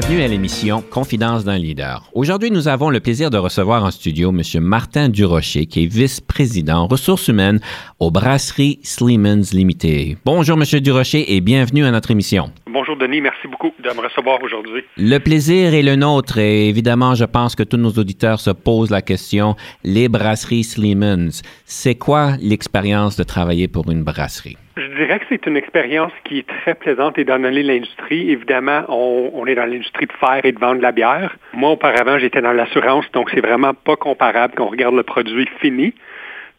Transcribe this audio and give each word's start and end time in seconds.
Bienvenue 0.00 0.22
à 0.22 0.28
l'émission 0.28 0.80
Confidence 0.80 1.44
d'un 1.44 1.58
leader. 1.58 2.08
Aujourd'hui, 2.12 2.52
nous 2.52 2.68
avons 2.68 2.88
le 2.88 3.00
plaisir 3.00 3.30
de 3.30 3.36
recevoir 3.36 3.82
en 3.82 3.90
studio 3.90 4.30
M. 4.30 4.62
Martin 4.62 5.08
Durocher, 5.08 5.66
qui 5.66 5.82
est 5.82 5.86
vice-président 5.92 6.86
ressources 6.86 7.26
humaines 7.26 7.58
aux 7.98 8.12
brasseries 8.12 8.78
Sleemans 8.84 9.52
Limited. 9.52 10.18
Bonjour, 10.24 10.56
M. 10.56 10.80
Durocher, 10.80 11.34
et 11.34 11.40
bienvenue 11.40 11.84
à 11.84 11.90
notre 11.90 12.12
émission. 12.12 12.52
Bonjour, 12.72 12.96
Denis. 12.96 13.20
Merci 13.20 13.48
beaucoup 13.48 13.72
de 13.82 13.88
me 13.88 14.00
recevoir 14.00 14.40
aujourd'hui. 14.40 14.82
Le 14.96 15.18
plaisir 15.18 15.74
est 15.74 15.82
le 15.82 15.96
nôtre 15.96 16.38
et 16.38 16.68
évidemment, 16.68 17.16
je 17.16 17.24
pense 17.24 17.56
que 17.56 17.64
tous 17.64 17.76
nos 17.76 17.90
auditeurs 17.90 18.38
se 18.38 18.50
posent 18.50 18.90
la 18.90 19.02
question, 19.02 19.56
les 19.82 20.08
brasseries 20.08 20.62
Sleemans, 20.62 21.42
c'est 21.64 21.96
quoi 21.96 22.36
l'expérience 22.40 23.16
de 23.16 23.24
travailler 23.24 23.66
pour 23.66 23.90
une 23.90 24.04
brasserie? 24.04 24.58
Je 24.78 24.94
dirais 24.94 25.18
que 25.18 25.24
c'est 25.28 25.44
une 25.46 25.56
expérience 25.56 26.12
qui 26.22 26.38
est 26.38 26.46
très 26.46 26.74
plaisante 26.74 27.18
et 27.18 27.24
dans 27.24 27.42
l'industrie. 27.42 28.30
Évidemment, 28.30 28.84
on, 28.88 29.44
est 29.46 29.56
dans 29.56 29.64
l'industrie 29.66 30.06
de 30.06 30.12
faire 30.12 30.44
et 30.44 30.52
de 30.52 30.58
vendre 30.60 30.76
de 30.76 30.82
la 30.82 30.92
bière. 30.92 31.36
Moi, 31.52 31.70
auparavant, 31.70 32.16
j'étais 32.18 32.40
dans 32.40 32.52
l'assurance, 32.52 33.04
donc 33.10 33.28
c'est 33.30 33.40
vraiment 33.40 33.74
pas 33.74 33.96
comparable 33.96 34.54
quand 34.56 34.66
on 34.66 34.68
regarde 34.68 34.94
le 34.94 35.02
produit 35.02 35.48
fini. 35.60 35.94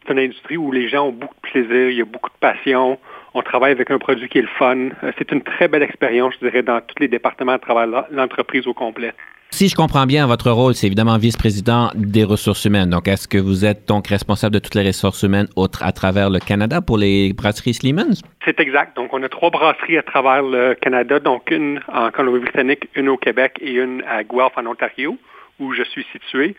C'est 0.04 0.12
une 0.12 0.18
industrie 0.18 0.58
où 0.58 0.70
les 0.70 0.90
gens 0.90 1.08
ont 1.08 1.12
beaucoup 1.12 1.34
de 1.34 1.50
plaisir, 1.50 1.88
il 1.88 1.96
y 1.96 2.02
a 2.02 2.04
beaucoup 2.04 2.28
de 2.28 2.38
passion. 2.40 2.98
On 3.34 3.42
travaille 3.42 3.72
avec 3.72 3.90
un 3.90 3.98
produit 3.98 4.28
qui 4.28 4.38
est 4.38 4.42
le 4.42 4.48
fun. 4.58 4.88
Euh, 5.02 5.12
c'est 5.18 5.30
une 5.30 5.42
très 5.42 5.68
belle 5.68 5.82
expérience, 5.82 6.34
je 6.40 6.46
dirais, 6.46 6.62
dans 6.62 6.80
tous 6.80 6.96
les 6.98 7.08
départements 7.08 7.54
de 7.54 7.60
travail, 7.60 7.88
l'entreprise 8.10 8.66
au 8.66 8.74
complet. 8.74 9.12
Si 9.52 9.68
je 9.68 9.74
comprends 9.74 10.06
bien, 10.06 10.26
votre 10.26 10.50
rôle, 10.50 10.74
c'est 10.74 10.86
évidemment 10.86 11.18
vice-président 11.18 11.90
des 11.96 12.22
ressources 12.22 12.64
humaines. 12.64 12.90
Donc, 12.90 13.08
est-ce 13.08 13.26
que 13.26 13.36
vous 13.36 13.64
êtes 13.64 13.86
donc 13.88 14.06
responsable 14.06 14.54
de 14.54 14.60
toutes 14.60 14.76
les 14.76 14.86
ressources 14.86 15.22
humaines 15.24 15.48
à 15.80 15.92
travers 15.92 16.30
le 16.30 16.38
Canada 16.38 16.80
pour 16.80 16.98
les 16.98 17.32
brasseries 17.32 17.74
Sleemans? 17.74 18.22
C'est 18.44 18.60
exact. 18.60 18.96
Donc, 18.96 19.12
on 19.12 19.22
a 19.24 19.28
trois 19.28 19.50
brasseries 19.50 19.98
à 19.98 20.02
travers 20.02 20.42
le 20.42 20.74
Canada, 20.74 21.18
donc 21.18 21.50
une 21.50 21.80
en 21.92 22.10
Colombie-Britannique, 22.10 22.88
une 22.94 23.08
au 23.08 23.16
Québec 23.16 23.58
et 23.60 23.72
une 23.72 24.02
à 24.08 24.22
Guelph, 24.22 24.56
en 24.56 24.66
Ontario, 24.66 25.18
où 25.58 25.74
je 25.74 25.82
suis 25.82 26.06
situé. 26.12 26.54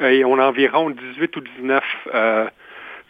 Euh, 0.00 0.10
et 0.10 0.24
on 0.24 0.38
a 0.38 0.46
environ 0.46 0.90
18 0.90 1.36
ou 1.36 1.40
19 1.40 1.82
euh, 2.14 2.46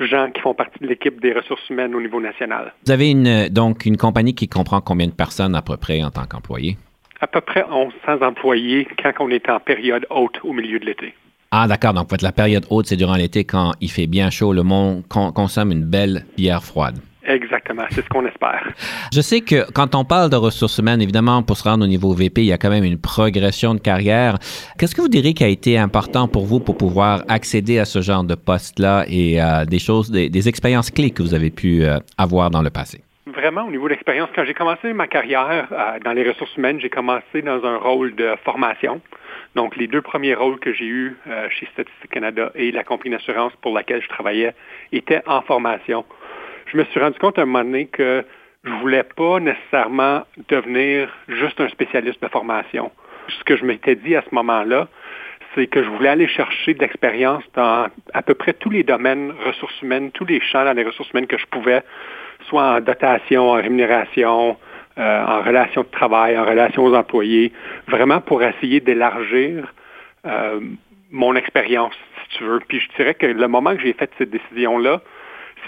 gens 0.06 0.30
qui 0.30 0.40
font 0.40 0.54
partie 0.54 0.78
de 0.80 0.86
l'équipe 0.86 1.20
des 1.20 1.32
ressources 1.32 1.68
humaines 1.70 1.94
au 1.94 2.00
niveau 2.00 2.20
national. 2.20 2.72
Vous 2.86 2.92
avez 2.92 3.10
une, 3.10 3.48
donc 3.48 3.86
une 3.86 3.96
compagnie 3.96 4.34
qui 4.34 4.48
comprend 4.48 4.80
combien 4.80 5.06
de 5.06 5.12
personnes 5.12 5.54
à 5.54 5.62
peu 5.62 5.76
près 5.76 6.02
en 6.02 6.10
tant 6.10 6.24
qu'employé? 6.24 6.76
à 7.20 7.26
peu 7.26 7.40
près 7.40 7.64
1100 7.68 8.24
employés 8.24 8.86
quand 9.02 9.12
on 9.20 9.30
est 9.30 9.48
en 9.48 9.60
période 9.60 10.06
haute 10.10 10.38
au 10.44 10.52
milieu 10.52 10.78
de 10.78 10.86
l'été. 10.86 11.14
Ah, 11.50 11.66
d'accord. 11.66 11.94
Donc, 11.94 12.08
la 12.20 12.32
période 12.32 12.66
haute, 12.70 12.86
c'est 12.86 12.96
durant 12.96 13.16
l'été 13.16 13.44
quand 13.44 13.72
il 13.80 13.90
fait 13.90 14.06
bien 14.06 14.30
chaud, 14.30 14.52
le 14.52 14.62
monde 14.62 15.02
consomme 15.08 15.72
une 15.72 15.84
belle 15.84 16.26
bière 16.36 16.62
froide. 16.62 16.98
Exactement, 17.28 17.84
c'est 17.90 18.02
ce 18.02 18.08
qu'on 18.08 18.24
espère. 18.26 18.72
Je 19.12 19.20
sais 19.20 19.42
que 19.42 19.70
quand 19.72 19.94
on 19.94 20.04
parle 20.04 20.30
de 20.30 20.36
ressources 20.36 20.78
humaines, 20.78 21.02
évidemment, 21.02 21.42
pour 21.42 21.58
se 21.58 21.64
rendre 21.68 21.84
au 21.84 21.86
niveau 21.86 22.14
VP, 22.14 22.40
il 22.40 22.46
y 22.46 22.52
a 22.52 22.58
quand 22.58 22.70
même 22.70 22.84
une 22.84 22.98
progression 22.98 23.74
de 23.74 23.80
carrière. 23.80 24.38
Qu'est-ce 24.78 24.94
que 24.94 25.02
vous 25.02 25.08
diriez 25.08 25.34
qui 25.34 25.44
a 25.44 25.48
été 25.48 25.76
important 25.76 26.26
pour 26.26 26.46
vous 26.46 26.58
pour 26.58 26.78
pouvoir 26.78 27.22
accéder 27.28 27.78
à 27.78 27.84
ce 27.84 28.00
genre 28.00 28.24
de 28.24 28.34
poste-là 28.34 29.04
et 29.08 29.42
euh, 29.42 29.66
des 29.66 29.78
choses, 29.78 30.10
des, 30.10 30.48
expériences 30.48 30.90
clés 30.90 31.10
que 31.10 31.22
vous 31.22 31.34
avez 31.34 31.50
pu 31.50 31.84
euh, 31.84 31.98
avoir 32.16 32.50
dans 32.50 32.62
le 32.62 32.70
passé? 32.70 33.02
vraiment 33.26 33.66
au 33.66 33.70
niveau 33.70 33.88
d'expérience. 33.88 34.30
Quand 34.34 34.44
j'ai 34.44 34.54
commencé 34.54 34.92
ma 34.92 35.06
carrière 35.06 35.68
euh, 35.70 35.98
dans 36.04 36.12
les 36.12 36.28
ressources 36.28 36.56
humaines, 36.56 36.80
j'ai 36.80 36.90
commencé 36.90 37.42
dans 37.42 37.64
un 37.64 37.76
rôle 37.76 38.14
de 38.14 38.34
formation. 38.44 39.00
Donc, 39.54 39.76
les 39.76 39.86
deux 39.86 40.02
premiers 40.02 40.34
rôles 40.34 40.58
que 40.58 40.72
j'ai 40.72 40.84
eus 40.84 41.16
euh, 41.26 41.48
chez 41.50 41.66
Statistique 41.72 42.10
Canada 42.10 42.52
et 42.54 42.70
la 42.70 42.84
compagnie 42.84 43.14
d'assurance 43.14 43.52
pour 43.62 43.74
laquelle 43.74 44.02
je 44.02 44.08
travaillais 44.08 44.54
étaient 44.92 45.22
en 45.26 45.42
formation. 45.42 46.04
Je 46.70 46.76
me 46.76 46.84
suis 46.84 47.00
rendu 47.00 47.18
compte 47.18 47.38
à 47.38 47.42
un 47.42 47.46
moment 47.46 47.64
donné 47.64 47.86
que 47.86 48.24
je 48.64 48.70
voulais 48.70 49.02
pas 49.02 49.40
nécessairement 49.40 50.24
devenir 50.48 51.08
juste 51.28 51.60
un 51.60 51.68
spécialiste 51.68 52.22
de 52.22 52.28
formation. 52.28 52.90
Ce 53.28 53.44
que 53.44 53.56
je 53.56 53.64
m'étais 53.64 53.94
dit 53.94 54.14
à 54.14 54.22
ce 54.22 54.34
moment-là, 54.34 54.88
c'est 55.54 55.66
que 55.66 55.82
je 55.82 55.88
voulais 55.88 56.10
aller 56.10 56.28
chercher 56.28 56.74
de 56.74 56.80
l'expérience 56.80 57.42
dans 57.54 57.86
à 58.12 58.22
peu 58.22 58.34
près 58.34 58.52
tous 58.52 58.68
les 58.68 58.82
domaines 58.82 59.32
ressources 59.46 59.80
humaines, 59.80 60.10
tous 60.12 60.26
les 60.26 60.40
champs 60.40 60.64
dans 60.64 60.74
les 60.74 60.84
ressources 60.84 61.10
humaines 61.10 61.26
que 61.26 61.38
je 61.38 61.46
pouvais 61.46 61.82
soit 62.48 62.62
en 62.62 62.80
dotation, 62.80 63.50
en 63.50 63.54
rémunération, 63.54 64.56
euh, 64.98 65.24
en 65.24 65.40
relation 65.42 65.82
de 65.82 65.88
travail, 65.88 66.38
en 66.38 66.44
relation 66.44 66.84
aux 66.84 66.94
employés, 66.94 67.52
vraiment 67.86 68.20
pour 68.20 68.42
essayer 68.42 68.80
d'élargir 68.80 69.72
euh, 70.26 70.60
mon 71.10 71.34
expérience, 71.34 71.94
si 72.22 72.38
tu 72.38 72.44
veux. 72.44 72.60
Puis 72.68 72.80
je 72.80 72.88
dirais 72.96 73.14
que 73.14 73.26
le 73.26 73.48
moment 73.48 73.74
que 73.74 73.80
j'ai 73.80 73.94
fait 73.94 74.10
cette 74.18 74.30
décision-là, 74.30 75.00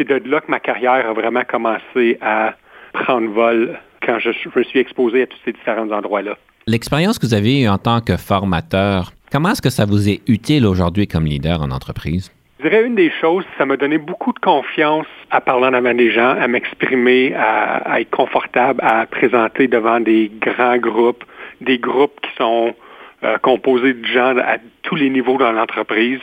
c'est 0.09 0.21
de 0.21 0.31
là 0.31 0.41
que 0.41 0.51
ma 0.51 0.61
carrière 0.61 1.09
a 1.09 1.13
vraiment 1.13 1.43
commencé 1.47 2.19
à 2.21 2.55
prendre 2.93 3.31
vol 3.31 3.79
quand 4.05 4.19
je, 4.19 4.31
me 4.57 4.65
suis 4.65 4.79
exposé 4.79 5.23
à 5.23 5.27
tous 5.27 5.37
ces 5.45 5.53
différents 5.53 5.91
endroits-là. 5.91 6.37
L'expérience 6.67 7.19
que 7.19 7.27
vous 7.27 7.35
avez 7.35 7.63
eue 7.63 7.69
en 7.69 7.79
tant 7.79 8.01
que 8.01 8.17
formateur, 8.17 9.13
comment 9.31 9.51
est-ce 9.51 9.63
que 9.63 9.71
ça 9.71 9.85
vous 9.85 10.09
est 10.09 10.23
utile 10.29 10.67
aujourd'hui 10.67 11.07
comme 11.07 11.27
leader 11.27 11.61
en 11.61 11.71
entreprise? 11.71 12.33
Je 12.59 12.69
dirais 12.69 12.85
une 12.85 12.95
des 12.95 13.11
choses, 13.21 13.45
ça 13.57 13.65
m'a 13.65 13.77
donné 13.77 13.99
beaucoup 13.99 14.33
de 14.33 14.39
confiance 14.39 15.07
à 15.31 15.41
parler 15.41 15.67
en 15.67 15.75
avant 15.75 15.95
des 15.95 16.11
gens, 16.11 16.31
à 16.31 16.47
m'exprimer, 16.47 17.35
à, 17.35 18.01
être 18.01 18.11
confortable, 18.11 18.81
à 18.83 19.07
présenter 19.07 19.67
devant 19.67 20.01
des 20.01 20.31
grands 20.41 20.77
groupes, 20.77 21.25
des 21.61 21.79
groupes 21.79 22.21
qui 22.23 22.31
sont 22.37 22.75
euh, 23.23 23.39
composés 23.39 23.95
de 23.95 24.07
gens 24.07 24.37
à 24.39 24.57
tous 24.83 24.95
les 24.95 25.11
niveaux 25.11 25.39
dans 25.39 25.53
l'entreprise. 25.53 26.21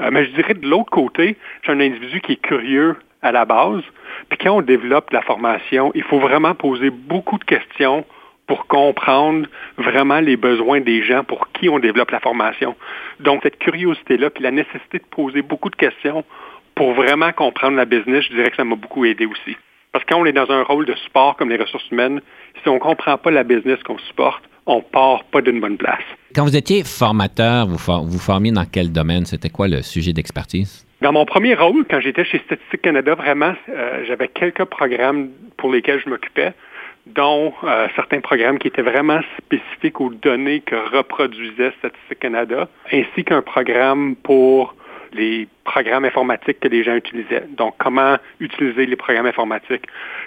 Euh, 0.00 0.10
mais 0.12 0.24
je 0.24 0.30
dirais 0.30 0.54
de 0.54 0.66
l'autre 0.66 0.90
côté, 0.90 1.36
j'ai 1.62 1.72
un 1.72 1.80
individu 1.80 2.20
qui 2.20 2.32
est 2.32 2.42
curieux 2.42 2.96
à 3.22 3.32
la 3.32 3.44
base. 3.44 3.82
Puis 4.28 4.38
quand 4.38 4.56
on 4.56 4.62
développe 4.62 5.10
la 5.10 5.22
formation, 5.22 5.92
il 5.94 6.02
faut 6.02 6.20
vraiment 6.20 6.54
poser 6.54 6.90
beaucoup 6.90 7.38
de 7.38 7.44
questions 7.44 8.04
pour 8.46 8.66
comprendre 8.66 9.46
vraiment 9.78 10.18
les 10.18 10.36
besoins 10.36 10.80
des 10.80 11.04
gens 11.04 11.22
pour 11.22 11.52
qui 11.52 11.68
on 11.68 11.78
développe 11.78 12.10
la 12.10 12.18
formation. 12.18 12.74
Donc, 13.20 13.42
cette 13.44 13.60
curiosité-là, 13.60 14.30
puis 14.30 14.42
la 14.42 14.50
nécessité 14.50 14.98
de 14.98 15.04
poser 15.08 15.42
beaucoup 15.42 15.70
de 15.70 15.76
questions 15.76 16.24
pour 16.74 16.94
vraiment 16.94 17.30
comprendre 17.30 17.76
la 17.76 17.84
business, 17.84 18.24
je 18.24 18.34
dirais 18.34 18.50
que 18.50 18.56
ça 18.56 18.64
m'a 18.64 18.74
beaucoup 18.74 19.04
aidé 19.04 19.24
aussi. 19.24 19.56
Parce 19.92 20.04
que 20.04 20.12
quand 20.12 20.20
on 20.20 20.24
est 20.24 20.32
dans 20.32 20.50
un 20.50 20.64
rôle 20.64 20.84
de 20.84 20.94
support 20.96 21.36
comme 21.36 21.48
les 21.48 21.58
ressources 21.58 21.88
humaines, 21.92 22.20
si 22.62 22.68
on 22.68 22.74
ne 22.74 22.78
comprend 22.80 23.16
pas 23.18 23.30
la 23.30 23.44
business 23.44 23.80
qu'on 23.84 23.98
supporte, 23.98 24.42
on 24.66 24.82
part 24.82 25.22
pas 25.24 25.42
d'une 25.42 25.60
bonne 25.60 25.76
place. 25.76 26.02
Quand 26.34 26.42
vous 26.42 26.56
étiez 26.56 26.82
formateur, 26.82 27.68
vous, 27.68 27.76
vous 27.76 28.18
formiez 28.18 28.50
dans 28.50 28.64
quel 28.64 28.90
domaine? 28.90 29.26
C'était 29.26 29.50
quoi 29.50 29.68
le 29.68 29.82
sujet 29.82 30.12
d'expertise? 30.12 30.86
Dans 31.00 31.12
mon 31.12 31.24
premier 31.24 31.54
rôle, 31.54 31.86
quand 31.88 32.00
j'étais 32.00 32.24
chez 32.26 32.38
Statistique 32.40 32.82
Canada, 32.82 33.14
vraiment, 33.14 33.54
euh, 33.70 34.04
j'avais 34.06 34.28
quelques 34.28 34.64
programmes 34.64 35.30
pour 35.56 35.72
lesquels 35.72 35.98
je 36.04 36.10
m'occupais 36.10 36.52
dont 37.06 37.54
euh, 37.64 37.88
certains 37.96 38.20
programmes 38.20 38.58
qui 38.58 38.68
étaient 38.68 38.82
vraiment 38.82 39.20
spécifiques 39.38 39.98
aux 40.02 40.10
données 40.10 40.60
que 40.60 40.76
reproduisait 40.76 41.72
Statistique 41.78 42.18
Canada, 42.18 42.68
ainsi 42.92 43.24
qu'un 43.24 43.40
programme 43.40 44.14
pour 44.16 44.74
les 45.14 45.48
programmes 45.64 46.04
informatiques 46.04 46.60
que 46.60 46.68
les 46.68 46.84
gens 46.84 46.94
utilisaient. 46.94 47.46
Donc, 47.56 47.74
comment 47.78 48.16
utiliser 48.38 48.84
les 48.84 48.96
programmes 48.96 49.26
informatiques. 49.26 49.86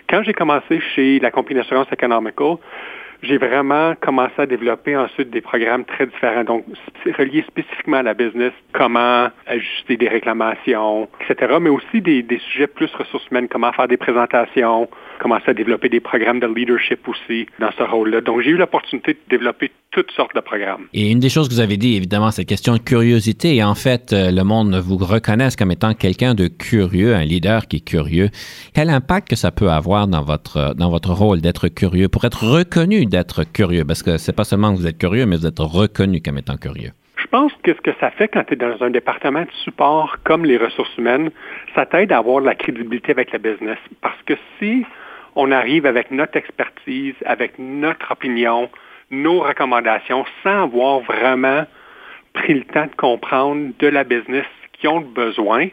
Quand 0.10 0.24
j'ai 0.24 0.34
commencé 0.34 0.81
chez 0.96 1.19
la 1.19 1.30
compagnie 1.30 1.60
d'assurance 1.60 1.88
Economical, 1.92 2.56
j'ai 3.24 3.38
vraiment 3.38 3.96
commencé 3.96 4.34
à 4.38 4.46
développer 4.46 4.96
ensuite 4.96 5.30
des 5.30 5.42
programmes 5.42 5.86
très 5.86 6.06
différents, 6.06 6.44
donc 6.44 6.66
reliés 7.18 7.44
spécifiquement 7.48 7.98
à 7.98 8.04
la 8.04 8.14
business, 8.14 8.52
comment 8.74 9.30
ajuster 9.48 9.98
des 9.98 10.10
réclamations, 10.10 11.08
etc., 11.22 11.56
mais 11.60 11.70
aussi 11.70 12.02
des, 12.02 12.22
des 12.22 12.40
sujets 12.40 12.68
plus 12.68 12.94
ressources 12.94 13.25
humaines, 13.31 13.48
comment 13.48 13.72
faire 13.72 13.88
des 13.88 13.98
présentations, 13.98 14.90
commencer 15.20 15.50
à 15.50 15.54
développer 15.54 15.88
des 15.88 16.02
programmes 16.02 16.42
de 16.42 16.48
leadership 16.48 17.08
aussi 17.08 17.48
dans 17.60 17.72
ce 17.72 17.84
rôle-là. 17.84 18.22
Donc, 18.22 18.42
j'ai 18.42 18.52
eu 18.52 18.58
l'opportunité 18.58 19.14
de 19.14 19.20
développer 19.30 19.72
toutes 19.94 20.12
sortes 20.12 20.36
de 20.36 20.42
programmes. 20.42 20.88
Et 20.94 21.12
une 21.12 21.19
des 21.19 21.30
choses 21.30 21.48
que 21.48 21.54
vous 21.54 21.60
avez 21.60 21.78
dit, 21.78 21.95
évidemment, 21.95 22.31
cette 22.31 22.48
question 22.48 22.74
de 22.74 22.80
curiosité. 22.80 23.56
Et 23.56 23.63
en 23.63 23.75
fait, 23.75 24.12
euh, 24.12 24.31
le 24.31 24.44
monde 24.44 24.75
vous 24.75 24.98
reconnaisse 24.98 25.56
comme 25.56 25.72
étant 25.72 25.94
quelqu'un 25.94 26.34
de 26.34 26.48
curieux, 26.48 27.16
un 27.16 27.24
leader 27.24 27.68
qui 27.68 27.78
est 27.78 27.88
curieux. 27.88 28.30
Quel 28.74 28.90
impact 28.90 29.30
que 29.30 29.36
ça 29.36 29.51
peut 29.51 29.69
avoir 29.69 30.07
dans 30.07 30.24
votre, 30.24 30.74
dans 30.75 30.90
votre 30.90 31.12
rôle 31.12 31.42
d'être 31.42 31.68
curieux, 31.68 32.10
pour 32.10 32.25
être 32.25 32.44
reconnu 32.44 33.06
d'être 33.06 33.44
curieux? 33.44 33.86
Parce 33.86 34.04
que 34.04 34.18
c'est 34.18 34.36
pas 34.36 34.44
seulement 34.44 34.74
que 34.74 34.80
vous 34.80 34.88
êtes 34.88 34.98
curieux, 34.98 35.25
mais 35.25 35.38
vous 35.38 35.48
êtes 35.48 35.60
reconnu 35.60 36.22
comme 36.22 36.40
étant 36.40 36.57
curieux. 36.57 36.92
Je 37.18 37.28
pense 37.28 37.54
que 37.63 37.74
ce 37.74 37.81
que 37.81 37.92
ça 38.00 38.10
fait 38.12 38.28
quand 38.28 38.44
tu 38.44 38.54
es 38.54 38.57
dans 38.57 38.81
un 38.81 38.90
département 38.90 39.42
de 39.42 39.51
support 39.63 40.18
comme 40.24 40.44
les 40.44 40.57
ressources 40.57 40.95
humaines, 40.98 41.30
ça 41.75 41.86
t'aide 41.86 42.12
à 42.12 42.18
avoir 42.18 42.42
de 42.42 42.48
la 42.48 42.56
crédibilité 42.56 43.12
avec 43.12 43.31
le 43.31 43.40
business. 43.40 43.78
Parce 44.01 44.22
que 44.25 44.34
si 44.60 44.86
on 45.36 45.51
arrive 45.51 45.86
avec 45.86 46.12
notre 46.12 46.38
expertise, 46.38 47.16
avec 47.25 47.54
notre 47.57 48.12
opinion, 48.12 48.69
nos 49.13 49.39
recommandations, 49.39 50.25
sans 50.44 50.63
avoir 50.63 51.00
vraiment 51.01 51.65
pris 52.33 52.54
le 52.56 52.63
temps 52.63 52.88
de 52.88 52.95
comprendre 52.95 53.71
de 53.80 53.88
la 53.88 54.04
business 54.04 54.45
qui 54.74 54.88
ont 54.88 55.01
besoin, 55.01 55.68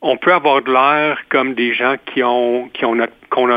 on 0.00 0.16
peut 0.16 0.32
avoir 0.32 0.62
de 0.62 0.70
l'air 0.70 1.18
comme 1.30 1.54
des 1.54 1.72
gens 1.74 1.96
qui 2.06 2.22
ont, 2.22 2.68
qui 2.74 2.84
ont 2.84 2.94
notre, 2.94 3.14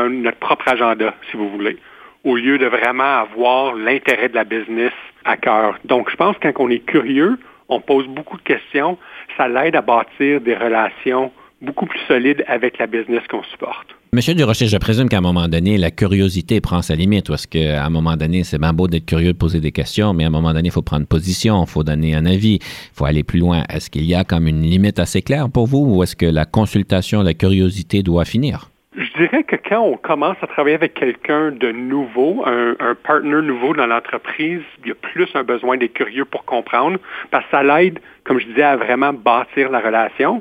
notre 0.08 0.38
propre 0.38 0.68
agenda, 0.68 1.14
si 1.30 1.36
vous 1.36 1.48
voulez, 1.50 1.76
au 2.24 2.36
lieu 2.36 2.58
de 2.58 2.66
vraiment 2.66 3.20
avoir 3.20 3.74
l'intérêt 3.74 4.28
de 4.28 4.34
la 4.34 4.44
business 4.44 4.92
à 5.24 5.36
cœur. 5.36 5.78
Donc, 5.84 6.10
je 6.10 6.16
pense 6.16 6.36
que 6.38 6.48
quand 6.48 6.64
on 6.64 6.70
est 6.70 6.84
curieux, 6.84 7.38
on 7.68 7.80
pose 7.80 8.06
beaucoup 8.06 8.36
de 8.36 8.42
questions, 8.42 8.98
ça 9.36 9.48
l'aide 9.48 9.76
à 9.76 9.82
bâtir 9.82 10.40
des 10.40 10.54
relations 10.54 11.32
beaucoup 11.60 11.86
plus 11.86 12.00
solides 12.06 12.44
avec 12.46 12.78
la 12.78 12.86
business 12.86 13.20
qu'on 13.28 13.42
supporte. 13.44 13.88
Monsieur 14.12 14.34
Durocher, 14.34 14.66
je 14.66 14.78
présume 14.78 15.08
qu'à 15.08 15.18
un 15.18 15.22
moment 15.22 15.48
donné, 15.48 15.76
la 15.76 15.90
curiosité 15.90 16.60
prend 16.60 16.80
sa 16.80 16.94
limite, 16.94 17.28
parce 17.28 17.46
qu'à 17.46 17.84
un 17.84 17.90
moment 17.90 18.16
donné, 18.16 18.42
c'est 18.42 18.58
bien 18.58 18.72
beau 18.72 18.88
d'être 18.88 19.04
curieux, 19.04 19.32
de 19.32 19.38
poser 19.38 19.60
des 19.60 19.72
questions, 19.72 20.14
mais 20.14 20.24
à 20.24 20.28
un 20.28 20.30
moment 20.30 20.54
donné, 20.54 20.68
il 20.68 20.72
faut 20.72 20.82
prendre 20.82 21.06
position, 21.06 21.62
il 21.64 21.68
faut 21.68 21.84
donner 21.84 22.14
un 22.14 22.24
avis, 22.24 22.58
il 22.62 22.94
faut 22.94 23.04
aller 23.04 23.22
plus 23.22 23.40
loin. 23.40 23.64
Est-ce 23.68 23.90
qu'il 23.90 24.04
y 24.04 24.14
a 24.14 24.24
comme 24.24 24.46
une 24.46 24.62
limite 24.62 24.98
assez 24.98 25.20
claire 25.20 25.50
pour 25.50 25.66
vous, 25.66 25.84
ou 25.96 26.02
est-ce 26.02 26.16
que 26.16 26.26
la 26.26 26.46
consultation, 26.46 27.22
la 27.22 27.34
curiosité 27.34 28.02
doit 28.02 28.24
finir? 28.24 28.70
Je 28.96 29.22
dirais 29.22 29.44
que 29.44 29.56
quand 29.68 29.82
on 29.82 29.96
commence 29.96 30.36
à 30.42 30.46
travailler 30.46 30.74
avec 30.74 30.94
quelqu'un 30.94 31.52
de 31.52 31.70
nouveau, 31.70 32.42
un, 32.46 32.76
un 32.80 32.94
partner 32.94 33.42
nouveau 33.42 33.74
dans 33.74 33.86
l'entreprise, 33.86 34.62
il 34.82 34.88
y 34.88 34.92
a 34.92 34.94
plus 34.94 35.28
un 35.34 35.44
besoin 35.44 35.76
d'être 35.76 35.92
curieux 35.92 36.24
pour 36.24 36.44
comprendre, 36.44 36.98
parce 37.30 37.44
que 37.44 37.50
ça 37.50 37.62
l'aide, 37.62 37.98
comme 38.24 38.40
je 38.40 38.46
disais, 38.46 38.62
à 38.62 38.76
vraiment 38.76 39.12
bâtir 39.12 39.70
la 39.70 39.80
relation 39.80 40.40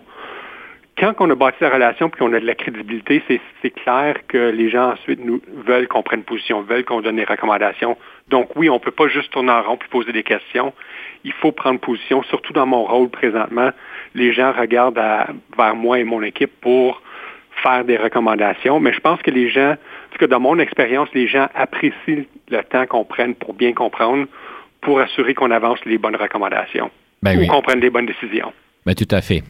quand 0.97 1.13
on 1.19 1.29
a 1.29 1.35
bâti 1.35 1.57
la 1.61 1.69
relation 1.69 2.09
puis 2.09 2.19
qu'on 2.19 2.33
a 2.33 2.39
de 2.39 2.45
la 2.45 2.55
crédibilité, 2.55 3.23
c'est 3.61 3.69
clair 3.69 4.15
que 4.27 4.49
les 4.49 4.69
gens 4.69 4.94
ensuite 4.94 5.23
nous 5.23 5.41
veulent 5.65 5.88
qu'on 5.88 6.01
prenne 6.01 6.23
position, 6.23 6.61
veulent 6.61 6.85
qu'on 6.85 7.01
donne 7.01 7.17
des 7.17 7.23
recommandations. 7.23 7.97
Donc 8.29 8.55
oui, 8.55 8.69
on 8.69 8.75
ne 8.75 8.79
peut 8.79 8.91
pas 8.91 9.07
juste 9.07 9.31
tourner 9.31 9.51
en 9.51 9.61
rond 9.61 9.77
puis 9.77 9.89
poser 9.89 10.11
des 10.11 10.23
questions. 10.23 10.73
Il 11.23 11.33
faut 11.33 11.51
prendre 11.51 11.79
position, 11.79 12.23
surtout 12.23 12.53
dans 12.53 12.65
mon 12.65 12.83
rôle 12.83 13.09
présentement. 13.09 13.69
Les 14.15 14.33
gens 14.33 14.51
regardent 14.51 14.99
vers 15.57 15.75
moi 15.75 15.99
et 15.99 16.03
mon 16.03 16.23
équipe 16.23 16.51
pour 16.61 17.01
faire 17.63 17.85
des 17.85 17.97
recommandations, 17.97 18.79
mais 18.79 18.94
je 18.94 18.99
pense 18.99 19.21
que 19.21 19.31
les 19.31 19.49
gens, 19.49 19.71
en 19.71 20.11
tout 20.11 20.19
cas 20.19 20.27
dans 20.27 20.39
mon 20.39 20.59
expérience, 20.59 21.09
les 21.13 21.27
gens 21.27 21.47
apprécient 21.55 22.25
le 22.49 22.63
temps 22.63 22.85
qu'on 22.85 23.03
prenne 23.03 23.35
pour 23.35 23.53
bien 23.53 23.73
comprendre, 23.73 24.27
pour 24.81 24.99
assurer 24.99 25.33
qu'on 25.33 25.51
avance 25.51 25.83
les 25.85 25.97
bonnes 25.97 26.15
recommandations 26.15 26.91
ben 27.21 27.39
ou 27.39 27.47
qu'on 27.47 27.61
prenne 27.61 27.79
les 27.79 27.89
bonnes 27.89 28.05
décisions. 28.05 28.53
Ben, 28.87 28.95
tout 28.95 29.13
à 29.13 29.19
fait. 29.19 29.43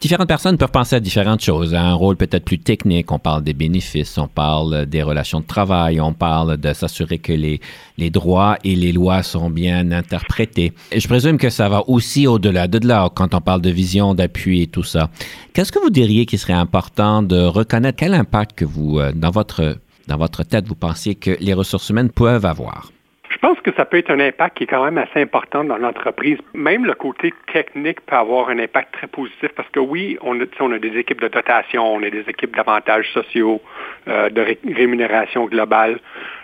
Différentes 0.00 0.28
personnes 0.28 0.56
peuvent 0.56 0.70
penser 0.70 0.96
à 0.96 1.00
différentes 1.00 1.42
choses. 1.42 1.74
Un 1.74 1.92
rôle 1.92 2.16
peut-être 2.16 2.46
plus 2.46 2.58
technique. 2.58 3.12
On 3.12 3.18
parle 3.18 3.44
des 3.44 3.52
bénéfices, 3.52 4.16
on 4.16 4.28
parle 4.28 4.86
des 4.86 5.02
relations 5.02 5.40
de 5.40 5.44
travail, 5.44 6.00
on 6.00 6.14
parle 6.14 6.56
de 6.56 6.72
s'assurer 6.72 7.18
que 7.18 7.34
les, 7.34 7.60
les 7.98 8.08
droits 8.08 8.56
et 8.64 8.74
les 8.74 8.92
lois 8.92 9.22
sont 9.22 9.50
bien 9.50 9.92
interprétés. 9.92 10.72
Je 10.96 11.06
présume 11.06 11.36
que 11.36 11.50
ça 11.50 11.68
va 11.68 11.86
aussi 11.86 12.26
au-delà 12.26 12.66
de 12.66 12.88
là 12.88 13.10
quand 13.14 13.34
on 13.34 13.42
parle 13.42 13.60
de 13.60 13.68
vision, 13.68 14.14
d'appui 14.14 14.62
et 14.62 14.68
tout 14.68 14.84
ça. 14.84 15.10
Qu'est-ce 15.52 15.70
que 15.70 15.80
vous 15.80 15.90
diriez 15.90 16.24
qui 16.24 16.38
serait 16.38 16.54
important 16.54 17.22
de 17.22 17.42
reconnaître? 17.42 17.98
Quel 17.98 18.14
impact 18.14 18.56
que 18.58 18.64
vous, 18.64 18.98
euh, 18.98 19.12
dans 19.14 19.30
votre, 19.30 19.76
dans 20.06 20.16
votre 20.16 20.44
tête, 20.44 20.66
vous 20.66 20.74
pensiez 20.74 21.14
que 21.14 21.36
les 21.40 21.52
ressources 21.52 21.90
humaines 21.90 22.08
peuvent 22.08 22.46
avoir? 22.46 22.90
Je 23.30 23.36
pense 23.36 23.60
que 23.60 23.70
ça 23.74 23.84
peut 23.84 23.98
être 23.98 24.10
un 24.10 24.20
impact 24.20 24.56
qui 24.56 24.64
est 24.64 24.66
quand 24.66 24.84
même 24.84 24.98
assez 24.98 25.20
important 25.20 25.62
dans 25.62 25.76
l'entreprise. 25.76 26.38
Même 26.54 26.86
le 26.86 26.94
côté 26.94 27.34
technique 27.52 28.00
peut 28.00 28.16
avoir 28.16 28.48
un 28.48 28.58
impact 28.58 28.92
très 28.94 29.06
positif 29.06 29.50
parce 29.54 29.68
que 29.68 29.80
oui, 29.80 30.16
on 30.22 30.40
a, 30.40 30.44
on 30.60 30.72
a 30.72 30.78
des 30.78 30.96
équipes 30.96 31.20
de 31.20 31.28
dotation, 31.28 31.94
on 31.94 32.02
a 32.02 32.10
des 32.10 32.24
équipes 32.28 32.56
d'avantages 32.56 33.10
sociaux, 33.12 33.60
euh, 34.08 34.30
de 34.30 34.56
rémunération 34.74 35.44
globale, 35.46 36.00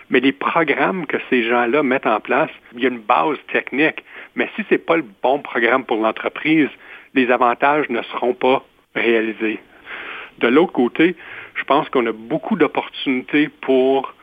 mais 0.09 0.19
les 0.19 0.31
programmes 0.31 1.07
que 1.07 1.17
ces 1.29 1.43
gens-là 1.43 1.81
mettent 1.81 2.05
en 2.05 2.19
place, 2.19 2.51
il 2.73 2.81
y 2.81 2.85
a 2.85 2.89
une 2.89 2.99
base 2.99 3.37
technique. 3.51 4.03
Mais 4.35 4.49
si 4.55 4.63
ce 4.69 4.75
n'est 4.75 4.79
pas 4.79 4.97
le 4.97 5.05
bon 5.23 5.39
programme 5.39 5.85
pour 5.85 5.97
l'entreprise, 5.97 6.69
les 7.15 7.31
avantages 7.31 7.89
ne 7.89 8.01
seront 8.03 8.33
pas 8.33 8.63
réalisés. 8.93 9.59
De 10.39 10.47
l'autre 10.47 10.73
côté, 10.73 11.15
je 11.55 11.63
pense 11.63 11.89
qu'on 11.89 12.05
a 12.05 12.11
beaucoup 12.11 12.55
d'opportunités 12.55 13.49
pour 13.61 14.13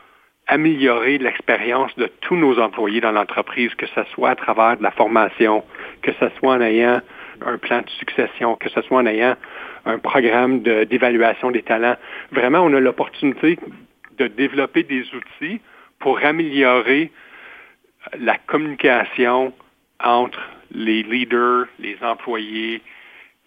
améliorer 0.47 1.19
l'expérience 1.19 1.95
de 1.97 2.07
tous 2.21 2.37
nos 2.37 2.59
employés 2.59 3.01
dans 3.01 3.13
l'entreprise, 3.13 3.75
que 3.75 3.87
ce 3.87 4.03
soit 4.13 4.31
à 4.31 4.37
travers 4.37 4.77
de 4.77 4.83
la 4.83 4.91
formation, 4.91 5.65
que 6.03 6.13
ce 6.13 6.29
soit 6.39 6.55
en 6.55 6.61
ayant 6.61 7.01
un 7.47 7.59
plan 7.59 7.81
de 7.81 7.91
succession, 7.91 8.57
que 8.57 8.69
ce 8.69 8.83
soit 8.83 8.99
en 8.99 9.07
ayant 9.07 9.37
un 9.85 9.99
programme 9.99 10.61
d'évaluation 10.63 11.51
des 11.51 11.63
talents. 11.63 11.97
Vraiment, 12.31 12.61
on 12.61 12.73
a 12.75 12.81
l'opportunité 12.81 13.59
de 14.19 14.27
développer 14.27 14.83
des 14.83 15.05
outils 15.15 15.61
pour 15.99 16.19
améliorer 16.25 17.11
la 18.19 18.37
communication 18.39 19.53
entre 20.03 20.41
les 20.73 21.03
leaders, 21.03 21.67
les 21.79 21.97
employés. 22.03 22.83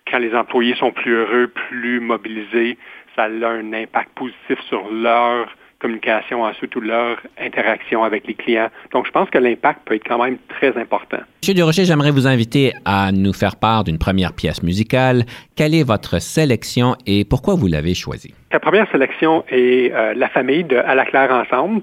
Quand 0.09 0.19
les 0.19 0.33
employés 0.35 0.75
sont 0.75 0.91
plus 0.91 1.13
heureux, 1.13 1.47
plus 1.47 1.99
mobilisés, 1.99 2.77
ça 3.15 3.23
a 3.23 3.27
un 3.27 3.73
impact 3.73 4.11
positif 4.15 4.59
sur 4.67 4.89
leur 4.91 5.47
communication 5.79 6.43
ensuite 6.43 6.75
ou 6.75 6.81
leur 6.81 7.17
interaction 7.39 8.03
avec 8.03 8.27
les 8.27 8.33
clients. 8.33 8.69
Donc, 8.91 9.05
je 9.05 9.11
pense 9.11 9.29
que 9.29 9.37
l'impact 9.37 9.81
peut 9.85 9.95
être 9.95 10.07
quand 10.07 10.23
même 10.23 10.37
très 10.49 10.77
important. 10.77 11.19
Monsieur 11.41 11.53
Durocher, 11.53 11.85
j'aimerais 11.85 12.11
vous 12.11 12.27
inviter 12.27 12.73
à 12.85 13.11
nous 13.11 13.33
faire 13.33 13.55
part 13.55 13.83
d'une 13.83 13.97
première 13.97 14.33
pièce 14.33 14.63
musicale. 14.63 15.23
Quelle 15.55 15.75
est 15.75 15.83
votre 15.83 16.19
sélection 16.19 16.95
et 17.05 17.25
pourquoi 17.25 17.55
vous 17.55 17.67
l'avez 17.67 17.93
choisie? 17.93 18.33
La 18.51 18.59
première 18.59 18.89
sélection 18.91 19.43
est 19.49 19.91
euh, 19.93 20.13
La 20.15 20.29
famille 20.29 20.63
de 20.63 20.77
À 20.77 20.95
la 20.95 21.05
claire 21.05 21.31
ensemble. 21.31 21.81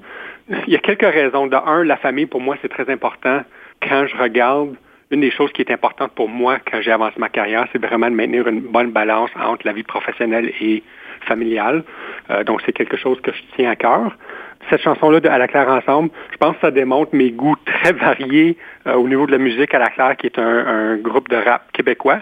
Il 0.66 0.72
y 0.72 0.76
a 0.76 0.80
quelques 0.80 1.02
raisons. 1.02 1.46
De 1.46 1.56
un, 1.56 1.84
la 1.84 1.96
famille, 1.96 2.26
pour 2.26 2.40
moi, 2.40 2.56
c'est 2.62 2.68
très 2.68 2.90
important. 2.90 3.42
Quand 3.80 4.06
je 4.06 4.16
regarde 4.16 4.74
une 5.10 5.20
des 5.20 5.30
choses 5.30 5.52
qui 5.52 5.60
est 5.62 5.70
importante 5.70 6.12
pour 6.12 6.28
moi 6.28 6.58
quand 6.58 6.80
j'ai 6.80 6.90
avancé 6.90 7.14
ma 7.18 7.28
carrière, 7.28 7.66
c'est 7.72 7.80
vraiment 7.80 8.10
de 8.10 8.14
maintenir 8.14 8.48
une 8.48 8.60
bonne 8.60 8.90
balance 8.90 9.30
entre 9.38 9.66
la 9.66 9.72
vie 9.72 9.82
professionnelle 9.82 10.50
et 10.60 10.82
familiale. 11.26 11.84
Euh, 12.30 12.44
donc, 12.44 12.60
c'est 12.64 12.72
quelque 12.72 12.96
chose 12.96 13.20
que 13.22 13.32
je 13.32 13.40
tiens 13.56 13.70
à 13.70 13.76
cœur. 13.76 14.16
Cette 14.70 14.82
chanson-là 14.82 15.20
de 15.20 15.28
À 15.28 15.38
la 15.38 15.48
claire 15.48 15.69
ensemble, 15.69 16.10
je 16.30 16.36
pense 16.36 16.54
que 16.54 16.60
ça 16.60 16.70
démontre 16.70 17.14
mes 17.14 17.30
goûts 17.30 17.56
très 17.64 17.92
variés 17.92 18.56
euh, 18.87 18.94
au 18.94 19.08
niveau 19.08 19.26
de 19.26 19.32
la 19.32 19.38
musique 19.38 19.75
à 19.75 19.78
la 19.78 19.88
claire, 19.88 20.16
qui 20.16 20.26
est 20.26 20.38
un, 20.38 20.97
groupe 20.97 21.28
de 21.28 21.37
rap 21.37 21.70
québécois. 21.73 22.20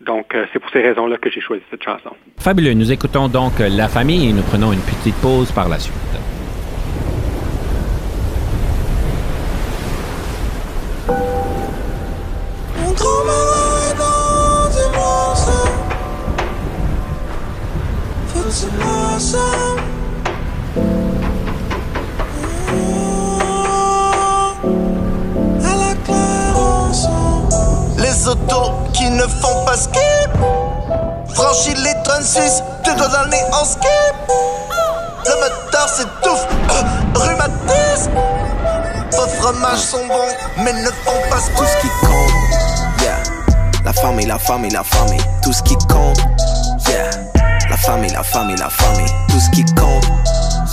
Donc, 0.00 0.34
euh, 0.34 0.44
c'est 0.52 0.58
pour 0.58 0.70
ces 0.70 0.82
raisons-là 0.82 1.18
que 1.18 1.30
j'ai 1.30 1.40
choisi 1.40 1.62
cette 1.70 1.82
chanson. 1.82 2.10
Fabuleux. 2.38 2.74
Nous 2.74 2.90
écoutons 2.92 3.28
donc 3.28 3.52
La 3.58 3.88
famille 3.88 4.30
et 4.30 4.32
nous 4.32 4.42
prenons 4.42 4.72
une 4.72 4.80
petite 4.80 5.16
pause 5.20 5.52
par 5.52 5.68
la 5.68 5.78
suite. 5.78 6.33
Les 27.98 28.28
autos 28.28 28.72
qui 28.92 29.10
ne 29.10 29.22
font 29.22 29.64
pas 29.64 29.76
skip. 29.76 30.30
Franchis 31.34 31.74
les 31.82 31.94
36, 32.04 32.62
tu 32.84 32.94
dois 32.94 33.08
le 33.08 33.54
en 33.54 33.64
skip. 33.64 33.84
Le 35.26 35.34
moteur 35.40 35.88
s'étouffe, 35.88 36.46
rhumatisme 37.14 38.12
Vos 39.12 39.26
fromages 39.40 39.78
sont 39.78 40.06
bons, 40.06 40.32
mais 40.58 40.72
ne 40.74 40.90
font 40.90 41.20
pas 41.30 41.40
tout 41.56 41.64
ce 41.64 41.76
qui 41.80 41.88
compte 42.00 43.02
Yeah. 43.02 43.22
La 43.84 43.92
famille, 43.92 44.26
la 44.26 44.38
famille, 44.38 44.70
la 44.70 44.84
famille 44.84 45.20
Tout 45.42 45.52
ce 45.52 45.62
qui 45.62 45.74
compte 45.88 46.18
Yeah 46.88 47.23
famille, 47.84 48.10
la 48.12 48.22
famille, 48.22 48.56
la 48.56 48.70
famille, 48.70 49.12
tout 49.28 49.40
ce 49.40 49.50
qui 49.50 49.64
compte, 49.74 50.04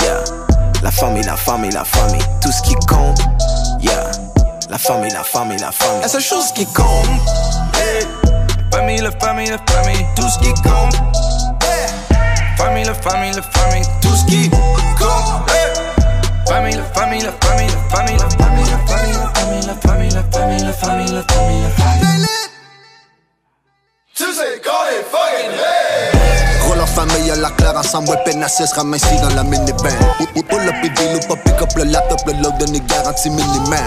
yeah. 0.02 0.24
La 0.82 0.92
famille, 0.92 1.24
la 1.24 1.36
famille, 1.36 1.72
la 1.72 1.84
famille, 1.84 2.24
tout 2.42 2.52
ce 2.52 2.62
qui 2.62 2.74
compte. 2.88 3.20
Yeah. 3.82 4.12
La 4.70 4.78
famille, 4.78 5.12
la 5.12 5.24
famille, 5.24 5.58
la 5.60 5.72
famille. 5.72 6.02
La 6.02 6.08
seule 6.08 6.22
chose 6.22 6.52
qui 6.54 6.66
compte. 6.66 7.08
Famille, 8.72 9.02
la 9.02 9.12
famille, 9.12 9.50
la 9.50 9.58
famille, 9.72 10.06
tout 10.16 10.28
ce 10.30 10.40
qui 10.40 10.54
compte. 10.62 10.96
Famille, 12.58 12.86
la 12.86 12.94
famille, 12.94 13.34
la 13.34 13.42
famille, 13.42 13.86
tout 14.02 14.16
ce 14.16 14.26
qui 14.26 14.50
compte. 14.50 15.52
Famille, 16.48 16.78
la 16.78 16.84
famille, 16.86 17.22
la 17.22 17.32
famille, 17.42 17.68
la 17.68 17.96
famille, 17.96 18.18
la 18.18 18.30
famille, 18.30 18.66
la 18.72 18.78
famille, 18.88 19.14
la 19.14 19.26
famille, 19.36 19.62
la 19.68 19.76
famille, 19.76 20.12
la 20.12 20.24
famille, 20.24 20.64
la 20.64 20.74
famille, 20.74 21.12
la 21.14 21.24
famille, 21.24 21.62
la 21.62 21.70
famille. 21.70 22.28
Tu 24.16 24.24
sais 24.24 24.62
quand 24.64 24.86
est 24.90 25.04
fucking 25.12 26.21
famille 27.08 27.32
à 27.32 27.36
la 27.36 27.50
claire 27.52 27.76
ensemble, 27.76 28.10
ouais, 28.10 28.48
sera 28.48 28.84
minci 28.84 29.06
dans 29.22 29.36
la 29.36 29.44
minivan. 29.44 29.90
Pull 30.50 30.68
up 30.68 30.76
et 30.84 30.90
deal 30.90 31.16
ou 31.16 31.28
pas 31.28 31.36
pick 31.42 31.62
up 31.62 31.70
le 31.76 31.84
laptop, 31.86 32.20
le 32.28 32.34
load 32.34 32.70
n'est 32.70 32.80
garanti 32.82 33.30
minimal. 33.30 33.80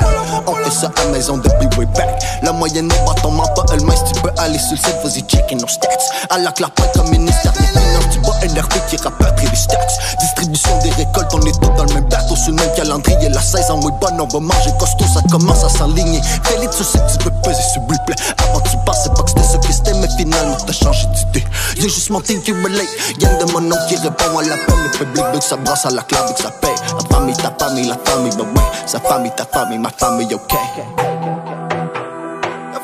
On 0.47 0.55
fait 0.55 0.71
ça 0.71 0.91
à 1.01 1.09
maison 1.11 1.37
depuis 1.37 1.69
way 1.79 1.87
back. 1.87 2.09
La 2.43 2.53
moyenne 2.53 2.89
n'est 2.89 3.05
pas 3.05 3.15
ton 3.23 3.31
ment 3.31 3.47
pas 3.55 3.65
elle 3.73 3.81
si 3.81 4.13
tu 4.13 4.21
peux 4.21 4.31
aller 4.39 4.59
sur 4.59 4.73
le 4.73 4.77
site, 4.79 4.97
vas-y 5.05 5.23
checker 5.23 5.55
nos 5.57 5.69
stats. 5.69 5.89
À 6.31 6.39
la 6.39 6.53
claire, 6.53 6.71
pas 6.71 6.87
comme 6.95 7.11
ministère 7.11 7.53
des 7.53 7.67
finances, 7.67 8.09
tu 8.13 8.19
vois 8.21 8.35
NRT 8.43 8.87
qui 8.89 8.97
rapatrie 8.97 9.47
les 9.49 9.57
stats. 9.57 9.77
Distribution 10.21 10.79
des 10.83 10.91
récoltes, 10.91 11.33
on 11.35 11.41
est 11.43 11.61
tous 11.61 11.71
dans 11.77 11.85
le 11.85 11.95
même 11.95 12.09
bateau, 12.09 12.35
sur 12.37 12.51
le 12.51 12.57
même 12.57 12.75
calendrier. 12.75 13.29
La 13.29 13.43
saison 13.43 13.81
est 13.81 14.01
bonne, 14.01 14.21
on 14.21 14.27
va 14.27 14.41
manger 14.41 14.71
costaud, 14.79 15.05
ça 15.13 15.21
commence 15.31 15.63
à 15.65 15.69
s'enligner. 15.69 16.21
Fais-les, 16.45 16.69
tu 16.69 16.83
sais 16.83 17.01
tu 17.11 17.19
peux 17.19 17.33
peser, 17.43 17.63
s'il 17.73 17.83
vous. 17.83 17.95
Avant 18.39 18.61
tu 18.61 18.71
c'est 19.03 19.13
pas 19.15 19.23
que 19.23 19.31
c'était 19.31 19.43
ce 19.43 19.57
que 19.59 19.73
c'était, 19.73 19.95
mais 19.95 20.09
finalement 20.17 20.57
t'as 20.67 20.73
changé 20.73 21.07
d'idée. 21.07 21.47
J'ai 21.77 21.89
juste 21.89 22.11
mon 22.11 22.21
team 22.21 22.41
qui 22.41 22.53
relate. 22.53 22.87
Y'en 23.19 23.39
de 23.39 23.45
mon 23.53 23.61
nom 23.61 23.77
qui 23.89 23.97
répond 23.97 24.39
à 24.39 24.43
l'appel. 24.43 24.75
Le 24.85 24.91
public 24.91 25.25
veut 25.33 25.39
que 25.39 25.45
ça 25.45 25.57
brasse 25.57 25.87
à 25.87 25.91
la 25.91 26.03
clave 26.03 26.31
et 26.31 26.35
que 26.35 26.43
ça 26.43 26.51
paye. 26.51 26.75
La 26.93 27.17
famille, 27.17 27.37
ta 27.37 27.53
famille, 27.59 27.89
la 27.89 27.97
famille, 28.05 28.33
bah 28.37 28.45
ouais. 28.45 28.63
Sa 28.87 29.01
famille, 29.01 29.33
ta 29.37 29.45
famille, 29.45 29.79
ma 29.79 29.91
famille, 29.91 30.35
ok. 30.35 30.53
La 30.53 30.59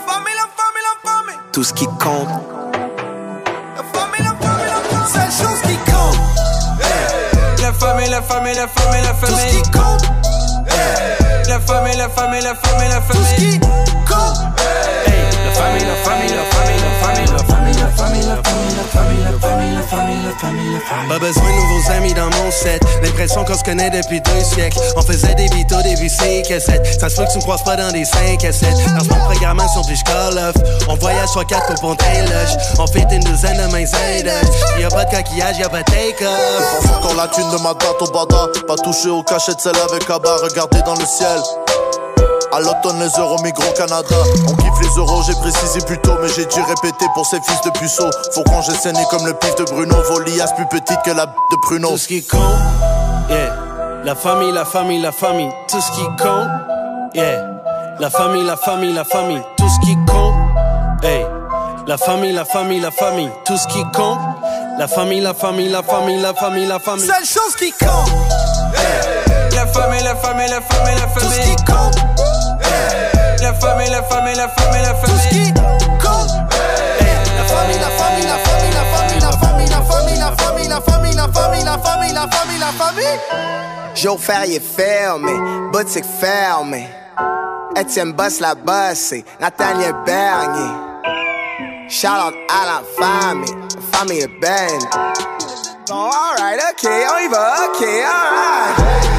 famille, 0.06 0.36
la 0.36 0.48
famille, 0.56 0.84
la 0.84 0.94
famille. 1.10 1.38
Tout 1.52 1.64
ce 1.64 1.72
qui 1.72 1.86
compte. 1.86 2.28
La 3.76 3.82
famille, 3.92 4.22
la 4.22 4.34
famille, 4.40 4.66
la 4.66 4.80
famille. 4.88 5.10
C'est 5.12 5.30
chose 5.42 5.60
qui 5.62 5.76
compte. 5.90 6.18
La 7.60 7.72
famille, 7.72 8.10
la 8.10 8.22
famille, 8.22 8.54
la 8.54 8.68
famille, 8.68 9.02
la 9.02 9.14
famille. 9.14 9.36
Tout 9.36 9.36
ce 9.36 9.62
qui 9.62 9.62
compte. 9.70 10.04
La 11.48 11.58
famille, 11.60 11.96
la 11.96 12.08
famille, 12.08 12.42
la 12.42 12.54
famille, 12.54 12.88
la 12.88 13.00
famille. 13.00 13.22
Tout 13.22 13.24
ce 13.24 13.34
qui 13.36 13.58
compte. 13.60 14.38
La 14.96 14.99
famille, 15.60 15.86
la 15.86 15.96
famille, 15.96 16.32
la 16.32 16.44
famille, 16.44 16.80
la 16.80 16.92
famille, 17.04 17.30
la 17.30 17.44
famille, 17.44 17.76
la 17.76 17.92
famille, 17.92 18.26
la 18.26 18.36
famille, 18.42 18.74
la 18.76 18.84
famille, 18.88 19.24
la 19.24 19.36
famille, 19.36 19.74
la 19.74 19.82
famille, 19.82 20.22
la 20.24 20.32
famille, 20.32 20.72
la 20.74 20.80
famille. 20.80 21.08
Pas 21.08 21.18
besoin 21.18 21.44
de 21.44 21.56
nouveaux 21.56 21.90
amis 21.90 22.14
dans 22.14 22.30
mon 22.30 22.50
set. 22.50 22.82
L'impression 23.02 23.44
qu'on 23.44 23.56
se 23.56 23.64
connaît 23.64 23.90
depuis 23.90 24.20
deux 24.20 24.44
siècles. 24.44 24.78
On 24.96 25.02
faisait 25.02 25.34
des 25.34 25.48
vitos, 25.48 25.82
des 25.82 25.96
VC 25.96 26.42
cassettes. 26.48 27.00
Ça 27.00 27.08
se 27.08 27.16
peut 27.16 27.24
que 27.24 27.32
tu 27.32 27.38
me 27.38 27.42
croises 27.42 27.64
pas 27.64 27.76
dans 27.76 27.92
des 27.92 28.04
5 28.04 28.44
à 28.44 28.52
7. 28.52 28.68
Dans 28.98 29.14
mon 29.14 29.20
programmation, 29.24 29.82
puis 29.84 29.96
je 29.96 30.04
call 30.04 30.38
off. 30.38 30.56
On 30.88 30.94
voyage 30.94 31.28
soit 31.28 31.44
4 31.44 31.66
pour 31.66 31.80
ponter 31.80 32.22
lush. 32.22 32.52
On 32.78 32.86
fait 32.86 33.06
une 33.12 33.22
douzaine 33.22 33.56
de 33.56 33.72
mains 33.72 33.84
aides. 33.84 34.32
Y'a 34.78 34.88
pas 34.88 35.04
de 35.04 35.10
coquillage, 35.10 35.58
y'a 35.58 35.68
pas 35.68 35.82
de 35.82 35.90
take-off. 35.90 36.80
Pense 36.80 36.96
encore 36.96 37.14
la 37.16 37.28
thune 37.28 37.50
de 37.50 37.62
ma 37.62 37.74
date 37.74 38.00
au 38.00 38.06
bada. 38.06 38.46
Pas 38.66 38.76
touché 38.76 39.10
au 39.10 39.22
cachet 39.22 39.54
de 39.54 39.60
celle 39.60 39.76
avec 39.76 40.08
Abba. 40.08 40.36
Regardez 40.42 40.82
dans 40.82 40.94
le 40.94 41.06
ciel. 41.06 41.40
À 42.52 42.58
l'automne, 42.58 42.98
les 42.98 43.20
euros 43.20 43.40
migrent 43.44 43.62
au 43.68 43.72
Canada. 43.72 44.16
On 44.48 44.54
kiffe 44.54 44.80
les 44.82 44.98
euros, 44.98 45.22
j'ai 45.24 45.34
précisé 45.34 45.80
plus 45.86 45.98
tôt, 45.98 46.14
mais 46.20 46.28
j'ai 46.28 46.46
dû 46.46 46.60
répéter 46.60 47.06
pour 47.14 47.24
ces 47.24 47.40
fils 47.42 47.60
de 47.64 47.70
puceaux. 47.78 48.10
Faut 48.34 48.42
qu'on 48.42 48.60
saigné 48.62 49.04
comme 49.10 49.24
le 49.24 49.34
pif 49.34 49.54
de 49.54 49.64
Bruno. 49.64 49.94
Volias 50.08 50.52
plus 50.56 50.66
petite 50.66 51.00
que 51.04 51.12
la 51.12 51.26
b 51.26 51.30
de 51.30 51.56
Pruno. 51.62 51.90
Tout 51.90 51.98
ce 51.98 52.08
qui 52.08 52.26
compte, 52.26 52.40
yeah. 53.28 53.54
La 54.04 54.16
famille, 54.16 54.50
la 54.50 54.64
famille, 54.64 55.00
la 55.00 55.12
famille. 55.12 55.50
Tout 55.68 55.80
ce 55.80 55.92
qui 55.92 56.04
compte, 56.20 56.48
yeah. 57.14 57.46
La 58.00 58.10
famille, 58.10 58.44
la 58.44 58.56
famille, 58.56 58.92
la 58.94 59.04
famille. 59.04 59.42
Tout 59.56 59.68
ce 59.68 59.86
qui 59.86 59.94
compte, 60.06 60.34
hey. 61.04 61.24
La 61.86 61.98
famille, 61.98 62.32
la 62.32 62.44
famille, 62.44 62.80
la 62.80 62.90
famille. 62.90 63.30
Tout 63.44 63.56
ce 63.56 63.66
qui 63.68 63.82
compte. 63.94 64.18
La 64.78 64.88
famille, 64.88 65.20
la 65.20 65.34
famille, 65.34 65.68
la 65.68 65.82
famille, 65.82 66.20
la 66.20 66.34
famille, 66.34 66.66
la 66.66 66.78
famille. 66.80 67.06
Seule 67.06 67.24
chose 67.24 67.54
qui 67.58 67.70
compte. 67.72 68.10
La 69.54 69.66
famille, 69.66 70.02
la 70.02 70.16
famille, 70.16 70.48
la 70.48 70.60
famille, 70.60 70.94
la 70.96 71.08
famille. 71.08 71.14
Tout 71.14 71.30
ce 71.30 71.40
qui 71.40 71.56
compte. 71.64 72.19
La 73.50 73.56
famille, 73.56 73.90
la 73.90 74.00
famille, 74.04 74.36
la 74.36 74.48
famille, 74.48 74.80
la 74.80 74.94
famille. 74.94 75.16
Tout 75.16 75.22
ce 75.22 75.28
qui 75.28 75.52
compte. 75.98 76.30
La 77.36 77.44
famille, 77.44 77.78
la 77.80 77.90
famille, 77.90 78.24
la 78.24 78.38
famille, 78.38 78.70
la 78.70 78.84
famille, 78.94 79.20
la 79.20 79.32
famille, 79.32 79.68
la 79.68 79.82
famille, 79.82 80.18
la 80.18 80.30
famille, 80.30 80.68
la 80.68 80.80
famille, 80.80 81.14
la 81.16 81.26
famille, 81.26 81.64
la 81.64 81.78
famille, 81.78 82.12
la 82.12 82.28
famille, 82.28 82.58
la 82.60 82.84
famille. 82.84 83.20
Joe 83.96 84.20
Ferrier 84.20 84.60
fermé, 84.60 85.32
boutique 85.72 86.04
fermée. 86.20 86.88
Etienne 87.76 88.12
Boss 88.12 88.38
la 88.38 88.54
Nathaniel 89.40 89.94
Bernier. 90.06 90.70
Shout 91.88 92.06
out 92.06 92.34
à 92.48 92.66
la 92.66 92.82
famille, 92.96 93.50
la 93.74 93.98
famille 93.98 94.20
est 94.20 94.40
belle. 94.40 94.78
Bon, 95.88 96.08
alright, 96.08 96.60
ok, 96.70 96.88
on 96.88 97.18
y 97.18 97.28
va, 97.28 97.66
ok, 97.66 97.82
alright. 97.82 99.09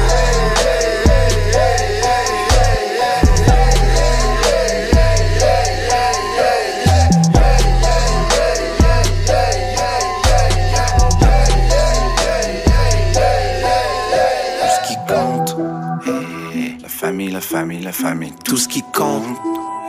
La 17.32 17.40
famille, 17.40 17.80
la 17.80 17.92
famille, 17.92 18.34
tout 18.44 18.58
ce 18.58 18.68
qui 18.68 18.82
compte. 18.92 19.24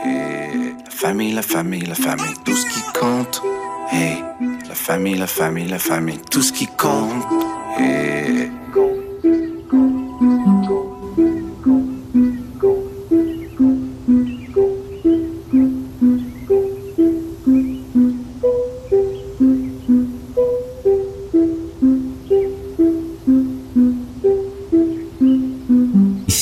la 0.04 0.90
famille, 0.90 1.32
la 1.32 1.42
famille, 1.42 1.84
la 1.84 1.94
famille, 1.94 2.34
tout 2.44 2.56
ce 2.56 2.66
qui 2.66 2.80
compte. 2.98 3.42
La 4.68 4.74
famille, 4.74 5.16
la 5.16 5.26
famille, 5.26 5.68
la 5.68 5.78
famille, 5.78 6.20
tout 6.30 6.42
ce 6.42 6.52
qui 6.52 6.66
compte. 6.66 7.24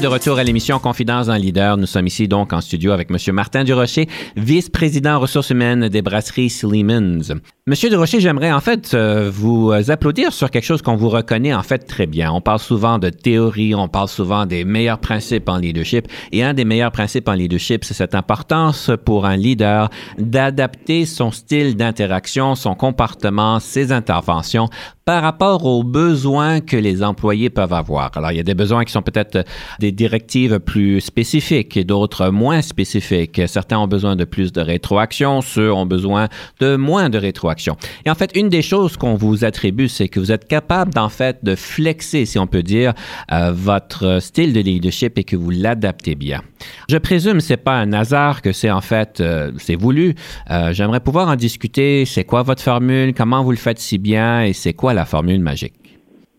de 0.00 0.06
retour 0.06 0.38
à 0.38 0.44
l'émission 0.44 0.78
Confidence 0.78 1.26
d'un 1.26 1.36
leader. 1.36 1.76
Nous 1.76 1.86
sommes 1.86 2.06
ici 2.06 2.26
donc 2.26 2.54
en 2.54 2.62
studio 2.62 2.92
avec 2.92 3.10
M. 3.10 3.34
Martin 3.34 3.64
Durocher, 3.64 4.08
vice-président 4.34 5.20
ressources 5.20 5.50
humaines 5.50 5.88
des 5.88 6.00
brasseries 6.00 6.48
Slimans. 6.48 7.34
Monsieur 7.66 7.90
Durocher, 7.90 8.18
j'aimerais 8.18 8.50
en 8.50 8.60
fait 8.60 8.94
euh, 8.94 9.30
vous 9.32 9.72
applaudir 9.88 10.32
sur 10.32 10.50
quelque 10.50 10.64
chose 10.64 10.80
qu'on 10.80 10.96
vous 10.96 11.10
reconnaît 11.10 11.52
en 11.52 11.62
fait 11.62 11.80
très 11.80 12.06
bien. 12.06 12.32
On 12.32 12.40
parle 12.40 12.58
souvent 12.58 12.98
de 12.98 13.10
théorie, 13.10 13.74
on 13.74 13.88
parle 13.88 14.08
souvent 14.08 14.46
des 14.46 14.64
meilleurs 14.64 14.98
principes 14.98 15.48
en 15.48 15.58
leadership 15.58 16.08
et 16.32 16.42
un 16.42 16.54
des 16.54 16.64
meilleurs 16.64 16.92
principes 16.92 17.28
en 17.28 17.34
leadership, 17.34 17.84
c'est 17.84 17.94
cette 17.94 18.14
importance 18.14 18.90
pour 19.04 19.26
un 19.26 19.36
leader 19.36 19.90
d'adapter 20.18 21.04
son 21.04 21.30
style 21.30 21.76
d'interaction, 21.76 22.54
son 22.54 22.74
comportement, 22.74 23.60
ses 23.60 23.92
interventions 23.92 24.68
par 25.10 25.22
rapport 25.22 25.66
aux 25.66 25.82
besoins 25.82 26.60
que 26.60 26.76
les 26.76 27.02
employés 27.02 27.50
peuvent 27.50 27.72
avoir. 27.72 28.12
Alors, 28.16 28.30
il 28.30 28.36
y 28.36 28.40
a 28.40 28.44
des 28.44 28.54
besoins 28.54 28.84
qui 28.84 28.92
sont 28.92 29.02
peut-être 29.02 29.44
des 29.80 29.89
directives 29.92 30.58
plus 30.58 31.00
spécifiques 31.00 31.76
et 31.76 31.84
d'autres 31.84 32.30
moins 32.30 32.62
spécifiques. 32.62 33.40
Certains 33.46 33.78
ont 33.78 33.88
besoin 33.88 34.16
de 34.16 34.24
plus 34.24 34.52
de 34.52 34.60
rétroaction, 34.60 35.40
ceux 35.40 35.72
ont 35.72 35.86
besoin 35.86 36.28
de 36.60 36.76
moins 36.76 37.10
de 37.10 37.18
rétroaction. 37.18 37.76
Et 38.04 38.10
en 38.10 38.14
fait, 38.14 38.36
une 38.36 38.48
des 38.48 38.62
choses 38.62 38.96
qu'on 38.96 39.14
vous 39.14 39.44
attribue, 39.44 39.88
c'est 39.88 40.08
que 40.08 40.20
vous 40.20 40.32
êtes 40.32 40.46
capable, 40.46 40.92
d'en 40.92 41.08
fait, 41.08 41.44
de 41.44 41.54
flexer, 41.54 42.26
si 42.26 42.38
on 42.38 42.46
peut 42.46 42.62
dire, 42.62 42.92
euh, 43.32 43.52
votre 43.52 44.20
style 44.20 44.52
de 44.52 44.60
leadership 44.60 45.18
et 45.18 45.24
que 45.24 45.36
vous 45.36 45.50
l'adaptez 45.50 46.14
bien. 46.14 46.42
Je 46.88 46.96
présume 46.98 47.40
c'est 47.40 47.56
pas 47.56 47.76
un 47.76 47.92
hasard 47.92 48.42
que 48.42 48.52
c'est 48.52 48.70
en 48.70 48.80
fait, 48.80 49.20
euh, 49.20 49.52
c'est 49.58 49.74
voulu. 49.74 50.14
Euh, 50.50 50.72
j'aimerais 50.72 51.00
pouvoir 51.00 51.28
en 51.28 51.36
discuter. 51.36 52.04
C'est 52.04 52.24
quoi 52.24 52.42
votre 52.42 52.62
formule? 52.62 53.14
Comment 53.14 53.42
vous 53.42 53.50
le 53.50 53.56
faites 53.56 53.78
si 53.78 53.98
bien? 53.98 54.42
Et 54.42 54.52
c'est 54.52 54.72
quoi 54.72 54.94
la 54.94 55.04
formule 55.04 55.40
magique? 55.40 55.98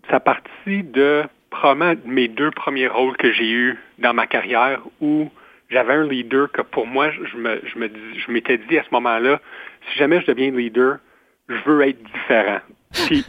Ça 0.10 0.20
partit 0.20 0.84
de 0.94 1.24
probablement 1.52 2.02
mes 2.06 2.28
deux 2.28 2.50
premiers 2.50 2.88
rôles 2.88 3.16
que 3.18 3.32
j'ai 3.32 3.52
eus 3.52 3.78
dans 4.00 4.14
ma 4.14 4.26
carrière 4.26 4.82
où 5.00 5.30
j'avais 5.70 5.94
un 5.94 6.08
leader 6.08 6.52
que 6.52 6.62
pour 6.64 6.88
moi, 6.88 7.12
je 7.12 7.38
me, 7.38 7.62
je 7.64 7.78
me 7.78 7.90
je 8.18 8.32
m'étais 8.32 8.58
dit 8.58 8.78
à 8.78 8.84
ce 8.84 8.90
moment-là, 8.92 9.40
si 9.90 10.00
jamais 10.00 10.20
je 10.22 10.26
deviens 10.26 10.52
leader, 10.52 10.98
je 11.48 11.56
veux 11.66 11.82
être 11.88 12.02
différent. 12.02 12.60
Je, 12.94 13.08
dis 13.08 13.22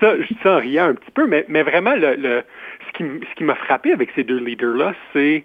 ça, 0.00 0.16
dis 0.16 0.38
ça 0.42 0.56
en 0.56 0.58
riant 0.58 0.86
un 0.86 0.94
petit 0.94 1.10
peu, 1.12 1.26
mais, 1.26 1.44
mais 1.48 1.62
vraiment, 1.62 1.94
le, 1.94 2.16
le, 2.16 2.42
ce 2.86 2.92
qui, 2.96 3.04
ce 3.28 3.34
qui 3.36 3.44
m'a 3.44 3.54
frappé 3.54 3.92
avec 3.92 4.10
ces 4.16 4.24
deux 4.24 4.38
leaders-là, 4.38 4.94
c'est 5.12 5.44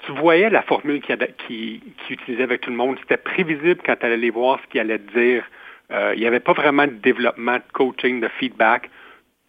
tu 0.00 0.12
voyais 0.12 0.50
la 0.50 0.62
formule 0.62 1.00
qu'il 1.00 1.16
qui, 1.46 1.82
qui 1.98 2.12
utilisait 2.12 2.42
avec 2.42 2.60
tout 2.60 2.70
le 2.70 2.76
monde. 2.76 2.96
C'était 3.00 3.16
prévisible 3.16 3.80
quand 3.84 3.96
tu 3.96 4.06
allais 4.06 4.16
les 4.16 4.30
voir 4.30 4.60
ce 4.62 4.66
qu'ils 4.68 4.80
allaient 4.80 4.98
te 4.98 5.12
dire. 5.12 5.44
Euh, 5.90 6.12
il 6.14 6.20
n'y 6.20 6.26
avait 6.26 6.40
pas 6.40 6.52
vraiment 6.52 6.86
de 6.86 6.92
développement, 6.92 7.56
de 7.56 7.72
coaching, 7.72 8.20
de 8.20 8.28
feedback. 8.38 8.90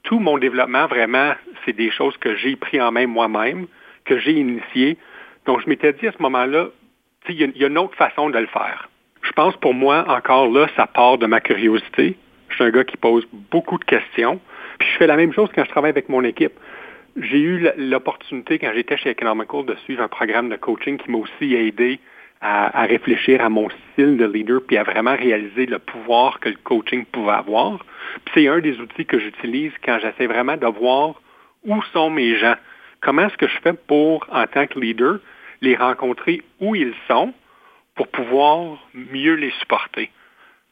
Tout 0.10 0.18
mon 0.18 0.40
développement, 0.40 0.88
vraiment, 0.88 1.34
c'est 1.64 1.74
des 1.74 1.92
choses 1.92 2.18
que 2.18 2.36
j'ai 2.36 2.56
pris 2.56 2.82
en 2.82 2.92
main 2.92 3.06
moi-même, 3.06 3.68
que 4.06 4.18
j'ai 4.18 4.32
initié. 4.32 4.98
Donc, 5.46 5.62
je 5.62 5.70
m'étais 5.70 5.94
dit 5.94 6.08
à 6.08 6.12
ce 6.12 6.20
moment-là, 6.24 6.70
il 7.30 7.36
y, 7.36 7.64
a 7.64 7.68
une 7.68 7.78
autre 7.78 7.96
façon 7.96 8.32
de 8.32 8.40
le 8.40 8.48
faire. 8.48 8.90
Je 9.22 9.32
pense 9.34 9.56
pour 9.58 9.76
moi, 9.76 10.04
encore 10.08 10.50
là, 10.50 10.66
ça 10.76 10.88
part 10.88 11.20
de 11.20 11.28
ma 11.28 11.42
curiosité. 11.42 12.18
Je 12.48 12.56
suis 12.56 12.64
un 12.64 12.72
gars 12.72 12.86
qui 12.86 12.98
pose 12.98 13.28
beaucoup 13.52 13.78
de 13.78 13.84
questions. 13.84 14.40
Puis 14.80 14.90
je 14.92 14.98
fais 14.98 15.06
la 15.06 15.16
même 15.16 15.32
chose 15.32 15.48
quand 15.54 15.64
je 15.64 15.70
travaille 15.70 15.92
avec 15.92 16.10
mon 16.10 16.24
équipe. 16.24 16.54
J'ai 17.16 17.40
eu 17.40 17.70
l'opportunité, 17.78 18.58
quand 18.58 18.72
j'étais 18.74 18.98
chez 18.98 19.12
Economical, 19.12 19.64
de 19.64 19.76
suivre 19.84 20.02
un 20.02 20.08
programme 20.08 20.50
de 20.50 20.56
coaching 20.56 20.98
qui 20.98 21.12
m'a 21.12 21.20
aussi 21.20 21.54
aidé 21.54 22.00
à, 22.42 22.84
réfléchir 22.84 23.44
à 23.44 23.50
mon 23.50 23.70
style 23.70 24.18
de 24.18 24.26
leader 24.26 24.62
puis 24.66 24.78
à 24.78 24.84
vraiment 24.84 25.16
réaliser 25.16 25.66
le 25.66 25.80
pouvoir 25.80 26.40
que 26.40 26.50
le 26.50 26.58
coaching 26.64 27.06
pouvait 27.06 27.32
avoir. 27.32 27.80
c'est 28.34 28.48
un 28.48 28.60
des 28.60 28.80
outils 28.80 29.06
que 29.06 29.20
j'utilise 29.20 29.74
quand 29.84 30.00
j'essaie 30.00 30.28
vraiment 30.28 30.56
de 30.56 30.68
voir 30.68 31.16
où 31.66 31.82
sont 31.94 32.10
mes 32.10 32.38
gens. 32.38 32.56
Comment 33.02 33.28
est-ce 33.28 33.38
que 33.38 33.48
je 33.48 33.58
fais 33.62 33.74
pour, 33.74 34.26
en 34.32 34.46
tant 34.48 34.68
que 34.68 34.80
leader, 34.80 35.20
les 35.62 35.76
rencontrer 35.76 36.42
où 36.62 36.76
ils 36.76 36.94
sont 37.08 37.34
pour 37.96 38.08
pouvoir 38.08 38.78
mieux 38.94 39.36
les 39.36 39.52
supporter? 39.60 40.10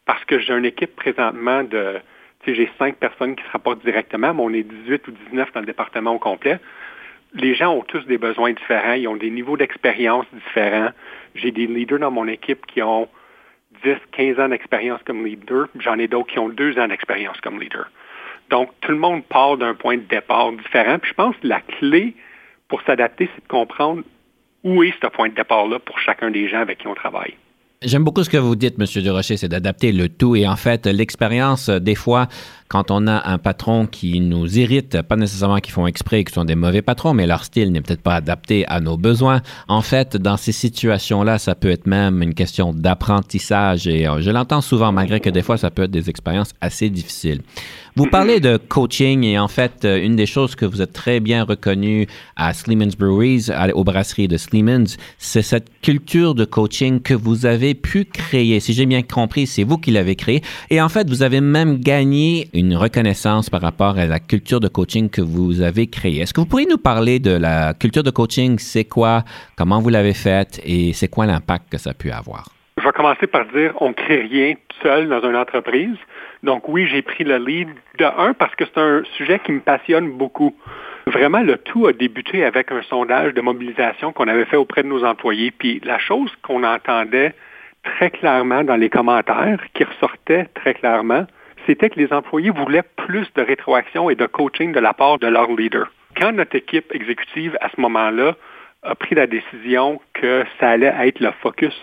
Parce 0.06 0.24
que 0.24 0.40
j'ai 0.40 0.54
une 0.54 0.66
équipe 0.66 0.96
présentement 0.96 1.64
de, 1.64 2.00
tu 2.44 2.52
sais, 2.52 2.56
j'ai 2.56 2.72
cinq 2.80 2.96
personnes 2.96 3.36
qui 3.36 3.44
se 3.44 3.52
rapportent 3.52 3.84
directement, 3.84 4.34
mais 4.34 4.42
on 4.42 4.54
est 4.54 4.64
18 4.64 5.08
ou 5.10 5.12
19 5.32 5.52
dans 5.52 5.60
le 5.60 5.66
département 5.66 6.12
au 6.12 6.20
complet 6.20 6.60
les 7.34 7.56
gens 7.56 7.74
ont 7.74 7.84
tous 7.84 8.06
des 8.06 8.18
besoins 8.18 8.54
différents, 8.54 8.94
ils 8.94 9.08
ont 9.08 9.16
des 9.16 9.30
niveaux 9.30 9.58
d'expérience 9.58 10.26
différents. 10.34 10.92
J'ai 11.38 11.52
des 11.52 11.68
leaders 11.68 12.00
dans 12.00 12.12
mon 12.12 12.28
équipe 12.28 12.66
qui 12.66 12.82
ont 12.82 13.08
10, 13.84 13.96
15 14.12 14.40
ans 14.40 14.50
d'expérience 14.50 15.02
comme 15.06 15.26
leader, 15.26 15.68
j'en 15.80 15.98
ai 15.98 16.08
d'autres 16.08 16.32
qui 16.32 16.40
ont 16.40 16.50
deux 16.50 16.78
ans 16.80 16.88
d'expérience 16.88 17.40
comme 17.42 17.60
leader. 17.60 17.90
Donc, 18.50 18.72
tout 18.82 18.92
le 18.92 18.98
monde 18.98 19.24
part 19.26 19.58
d'un 19.58 19.74
point 19.74 19.98
de 19.98 20.04
départ 20.04 20.52
différent. 20.54 21.00
Puis 21.00 21.10
je 21.10 21.16
pense 21.16 21.36
que 21.38 21.48
la 21.48 21.62
clé 21.62 22.16
pour 22.68 22.82
s'adapter, 22.84 23.30
c'est 23.36 23.44
de 23.44 23.48
comprendre 23.48 24.04
où 24.64 24.84
est 24.84 24.94
ce 25.02 25.08
point 25.08 25.30
de 25.30 25.36
départ-là 25.36 25.80
pour 25.80 26.00
chacun 26.00 26.32
des 26.32 26.48
gens 26.48 26.60
avec 26.60 26.80
qui 26.80 26.88
on 26.88 26.96
travaille. 26.96 27.36
J'aime 27.84 28.04
beaucoup 28.04 28.24
ce 28.24 28.30
que 28.32 28.38
vous 28.38 28.56
dites, 28.56 28.74
M. 28.80 28.88
Durocher, 29.04 29.38
c'est 29.38 29.50
d'adapter 29.50 29.92
le 29.92 30.10
tout. 30.10 30.36
Et 30.36 30.48
en 30.48 30.56
fait, 30.56 30.88
l'expérience, 30.88 31.70
des 31.70 31.94
fois, 31.94 32.28
quand 32.70 32.90
on 32.90 33.06
a 33.06 33.30
un 33.30 33.38
patron 33.38 33.86
qui 33.86 34.20
nous 34.20 34.58
irrite, 34.58 35.04
pas 35.04 35.16
nécessairement 35.16 35.60
qu'ils 35.60 35.74
font 35.74 35.86
exprès, 35.86 36.24
qu'ils 36.24 36.34
sont 36.34 36.44
des 36.44 36.56
mauvais 36.56 36.82
patrons, 36.82 37.14
mais 37.14 37.28
leur 37.28 37.44
style 37.44 37.72
n'est 37.72 37.82
peut-être 37.82 38.02
pas 38.02 38.16
adapté 38.16 38.68
à 38.68 38.80
nos 38.80 38.98
besoins. 38.98 39.44
En 39.68 39.84
fait, 39.84 40.18
dans 40.18 40.38
ces 40.38 40.54
situations-là, 40.54 41.38
ça 41.38 41.54
peut 41.54 41.70
être 41.70 41.86
même 41.86 42.24
une 42.24 42.34
question 42.34 42.74
d'apprentissage 42.74 43.88
et 43.88 44.08
euh, 44.08 44.22
je 44.22 44.32
l'entends 44.32 44.62
souvent, 44.62 44.92
malgré 44.92 45.20
que 45.20 45.30
des 45.30 45.44
fois, 45.44 45.58
ça 45.58 45.70
peut 45.70 45.84
être 45.84 45.92
des 45.92 46.10
expériences 46.10 46.54
assez 46.62 46.90
difficiles. 46.90 47.42
Vous 47.98 48.06
parlez 48.06 48.40
de 48.40 48.58
coaching 48.58 49.24
et 49.24 49.40
en 49.40 49.48
fait, 49.48 49.84
euh, 49.84 50.00
une 50.00 50.16
des 50.16 50.28
choses 50.28 50.54
que 50.54 50.68
vous 50.68 50.84
êtes 50.84 50.94
très 50.94 51.20
bien 51.20 51.44
reconnu 51.44 52.06
à 52.36 52.54
Sleeman's 52.54 52.96
Breweries, 52.96 53.50
aux 53.74 53.84
brasseries 53.84 54.28
de 54.28 54.38
Sleeman's, 54.38 54.98
c'est 55.18 55.42
cette 55.42 55.82
culture 55.82 56.36
de 56.36 56.46
coaching 56.46 57.02
que 57.02 57.16
vous 57.16 57.48
avez 57.48 57.74
pu 57.74 58.06
créer. 58.06 58.60
Si 58.60 58.74
j'ai 58.74 58.86
bien 58.86 59.02
compris, 59.02 59.48
c'est 59.48 59.64
vous 59.64 59.80
qui 59.80 59.90
l'avez 59.90 60.16
créé. 60.16 60.44
Et 60.70 60.80
en 60.80 60.90
fait, 60.90 61.10
vous 61.10 61.24
avez 61.24 61.42
même 61.42 61.80
gagné 61.80 62.50
une 62.54 62.76
reconnaissance 62.76 63.50
par 63.50 63.62
rapport 63.62 63.98
à 63.98 64.06
la 64.06 64.20
culture 64.20 64.60
de 64.60 64.68
coaching 64.68 65.10
que 65.10 65.22
vous 65.22 65.62
avez 65.62 65.88
créée. 65.88 66.20
Est-ce 66.20 66.36
que 66.36 66.42
vous 66.42 66.46
pourriez 66.46 66.68
nous 66.68 66.78
parler 66.78 67.18
de 67.18 67.32
la 67.32 67.74
culture 67.74 68.04
de 68.04 68.12
coaching? 68.12 68.60
C'est 68.60 68.86
quoi? 68.86 69.24
Comment 69.56 69.80
vous 69.80 69.90
l'avez 69.90 70.14
faite? 70.14 70.62
Et 70.64 70.94
c'est 70.94 71.08
quoi 71.08 71.26
l'impact 71.26 71.72
que 71.72 71.80
ça 71.80 71.90
a 71.90 71.94
pu 71.96 72.12
avoir? 72.12 72.46
Je 72.78 72.84
vais 72.84 72.92
commencer 72.92 73.26
par 73.26 73.48
dire, 73.56 73.74
on 73.82 73.92
crée 73.92 74.22
rien 74.22 74.54
seul 74.84 75.10
dans 75.10 75.28
une 75.28 75.36
entreprise. 75.36 75.98
Donc 76.44 76.68
oui, 76.68 76.88
j'ai 76.88 77.02
pris 77.02 77.24
le 77.24 77.38
lead 77.38 77.70
de 77.98 78.06
un 78.06 78.34
parce 78.34 78.56
que 78.56 78.66
c'est 78.66 78.80
un 78.80 79.04
sujet 79.16 79.40
qui 79.40 79.52
me 79.52 79.60
passionne 79.60 80.12
beaucoup. 80.12 80.56
Vraiment, 81.08 81.40
le 81.40 81.58
tout 81.58 81.88
a 81.88 81.94
débuté 81.94 82.44
avec 82.44 82.72
un 82.72 82.82
sondage 82.84 83.34
de 83.34 83.42
mobilisation 83.42 84.12
qu'on 84.12 84.28
avait 84.28 84.46
fait 84.46 84.58
auprès 84.58 84.84
de 84.84 84.88
nos 84.88 85.04
employés. 85.04 85.52
Puis 85.52 85.82
la 85.84 86.00
chose 86.00 86.32
qu'on 86.44 86.64
entendait 86.64 87.34
très 87.84 88.12
clairement 88.12 88.64
dans 88.64 88.76
les 88.76 88.90
commentaires, 88.90 89.64
qui 89.74 89.84
ressortait 89.84 90.46
très 90.54 90.74
clairement, 90.74 91.26
c'était 91.66 91.90
que 91.90 92.00
les 92.00 92.12
employés 92.14 92.50
voulaient 92.50 92.84
plus 92.96 93.28
de 93.36 93.42
rétroaction 93.42 94.10
et 94.10 94.16
de 94.16 94.26
coaching 94.26 94.72
de 94.74 94.80
la 94.80 94.94
part 94.94 95.18
de 95.20 95.28
leur 95.28 95.52
leader. 95.52 95.92
Quand 96.16 96.32
notre 96.32 96.56
équipe 96.56 96.94
exécutive, 96.94 97.58
à 97.62 97.70
ce 97.70 97.80
moment-là, 97.82 98.36
a 98.84 98.96
pris 98.96 99.16
la 99.16 99.28
décision 99.28 100.00
que 100.14 100.44
ça 100.60 100.70
allait 100.70 100.94
être 101.00 101.20
le 101.20 101.32
focus 101.42 101.76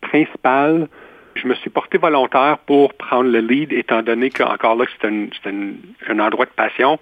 principal, 0.00 0.88
je 1.34 1.46
me 1.46 1.54
suis 1.54 1.70
porté 1.70 1.98
volontaire 1.98 2.58
pour 2.66 2.94
prendre 2.94 3.30
le 3.30 3.40
lead, 3.40 3.72
étant 3.72 4.02
donné 4.02 4.30
qu'encore 4.30 4.76
là, 4.76 4.84
c'est 5.00 5.08
un, 5.08 6.18
endroit 6.20 6.46
de 6.46 6.50
passion. 6.50 6.98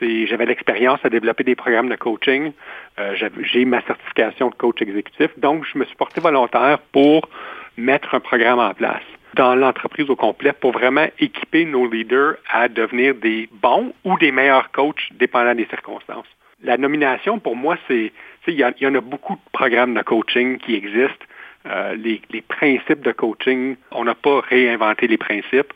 J'avais 0.00 0.46
l'expérience 0.46 0.98
à 1.04 1.10
développer 1.10 1.44
des 1.44 1.54
programmes 1.54 1.90
de 1.90 1.96
coaching. 1.96 2.52
Euh, 2.98 3.14
j'ai 3.42 3.64
ma 3.66 3.82
certification 3.82 4.48
de 4.48 4.54
coach 4.54 4.80
exécutif. 4.80 5.28
Donc, 5.38 5.66
je 5.70 5.78
me 5.78 5.84
suis 5.84 5.96
porté 5.96 6.22
volontaire 6.22 6.78
pour 6.92 7.28
mettre 7.76 8.14
un 8.14 8.20
programme 8.20 8.58
en 8.58 8.72
place 8.72 9.02
dans 9.34 9.54
l'entreprise 9.54 10.08
au 10.08 10.16
complet 10.16 10.52
pour 10.52 10.72
vraiment 10.72 11.06
équiper 11.18 11.64
nos 11.64 11.86
leaders 11.86 12.36
à 12.50 12.68
devenir 12.68 13.14
des 13.14 13.48
bons 13.52 13.92
ou 14.04 14.18
des 14.18 14.32
meilleurs 14.32 14.70
coachs 14.72 15.08
dépendant 15.12 15.54
des 15.54 15.66
circonstances. 15.66 16.26
La 16.62 16.76
nomination, 16.76 17.38
pour 17.38 17.56
moi, 17.56 17.76
c'est, 17.86 18.12
il 18.48 18.54
y, 18.54 18.82
y, 18.82 18.86
en 18.86 18.94
a 18.94 19.00
beaucoup 19.00 19.34
de 19.34 19.40
programmes 19.52 19.94
de 19.94 20.02
coaching 20.02 20.58
qui 20.58 20.74
existent. 20.74 21.26
Euh, 21.66 21.94
les, 21.94 22.22
les, 22.30 22.40
principes 22.40 23.02
de 23.02 23.12
coaching, 23.12 23.76
on 23.90 24.04
n'a 24.04 24.14
pas 24.14 24.40
réinventé 24.40 25.06
les 25.06 25.18
principes. 25.18 25.72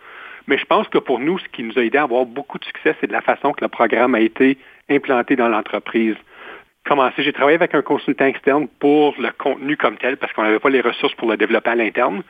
Mais 0.46 0.56
je 0.58 0.64
pense 0.64 0.88
que 0.88 0.98
pour 0.98 1.20
nous, 1.20 1.38
ce 1.38 1.48
qui 1.48 1.62
nous 1.62 1.78
a 1.78 1.82
aidé 1.82 1.98
à 1.98 2.02
avoir 2.02 2.24
beaucoup 2.24 2.58
de 2.58 2.64
succès, 2.64 2.94
c'est 3.00 3.06
de 3.06 3.12
la 3.12 3.20
façon 3.20 3.52
que 3.52 3.62
le 3.62 3.68
programme 3.68 4.14
a 4.14 4.20
été 4.20 4.56
implanté 4.88 5.36
dans 5.36 5.48
l'entreprise 5.48 6.16
commencé, 6.84 7.22
j'ai 7.22 7.32
travaillé 7.32 7.56
avec 7.56 7.74
un 7.74 7.82
consultant 7.82 8.26
externe 8.26 8.68
pour 8.78 9.14
le 9.18 9.30
contenu 9.38 9.76
comme 9.76 9.96
tel 9.96 10.16
parce 10.16 10.32
qu'on 10.32 10.42
n'avait 10.42 10.58
pas 10.58 10.68
les 10.68 10.82
ressources 10.82 11.14
pour 11.14 11.30
le 11.30 11.36
développer 11.36 11.70
à 11.70 11.74
l'interne. 11.74 12.22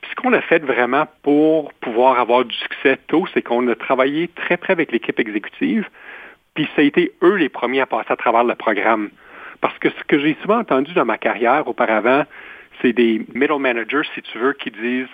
Puis 0.00 0.10
ce 0.10 0.14
qu'on 0.16 0.32
a 0.32 0.40
fait 0.40 0.64
vraiment 0.64 1.06
pour 1.22 1.72
pouvoir 1.74 2.18
avoir 2.18 2.44
du 2.44 2.54
succès 2.54 2.98
tôt, 3.08 3.26
c'est 3.34 3.42
qu'on 3.42 3.66
a 3.68 3.74
travaillé 3.74 4.28
très 4.28 4.56
près 4.56 4.72
avec 4.72 4.92
l'équipe 4.92 5.18
exécutive, 5.18 5.88
puis 6.54 6.68
ça 6.76 6.82
a 6.82 6.84
été 6.84 7.12
eux 7.22 7.34
les 7.34 7.48
premiers 7.48 7.80
à 7.80 7.86
passer 7.86 8.10
à 8.10 8.16
travers 8.16 8.44
le 8.44 8.54
programme. 8.54 9.10
Parce 9.60 9.76
que 9.78 9.90
ce 9.90 10.04
que 10.06 10.18
j'ai 10.18 10.36
souvent 10.42 10.58
entendu 10.58 10.92
dans 10.94 11.04
ma 11.04 11.18
carrière 11.18 11.66
auparavant, 11.66 12.24
c'est 12.82 12.92
des 12.92 13.24
middle 13.34 13.58
managers, 13.58 14.02
si 14.14 14.22
tu 14.22 14.38
veux, 14.38 14.52
qui 14.52 14.70
disent 14.70 15.08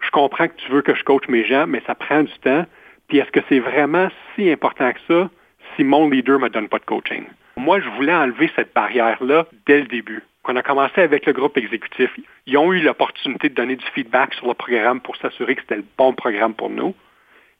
Je 0.00 0.10
comprends 0.10 0.48
que 0.48 0.56
tu 0.56 0.70
veux 0.70 0.82
que 0.82 0.94
je 0.94 1.04
coach 1.04 1.28
mes 1.28 1.44
gens, 1.44 1.66
mais 1.66 1.82
ça 1.86 1.94
prend 1.94 2.22
du 2.22 2.38
temps. 2.40 2.66
Puis 3.08 3.18
est-ce 3.18 3.30
que 3.30 3.40
c'est 3.48 3.60
vraiment 3.60 4.08
si 4.34 4.50
important 4.50 4.92
que 4.92 5.00
ça 5.08 5.30
si 5.74 5.84
mon 5.84 6.08
leader 6.08 6.38
ne 6.38 6.44
me 6.44 6.50
donne 6.50 6.68
pas 6.68 6.78
de 6.78 6.84
coaching? 6.84 7.24
Moi, 7.56 7.80
je 7.80 7.88
voulais 7.90 8.14
enlever 8.14 8.50
cette 8.54 8.74
barrière-là 8.74 9.46
dès 9.66 9.80
le 9.80 9.86
début. 9.86 10.22
On 10.48 10.54
a 10.54 10.62
commencé 10.62 11.00
avec 11.00 11.26
le 11.26 11.32
groupe 11.32 11.58
exécutif, 11.58 12.10
ils 12.46 12.56
ont 12.56 12.72
eu 12.72 12.80
l'opportunité 12.80 13.48
de 13.48 13.54
donner 13.54 13.74
du 13.74 13.84
feedback 13.94 14.32
sur 14.34 14.46
le 14.46 14.54
programme 14.54 15.00
pour 15.00 15.16
s'assurer 15.16 15.56
que 15.56 15.62
c'était 15.62 15.76
le 15.76 15.84
bon 15.98 16.12
programme 16.12 16.54
pour 16.54 16.70
nous. 16.70 16.94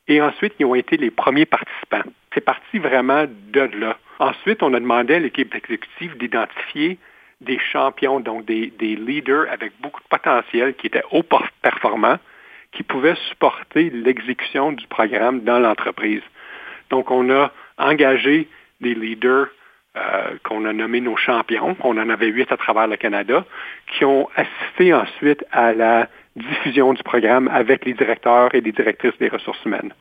Et 0.06 0.20
ensuite, 0.22 0.54
ils 0.60 0.64
ont 0.64 0.76
été 0.76 0.96
les 0.96 1.10
premiers 1.10 1.46
participants. 1.46 2.08
C'est 2.32 2.44
parti 2.44 2.78
vraiment 2.78 3.24
de 3.26 3.60
là. 3.80 3.98
Ensuite, 4.20 4.62
on 4.62 4.72
a 4.72 4.78
demandé 4.78 5.14
à 5.14 5.18
l'équipe 5.18 5.52
exécutive 5.52 6.16
d'identifier 6.16 6.98
des 7.40 7.58
champions, 7.58 8.20
donc 8.20 8.44
des, 8.46 8.72
des, 8.78 8.96
leaders 8.96 9.46
avec 9.50 9.72
beaucoup 9.80 10.00
de 10.00 10.08
potentiel 10.08 10.74
qui 10.74 10.86
étaient 10.86 11.04
haut 11.10 11.24
performants, 11.62 12.18
qui 12.72 12.82
pouvaient 12.82 13.16
supporter 13.28 13.90
l'exécution 13.90 14.72
du 14.72 14.86
programme 14.86 15.40
dans 15.40 15.58
l'entreprise. 15.58 16.22
Donc, 16.90 17.10
on 17.10 17.30
a 17.30 17.52
engagé 17.78 18.48
des 18.80 18.94
leaders 18.94 19.48
euh, 19.96 20.36
qu'on 20.44 20.64
a 20.66 20.72
nommé 20.72 21.00
nos 21.00 21.16
champions. 21.16 21.76
On 21.80 21.96
en 21.96 22.10
avait 22.10 22.28
huit 22.28 22.50
à 22.52 22.56
travers 22.56 22.86
le 22.86 22.96
Canada, 22.96 23.44
qui 23.86 24.04
ont 24.04 24.28
assisté 24.36 24.92
ensuite 24.92 25.44
à 25.52 25.72
la 25.72 26.08
diffusion 26.36 26.92
du 26.92 27.02
programme 27.02 27.48
avec 27.48 27.84
les 27.86 27.94
directeurs 27.94 28.54
et 28.54 28.60
les 28.60 28.72
directrices 28.72 29.16
des 29.18 29.28
ressources 29.28 29.64
humaines. 29.64 29.94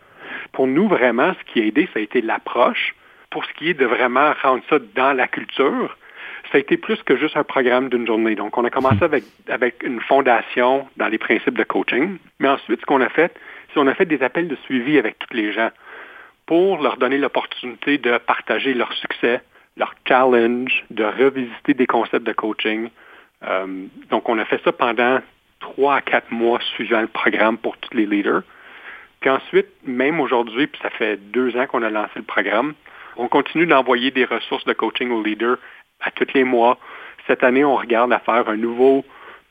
Pour 0.52 0.67
nous, 0.67 0.88
vraiment, 0.88 1.34
ce 1.34 1.54
qui 1.54 1.62
a 1.62 1.65
aidé, 1.65 1.88
ça 1.93 2.00
a 2.00 2.02
été 2.02 2.21
l'approche. 2.21 2.93
Pour 3.30 3.45
ce 3.45 3.54
qui 3.54 3.69
est 3.69 3.74
de 3.74 3.86
vraiment 3.86 4.34
rendre 4.43 4.63
ça 4.69 4.80
dans 4.95 5.13
la 5.13 5.28
culture, 5.28 5.98
ça 6.56 6.60
a 6.60 6.62
été 6.62 6.78
plus 6.78 7.04
que 7.04 7.18
juste 7.18 7.36
un 7.36 7.44
programme 7.44 7.89
d'une 7.89 8.08
journée. 8.08 8.34
Donc, 8.34 8.58
on 8.58 8.63
a 8.63 8.70
commencé 8.70 9.04
avec, 9.04 9.26
avec 9.50 9.84
une 9.84 10.00
fondation 10.00 10.88
dans 10.96 11.10
les 11.10 11.18
principes 11.18 11.58
de 11.58 11.65
coaching. 11.65 12.18
Mais 12.39 12.48
ensuite, 12.48 12.80
ce 12.80 12.86
qu'on 12.86 13.02
a 13.02 13.10
fait, 13.10 13.34
c'est 13.68 13.74
qu'on 13.74 13.88
a 13.88 13.94
fait 13.94 14.06
des 14.06 14.24
appels 14.24 14.48
de 14.48 14.56
suivi 14.63 14.98
avec 14.98 15.20
tous 15.20 15.36
les 15.36 15.52
gens 15.52 15.70
pour 16.46 16.82
leur 16.82 16.96
donner 16.96 17.18
l'opportunité 17.18 17.98
de 17.98 18.18
partager 18.20 18.74
leur 18.74 18.94
succès, 18.94 19.41
leur 19.76 19.96
challenge, 20.08 20.86
de 20.91 21.04
revisiter 21.04 21.74
des 21.74 21.88
concepts 21.88 22.26
de 22.26 22.32
coaching. 22.32 22.88
Euh, 23.44 23.65
donc, 24.10 24.30
on 24.30 24.39
a 24.39 24.46
fait 24.46 24.62
ça 24.63 24.72
pendant 24.72 25.20
trois 25.60 25.96
à 25.96 26.02
quatre 26.02 26.32
mois 26.32 26.62
suivant 26.76 27.02
le 27.02 27.08
programme 27.08 27.58
pour 27.58 27.76
tous 27.80 27.98
les 27.98 28.06
leaders. 28.06 28.44
Puis 29.20 29.30
ensuite, 29.30 29.68
même 29.84 30.22
aujourd'hui, 30.22 30.68
puis 30.68 30.80
ça 30.82 30.89
fait 30.89 31.18
deux 31.18 31.58
ans 31.58 31.68
qu'on 31.68 31.84
a 31.84 31.89
lancé 31.89 32.13
le 32.15 32.24
programme, 32.24 32.76
on 33.18 33.28
continue 33.28 33.65
d'envoyer 33.65 34.12
des 34.12 34.26
ressources 34.26 34.65
de 34.65 34.74
coaching 34.74 35.12
aux 35.12 35.24
leaders 35.24 35.58
à 36.02 36.12
tous 36.12 36.28
les 36.34 36.44
mois. 36.44 36.78
Cette 37.28 37.44
année, 37.44 37.66
on 37.66 37.76
regarde 37.76 38.14
à 38.14 38.20
faire 38.20 38.48
un 38.48 38.58
nouveau 38.58 39.04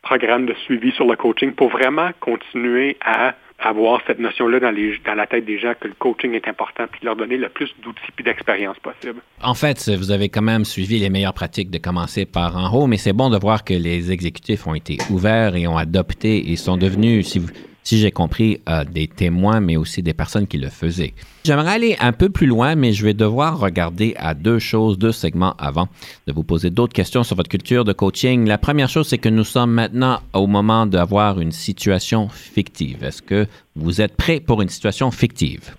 programme 0.02 0.46
de 0.46 0.54
suivi 0.64 0.92
sur 0.92 1.06
le 1.06 1.16
coaching 1.16 1.52
pour 1.52 1.70
vraiment 1.70 2.10
continuer 2.20 2.96
à 3.04 3.34
avoir 3.58 4.00
cette 4.06 4.18
notion-là 4.18 4.60
dans, 4.60 4.74
dans 5.06 5.14
la 5.14 5.26
tête 5.26 5.44
des 5.44 5.58
gens 5.58 5.72
que 5.80 5.88
le 5.88 5.94
coaching 5.98 6.34
est 6.34 6.46
important, 6.48 6.84
puis 6.90 7.00
leur 7.02 7.16
donner 7.16 7.36
le 7.36 7.48
plus 7.48 7.72
d'outils 7.82 8.00
et 8.18 8.22
d'expérience 8.22 8.76
possible. 8.78 9.20
En 9.42 9.54
fait, 9.54 9.88
vous 9.88 10.10
avez 10.10 10.28
quand 10.28 10.42
même 10.42 10.64
suivi 10.64 10.98
les 10.98 11.08
meilleures 11.08 11.34
pratiques 11.34 11.70
de 11.70 11.78
commencer 11.78 12.26
par 12.26 12.56
en 12.56 12.76
haut, 12.76 12.86
mais 12.86 12.98
c'est 12.98 13.12
bon 13.12 13.30
de 13.30 13.38
voir 13.38 13.64
que 13.64 13.72
les 13.74 14.12
exécutifs 14.12 14.66
ont 14.66 14.74
été 14.74 14.98
ouverts 15.10 15.56
et 15.56 15.66
ont 15.66 15.78
adopté 15.78 16.50
et 16.50 16.56
sont 16.56 16.76
devenus, 16.76 17.28
si 17.28 17.38
vous, 17.38 17.48
si 17.84 17.98
j'ai 17.98 18.10
compris, 18.10 18.60
euh, 18.68 18.84
des 18.84 19.06
témoins, 19.06 19.60
mais 19.60 19.76
aussi 19.76 20.02
des 20.02 20.14
personnes 20.14 20.46
qui 20.46 20.58
le 20.58 20.70
faisaient. 20.70 21.14
J'aimerais 21.44 21.72
aller 21.72 21.96
un 22.00 22.12
peu 22.12 22.30
plus 22.30 22.46
loin, 22.46 22.74
mais 22.74 22.92
je 22.92 23.04
vais 23.04 23.14
devoir 23.14 23.60
regarder 23.60 24.14
à 24.16 24.32
deux 24.34 24.58
choses, 24.58 24.98
deux 24.98 25.12
segments 25.12 25.54
avant 25.58 25.88
de 26.26 26.32
vous 26.32 26.42
poser 26.42 26.70
d'autres 26.70 26.94
questions 26.94 27.22
sur 27.22 27.36
votre 27.36 27.50
culture 27.50 27.84
de 27.84 27.92
coaching. 27.92 28.46
La 28.46 28.58
première 28.58 28.88
chose, 28.88 29.06
c'est 29.06 29.18
que 29.18 29.28
nous 29.28 29.44
sommes 29.44 29.72
maintenant 29.72 30.20
au 30.32 30.46
moment 30.46 30.86
d'avoir 30.86 31.40
une 31.40 31.52
situation 31.52 32.28
fictive. 32.30 33.04
Est-ce 33.04 33.20
que 33.20 33.46
vous 33.76 34.00
êtes 34.00 34.16
prêt 34.16 34.40
pour 34.40 34.62
une 34.62 34.70
situation 34.70 35.10
fictive? 35.10 35.74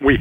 Oui. 0.00 0.18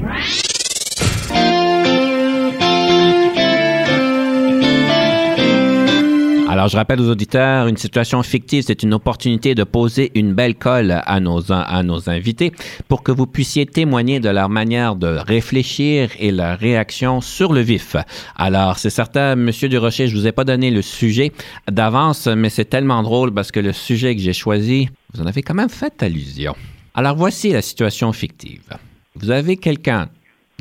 Alors, 6.64 6.72
je 6.72 6.78
rappelle 6.78 7.02
aux 7.02 7.10
auditeurs, 7.10 7.68
une 7.68 7.76
situation 7.76 8.24
fictive, 8.24 8.64
c'est 8.66 8.84
une 8.84 8.94
opportunité 8.94 9.54
de 9.54 9.66
poser 9.66 10.14
une 10.16 10.34
belle 10.34 10.56
colle 10.56 11.02
à 11.06 11.20
nos, 11.20 11.52
à 11.52 11.84
nos 11.84 12.10
invités 12.10 12.54
pour 12.88 13.04
que 13.04 13.12
vous 13.12 13.28
puissiez 13.28 13.66
témoigner 13.66 14.22
de 14.22 14.30
leur 14.30 14.48
manière 14.48 14.96
de 14.96 15.08
réfléchir 15.08 16.12
et 16.20 16.32
leur 16.32 16.58
réaction 16.58 17.20
sur 17.20 17.52
le 17.52 17.60
vif. 17.60 17.98
Alors, 18.38 18.78
c'est 18.78 18.90
certain, 18.90 19.36
Monsieur 19.36 19.68
Durocher, 19.68 20.08
je 20.08 20.16
vous 20.16 20.26
ai 20.26 20.32
pas 20.32 20.46
donné 20.46 20.72
le 20.72 20.82
sujet 20.82 21.34
d'avance, 21.70 22.28
mais 22.28 22.50
c'est 22.50 22.64
tellement 22.64 23.04
drôle 23.04 23.34
parce 23.34 23.52
que 23.52 23.60
le 23.60 23.74
sujet 23.74 24.16
que 24.16 24.22
j'ai 24.22 24.32
choisi, 24.32 24.88
vous 25.14 25.22
en 25.22 25.26
avez 25.26 25.42
quand 25.42 25.56
même 25.56 25.68
fait 25.68 26.02
allusion. 26.02 26.56
Alors, 26.94 27.18
voici 27.18 27.52
la 27.52 27.62
situation 27.62 28.14
fictive. 28.14 28.78
Vous 29.16 29.32
avez 29.32 29.58
quelqu'un 29.58 30.08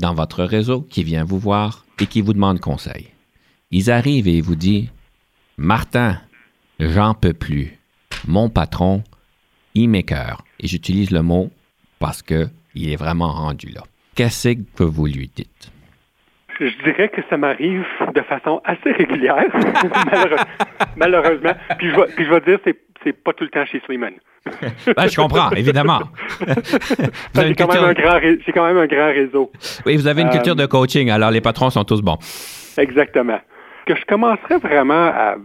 dans 0.00 0.14
votre 0.14 0.42
réseau 0.42 0.80
qui 0.80 1.04
vient 1.04 1.22
vous 1.22 1.38
voir 1.38 1.86
et 2.00 2.06
qui 2.06 2.22
vous 2.22 2.32
demande 2.32 2.58
conseil. 2.58 3.06
Ils 3.70 3.88
arrivent 3.88 4.26
et 4.26 4.38
ils 4.38 4.42
vous 4.42 4.56
disent 4.56 4.88
Martin, 5.62 6.16
j'en 6.80 7.14
peux 7.14 7.34
plus. 7.34 7.78
Mon 8.26 8.48
patron, 8.48 9.04
il 9.76 9.88
m'écœure. 9.88 10.42
Et 10.58 10.66
j'utilise 10.66 11.12
le 11.12 11.22
mot 11.22 11.50
parce 12.00 12.20
qu'il 12.20 12.48
est 12.74 12.96
vraiment 12.96 13.30
rendu 13.30 13.68
là. 13.68 13.82
Qu'est-ce 14.16 14.54
que 14.76 14.82
vous 14.82 15.06
lui 15.06 15.30
dites? 15.32 15.70
Je 16.58 16.82
dirais 16.82 17.08
que 17.10 17.20
ça 17.30 17.36
m'arrive 17.36 17.84
de 18.12 18.20
façon 18.22 18.60
assez 18.64 18.90
régulière, 18.90 19.44
malheureusement. 20.96 21.54
Puis 21.78 21.90
je 21.90 21.94
vais, 21.94 22.06
puis 22.16 22.24
je 22.24 22.30
vais 22.30 22.40
dire, 22.40 22.58
c'est, 22.64 22.76
c'est 23.04 23.12
pas 23.12 23.32
tout 23.32 23.44
le 23.44 23.50
temps 23.50 23.64
chez 23.64 23.80
Slimane. 23.86 24.14
ben, 24.96 25.06
je 25.06 25.14
comprends, 25.14 25.50
évidemment. 25.52 26.00
j'ai, 27.36 27.54
quand 27.54 27.72
même 27.72 27.84
un 27.84 27.92
grand, 27.92 28.18
j'ai 28.20 28.52
quand 28.52 28.66
même 28.66 28.78
un 28.78 28.86
grand 28.86 29.12
réseau. 29.12 29.52
Oui, 29.86 29.96
vous 29.96 30.08
avez 30.08 30.22
une 30.22 30.30
culture 30.30 30.56
de 30.56 30.66
coaching, 30.66 31.08
alors 31.08 31.30
les 31.30 31.40
patrons 31.40 31.70
sont 31.70 31.84
tous 31.84 32.02
bons. 32.02 32.18
Exactement 32.76 33.38
que 33.84 33.96
je 33.96 34.04
commencerais 34.04 34.58
vraiment 34.58 35.12
à, 35.14 35.36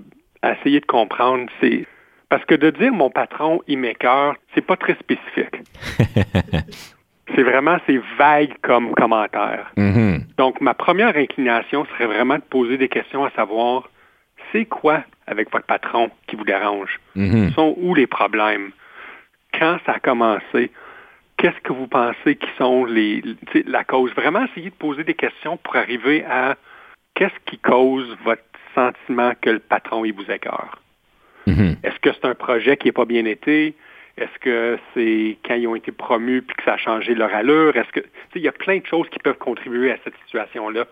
essayer 0.51 0.79
de 0.79 0.85
comprendre, 0.85 1.49
c'est 1.61 1.85
parce 2.29 2.43
que 2.45 2.55
de 2.55 2.69
dire 2.69 2.93
mon 2.93 3.09
patron, 3.09 3.61
il 3.67 3.79
m'écœure, 3.79 4.35
c'est 4.53 4.65
pas 4.65 4.75
très 4.75 4.95
spécifique. 4.95 5.55
c'est 7.35 7.43
vraiment, 7.43 7.77
c'est 7.85 7.99
vague 8.17 8.53
comme 8.61 8.93
commentaire. 8.93 9.71
Mm-hmm. 9.77 10.35
Donc, 10.37 10.61
ma 10.61 10.73
première 10.73 11.15
inclination 11.15 11.85
serait 11.85 12.07
vraiment 12.07 12.35
de 12.35 12.41
poser 12.41 12.77
des 12.77 12.89
questions 12.89 13.23
à 13.25 13.31
savoir, 13.31 13.89
c'est 14.51 14.65
quoi 14.65 15.03
avec 15.25 15.51
votre 15.51 15.65
patron 15.65 16.09
qui 16.27 16.35
vous 16.35 16.45
dérange? 16.45 16.99
Mm-hmm. 17.15 17.53
Sont 17.53 17.75
où 17.77 17.95
les 17.95 18.07
problèmes? 18.07 18.71
Quand 19.57 19.77
ça 19.85 19.93
a 19.93 19.99
commencé? 19.99 20.71
Qu'est-ce 21.37 21.59
que 21.61 21.73
vous 21.73 21.87
pensez 21.87 22.35
qui 22.35 22.49
sont 22.57 22.85
les, 22.85 23.21
la 23.65 23.83
cause? 23.83 24.11
Vraiment 24.15 24.45
essayer 24.45 24.69
de 24.69 24.75
poser 24.75 25.03
des 25.03 25.13
questions 25.13 25.57
pour 25.57 25.75
arriver 25.75 26.25
à 26.25 26.55
qu'est-ce 27.17 27.39
qui 27.49 27.57
cause 27.57 28.15
votre 28.23 28.43
sentiment 28.75 29.33
que 29.41 29.49
le 29.49 29.59
patron 29.59 30.05
il 30.05 30.13
vous 30.13 30.31
écœure? 30.31 30.79
Mm-hmm. 31.47 31.77
Est-ce 31.83 31.99
que 31.99 32.13
c'est 32.13 32.25
un 32.25 32.35
projet 32.35 32.77
qui 32.77 32.87
n'a 32.87 32.93
pas 32.93 33.05
bien 33.05 33.25
été? 33.25 33.75
Est-ce 34.17 34.39
que 34.39 34.77
c'est 34.93 35.37
quand 35.45 35.55
ils 35.55 35.67
ont 35.67 35.75
été 35.75 35.91
promus 35.91 36.41
puis 36.41 36.55
que 36.55 36.63
ça 36.63 36.73
a 36.73 36.77
changé 36.77 37.15
leur 37.15 37.33
allure? 37.33 37.75
Est-ce 37.75 37.91
que 37.91 38.05
il 38.35 38.41
y 38.41 38.47
a 38.47 38.51
plein 38.51 38.77
de 38.77 38.85
choses 38.85 39.09
qui 39.09 39.17
peuvent 39.17 39.37
contribuer 39.37 39.91
à 39.91 39.97
cette 40.03 40.13
situation-là. 40.25 40.85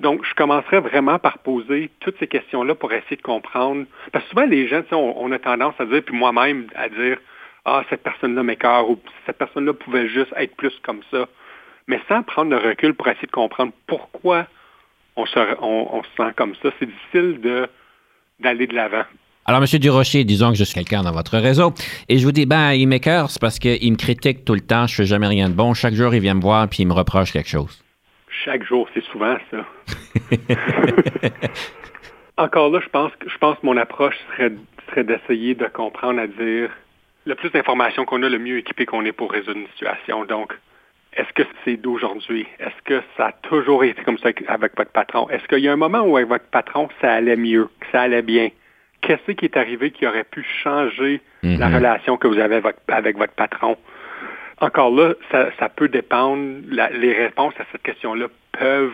Donc, 0.00 0.24
je 0.24 0.34
commencerai 0.34 0.80
vraiment 0.80 1.20
par 1.20 1.38
poser 1.38 1.90
toutes 2.00 2.18
ces 2.18 2.26
questions-là 2.26 2.74
pour 2.74 2.92
essayer 2.92 3.16
de 3.16 3.22
comprendre. 3.22 3.84
Parce 4.12 4.24
que 4.24 4.30
souvent, 4.30 4.46
les 4.46 4.66
gens, 4.66 4.82
on, 4.90 5.14
on 5.16 5.30
a 5.30 5.38
tendance 5.38 5.74
à 5.78 5.84
dire, 5.84 6.02
puis 6.02 6.16
moi-même, 6.16 6.66
à 6.74 6.88
dire 6.88 7.18
Ah, 7.64 7.84
cette 7.90 8.02
personne-là 8.02 8.42
m'écœure 8.42 8.90
ou 8.90 8.98
cette 9.26 9.38
personne-là 9.38 9.72
pouvait 9.72 10.08
juste 10.08 10.32
être 10.36 10.56
plus 10.56 10.76
comme 10.82 11.02
ça. 11.12 11.28
Mais 11.86 12.00
sans 12.08 12.22
prendre 12.22 12.50
le 12.50 12.56
recul 12.56 12.94
pour 12.94 13.06
essayer 13.06 13.26
de 13.26 13.32
comprendre 13.32 13.72
pourquoi 13.86 14.46
on 15.20 16.02
se, 16.02 16.08
sent 16.16 16.32
comme 16.36 16.54
ça. 16.62 16.70
C'est 16.78 16.86
difficile 16.86 17.40
de, 17.40 17.68
d'aller 18.40 18.66
de 18.66 18.74
l'avant. 18.74 19.04
Alors, 19.46 19.62
M. 19.62 19.78
Durocher, 19.78 20.24
disons 20.24 20.50
que 20.50 20.56
je 20.56 20.64
suis 20.64 20.74
quelqu'un 20.74 21.02
dans 21.02 21.12
votre 21.12 21.38
réseau, 21.38 21.72
et 22.08 22.18
je 22.18 22.24
vous 22.24 22.32
dis, 22.32 22.46
ben, 22.46 22.72
il 22.72 22.86
m'écœure, 22.86 23.30
c'est 23.30 23.40
parce 23.40 23.58
qu'il 23.58 23.90
me 23.90 23.96
critique 23.96 24.44
tout 24.44 24.54
le 24.54 24.60
temps, 24.60 24.86
je 24.86 24.94
fais 24.94 25.06
jamais 25.06 25.26
rien 25.26 25.48
de 25.48 25.54
bon. 25.54 25.74
Chaque 25.74 25.94
jour, 25.94 26.14
il 26.14 26.20
vient 26.20 26.34
me 26.34 26.40
voir, 26.40 26.68
puis 26.68 26.82
il 26.82 26.86
me 26.86 26.92
reproche 26.92 27.32
quelque 27.32 27.48
chose. 27.48 27.82
Chaque 28.44 28.62
jour, 28.64 28.88
c'est 28.94 29.04
souvent 29.04 29.36
ça. 29.50 29.66
Encore 32.36 32.70
là, 32.70 32.80
je 32.82 32.88
pense 32.88 33.12
que 33.18 33.28
je 33.28 33.36
pense 33.38 33.62
mon 33.62 33.76
approche 33.76 34.14
serait, 34.32 34.52
serait 34.88 35.04
d'essayer 35.04 35.54
de 35.54 35.66
comprendre 35.66 36.20
à 36.20 36.26
dire 36.26 36.70
le 37.26 37.34
plus 37.34 37.50
d'informations 37.50 38.04
qu'on 38.04 38.22
a, 38.22 38.28
le 38.28 38.38
mieux 38.38 38.58
équipé 38.58 38.86
qu'on 38.86 39.04
est 39.04 39.12
pour 39.12 39.30
résoudre 39.30 39.58
une 39.58 39.68
situation. 39.68 40.24
Donc, 40.24 40.54
est-ce 41.16 41.32
que 41.32 41.42
c'est 41.64 41.76
d'aujourd'hui? 41.76 42.46
Est-ce 42.60 42.82
que 42.84 43.02
ça 43.16 43.26
a 43.26 43.32
toujours 43.32 43.82
été 43.84 44.02
comme 44.02 44.18
ça 44.18 44.30
avec 44.46 44.76
votre 44.76 44.92
patron? 44.92 45.28
Est-ce 45.28 45.46
qu'il 45.48 45.58
y 45.58 45.68
a 45.68 45.72
un 45.72 45.76
moment 45.76 46.00
où 46.02 46.16
avec 46.16 46.28
votre 46.28 46.46
patron, 46.46 46.88
ça 47.00 47.12
allait 47.12 47.36
mieux, 47.36 47.68
que 47.80 47.86
ça 47.90 48.02
allait 48.02 48.22
bien? 48.22 48.50
Qu'est-ce 49.00 49.32
qui 49.32 49.46
est 49.46 49.56
arrivé 49.56 49.90
qui 49.90 50.06
aurait 50.06 50.24
pu 50.24 50.44
changer 50.62 51.20
la 51.42 51.68
Mhm. 51.68 51.74
relation 51.74 52.16
que 52.16 52.28
vous 52.28 52.38
avez 52.38 52.60
avec, 52.88 53.16
votre 53.16 53.32
patron? 53.32 53.76
Encore 54.60 54.94
là, 54.94 55.14
ça, 55.30 55.68
peut 55.70 55.88
dépendre, 55.88 56.60
les 56.92 57.12
réponses 57.12 57.54
à 57.58 57.64
cette 57.72 57.82
question-là 57.82 58.26
peuvent 58.52 58.92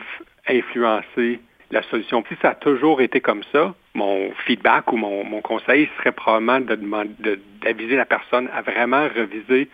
influencer 0.48 1.40
la 1.72 1.83
solution. 1.83 2.22
Si 2.29 2.37
ça 2.40 2.50
a 2.50 2.55
toujours 2.55 3.00
été 3.00 3.20
comme 3.20 3.42
ça, 3.52 3.74
mon 3.94 4.31
feedback 4.46 4.92
ou 4.92 4.96
mon, 4.96 5.40
conseil 5.40 5.88
serait 5.98 6.12
probablement 6.12 6.61
de 6.61 7.38
d'aviser 7.62 7.96
la 7.96 8.05
personne 8.05 8.48
à 8.55 8.62
vraiment 8.62 9.09
reviser 9.09 9.68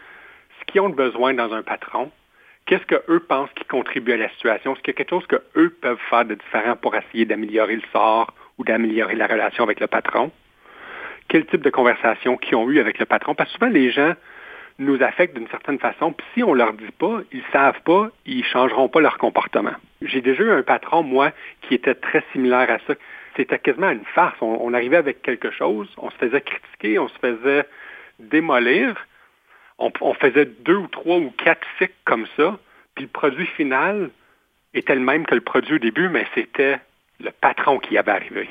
ce 0.58 0.64
qu'ils 0.66 0.80
ont 0.80 0.88
besoin 0.88 1.34
dans 1.34 1.52
un 1.52 1.62
patron, 1.62 2.10
qu'est-ce 2.66 2.84
qu'eux 2.86 3.20
pensent 3.20 3.50
qui 3.54 3.64
contribue 3.64 4.12
à 4.12 4.16
la 4.16 4.28
situation? 4.30 4.72
Est-ce 4.72 4.82
qu'il 4.82 4.92
y 4.92 4.96
a 4.96 4.98
quelque 4.98 5.10
chose 5.10 5.26
qu'eux 5.26 5.70
peuvent 5.80 6.00
faire 6.10 6.24
de 6.24 6.34
différent 6.34 6.76
pour 6.76 6.94
essayer 6.94 7.24
d'améliorer 7.24 7.76
le 7.76 7.82
sort 7.92 8.32
ou 8.58 8.64
d'améliorer 8.64 9.14
la 9.14 9.26
relation 9.26 9.64
avec 9.64 9.80
le 9.80 9.86
patron? 9.86 10.30
Quel 11.28 11.46
type 11.46 11.62
de 11.62 11.70
conversation 11.70 12.36
qu'ils 12.36 12.56
ont 12.56 12.68
eu 12.70 12.80
avec 12.80 12.98
le 12.98 13.06
patron? 13.06 13.34
Parce 13.34 13.50
que 13.50 13.58
souvent, 13.58 13.70
les 13.70 13.90
gens 13.90 14.14
nous 14.78 15.02
affectent 15.02 15.36
d'une 15.36 15.48
certaine 15.48 15.78
façon, 15.78 16.12
puis 16.12 16.26
si 16.34 16.42
on 16.42 16.54
leur 16.54 16.72
dit 16.72 16.90
pas, 16.98 17.20
ils 17.30 17.44
savent 17.52 17.80
pas, 17.84 18.10
ils 18.26 18.44
changeront 18.44 18.88
pas 18.88 19.00
leur 19.00 19.18
comportement. 19.18 19.74
J'ai 20.00 20.20
déjà 20.20 20.42
eu 20.42 20.50
un 20.50 20.62
patron, 20.62 21.02
moi, 21.02 21.30
qui 21.62 21.74
était 21.74 21.94
très 21.94 22.24
similaire 22.32 22.70
à 22.70 22.78
ça. 22.86 22.94
C'était 23.36 23.58
quasiment 23.58 23.90
une 23.90 24.04
farce. 24.14 24.36
on 24.40 24.74
arrivait 24.74 24.96
avec 24.96 25.22
quelque 25.22 25.50
chose, 25.50 25.88
on 25.96 26.10
se 26.10 26.16
faisait 26.16 26.40
critiquer, 26.40 26.98
on 26.98 27.08
se 27.08 27.18
faisait 27.18 27.64
démolir, 28.18 28.94
on, 29.78 30.14
faisait 30.14 30.48
deux 30.64 30.76
ou 30.76 30.86
trois 30.88 31.18
ou 31.18 31.32
quatre 31.44 31.66
cycles 31.78 31.94
comme 32.04 32.26
ça, 32.36 32.58
puis 32.94 33.04
le 33.04 33.10
produit 33.10 33.46
final 33.46 34.10
était 34.74 34.94
le 34.94 35.00
même 35.00 35.26
que 35.26 35.34
le 35.34 35.40
produit 35.40 35.74
au 35.74 35.78
début, 35.78 36.08
mais 36.08 36.26
c'était 36.34 36.78
le 37.20 37.30
patron 37.30 37.78
qui 37.78 37.98
avait 37.98 38.12
arrivé. 38.12 38.48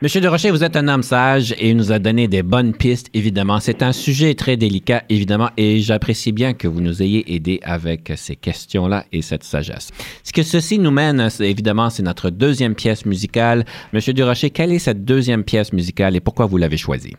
Monsieur 0.00 0.20
De 0.20 0.28
Rocher, 0.28 0.52
vous 0.52 0.62
êtes 0.62 0.76
un 0.76 0.86
homme 0.86 1.02
sage 1.02 1.52
et 1.58 1.74
nous 1.74 1.90
a 1.90 1.98
donné 1.98 2.28
des 2.28 2.44
bonnes 2.44 2.72
pistes, 2.72 3.10
évidemment. 3.14 3.58
C'est 3.58 3.82
un 3.82 3.90
sujet 3.90 4.36
très 4.36 4.56
délicat, 4.56 5.02
évidemment, 5.08 5.50
et 5.56 5.80
j'apprécie 5.80 6.30
bien 6.30 6.54
que 6.54 6.68
vous 6.68 6.80
nous 6.80 7.02
ayez 7.02 7.34
aidés 7.34 7.58
avec 7.64 8.12
ces 8.14 8.36
questions-là 8.36 9.06
et 9.10 9.22
cette 9.22 9.42
sagesse. 9.42 9.90
Ce 10.22 10.32
que 10.32 10.44
ceci 10.44 10.78
nous 10.78 10.92
mène, 10.92 11.28
évidemment, 11.40 11.90
c'est 11.90 12.04
notre 12.04 12.30
deuxième 12.30 12.76
pièce 12.76 13.06
musicale. 13.06 13.64
Monsieur 13.92 14.12
De 14.12 14.22
Rocher, 14.22 14.50
quelle 14.50 14.70
est 14.70 14.78
cette 14.78 15.04
deuxième 15.04 15.42
pièce 15.42 15.72
musicale 15.72 16.14
et 16.14 16.20
pourquoi 16.20 16.46
vous 16.46 16.58
l'avez 16.58 16.76
choisie? 16.76 17.16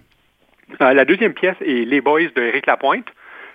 Euh, 0.82 0.94
la 0.94 1.04
deuxième 1.04 1.34
pièce 1.34 1.58
est 1.60 1.84
Les 1.84 2.00
Boys 2.00 2.30
de 2.34 2.42
Éric 2.42 2.66
Lapointe 2.66 3.08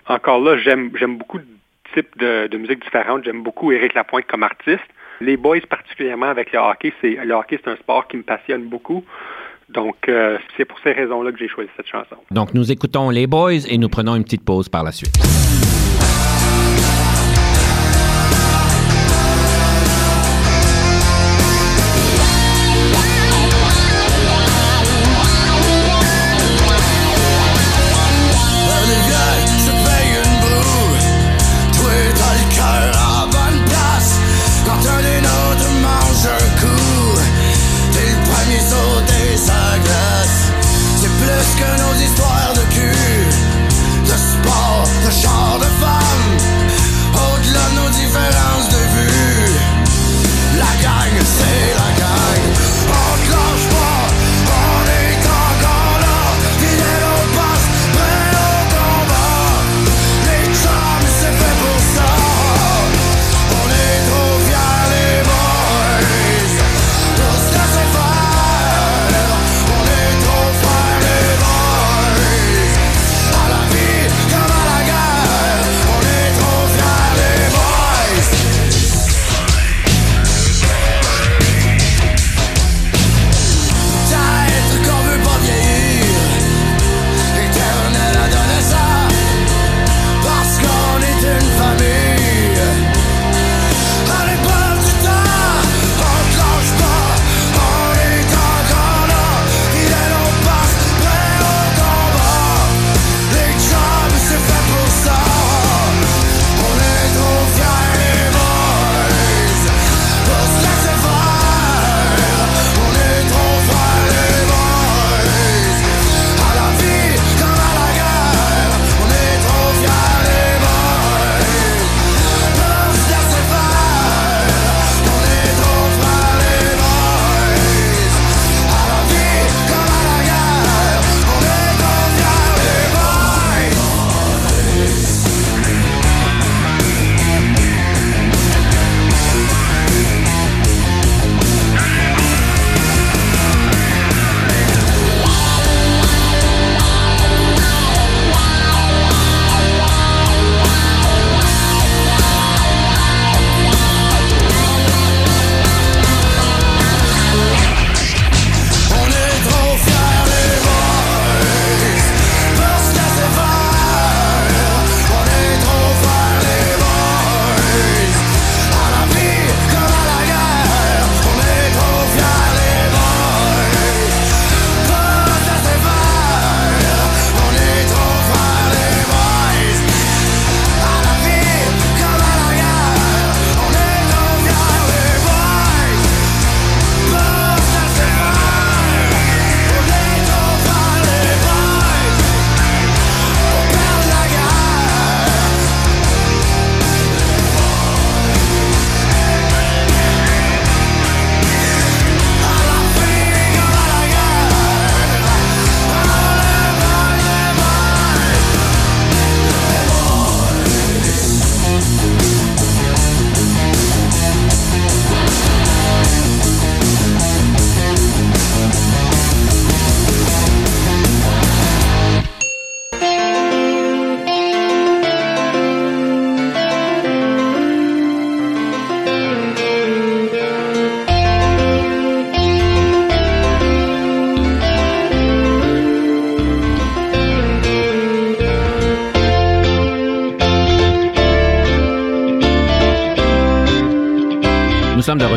encore 0.07 0.39
là, 0.39 0.57
j'aime 0.57 1.17
beaucoup 1.17 1.39
de 1.39 1.45
types 1.93 2.17
de, 2.17 2.57
musique 2.57 2.83
différentes. 2.83 3.23
J'aime 3.23 3.43
beaucoup 3.43 3.71
Éric 3.71 3.93
Lapointe 3.93 4.25
comme 4.27 4.43
artiste. 4.43 4.83
Les 5.21 5.37
boys, 5.37 5.61
particulièrement 5.69 6.27
avec 6.27 6.51
le 6.51 6.59
hockey, 6.59 6.93
c'est 7.01 7.15
le 7.23 7.33
hockey, 7.33 7.59
c'est 7.63 7.71
un 7.71 7.77
sport 7.77 8.07
qui 8.07 8.17
me 8.17 8.23
passionne 8.23 8.65
beaucoup. 8.65 9.03
Donc, 9.69 9.95
euh, 10.09 10.37
c'est 10.55 10.65
pour 10.65 10.77
ces 10.79 10.91
raisons-là 10.91 11.31
que 11.31 11.39
j'ai 11.39 11.47
choisi 11.47 11.69
cette 11.75 11.87
chanson. 11.87 12.17
Donc, 12.31 12.53
nous 12.53 12.71
écoutons 12.71 13.09
les 13.09 13.25
boys 13.25 13.65
et 13.67 13.77
nous 13.77 13.89
prenons 13.89 14.15
une 14.15 14.23
petite 14.23 14.45
pause 14.45 14.69
par 14.69 14.83
la 14.83 14.91
suite. 14.91 15.15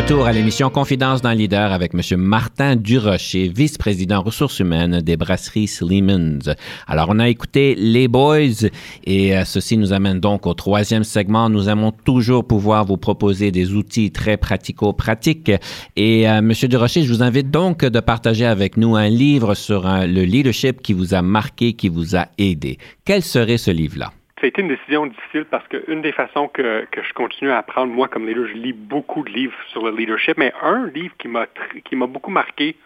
Retour 0.09 0.27
à 0.27 0.33
l'émission 0.33 0.71
Confidence 0.71 1.21
d'un 1.21 1.35
leader 1.35 1.71
avec 1.71 1.93
M. 1.93 2.19
Martin 2.19 2.77
Durocher, 2.77 3.49
vice-président 3.55 4.23
ressources 4.23 4.59
humaines 4.59 5.03
des 5.03 5.19
brasseries 5.19 5.69
Slimans. 5.69 6.55
Alors, 6.87 7.09
on 7.11 7.19
a 7.19 7.29
écouté 7.29 7.75
les 7.75 8.09
boys 8.09 8.71
et 9.05 9.37
euh, 9.37 9.45
ceci 9.45 9.77
nous 9.77 9.93
amène 9.93 10.19
donc 10.19 10.47
au 10.47 10.55
troisième 10.55 11.05
segment. 11.05 11.51
Nous 11.51 11.69
aimons 11.69 11.93
toujours 11.93 12.47
pouvoir 12.47 12.87
vous 12.87 12.97
proposer 12.97 13.51
des 13.51 13.75
outils 13.75 14.11
très 14.11 14.39
pratico-pratiques. 14.39 15.53
Et 15.97 16.27
euh, 16.27 16.39
M. 16.39 16.53
Durocher, 16.55 17.03
je 17.03 17.13
vous 17.13 17.23
invite 17.23 17.51
donc 17.51 17.85
de 17.85 18.01
partager 18.01 18.47
avec 18.47 18.79
nous 18.79 18.97
un 18.97 19.11
livre 19.11 19.55
sur 19.55 19.87
euh, 19.87 20.07
le 20.07 20.23
leadership 20.23 20.81
qui 20.81 20.95
vous 20.95 21.13
a 21.13 21.21
marqué, 21.21 21.75
qui 21.75 21.91
vous 21.91 22.17
a 22.17 22.29
aidé. 22.39 22.79
Quel 23.05 23.23
serait 23.23 23.59
ce 23.59 23.71
livre-là? 23.71 24.13
Ça 24.41 24.45
a 24.45 24.47
été 24.47 24.63
une 24.63 24.69
décision 24.69 25.07
difficile 25.07 25.45
parce 25.51 25.67
qu'une 25.69 26.03
des 26.03 26.13
façons 26.13 26.49
que, 26.49 26.87
que, 26.91 27.03
je 27.03 27.13
continue 27.13 27.51
à 27.51 27.59
apprendre, 27.59 27.93
moi, 27.93 28.09
comme 28.09 28.27
leader, 28.27 28.47
je 28.47 28.55
lis 28.55 28.73
beaucoup 28.73 29.23
de 29.25 29.31
livres 29.31 29.55
sur 29.71 29.85
le 29.85 29.97
leadership, 29.97 30.37
mais 30.37 30.53
un 30.63 30.87
livre 30.87 31.15
qui 31.19 31.29
m'a 31.29 31.47
qui 31.85 31.97
m'a 31.97 32.07
beaucoup 32.07 32.31
marqué, 32.31 32.77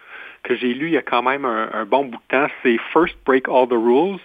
que 0.43 0.57
j'ai 0.57 0.75
lu 0.75 0.87
il 0.87 0.93
y 0.93 0.97
a 0.97 1.03
quand 1.03 1.23
même 1.23 1.45
un, 1.45 1.85
bon 1.85 2.05
bout 2.05 2.17
de 2.17 2.37
temps, 2.37 2.47
c'est 2.63 2.79
First 2.93 3.17
Break 3.25 3.49
All 3.49 3.69
the 3.69 3.73
Rules. 3.73 4.21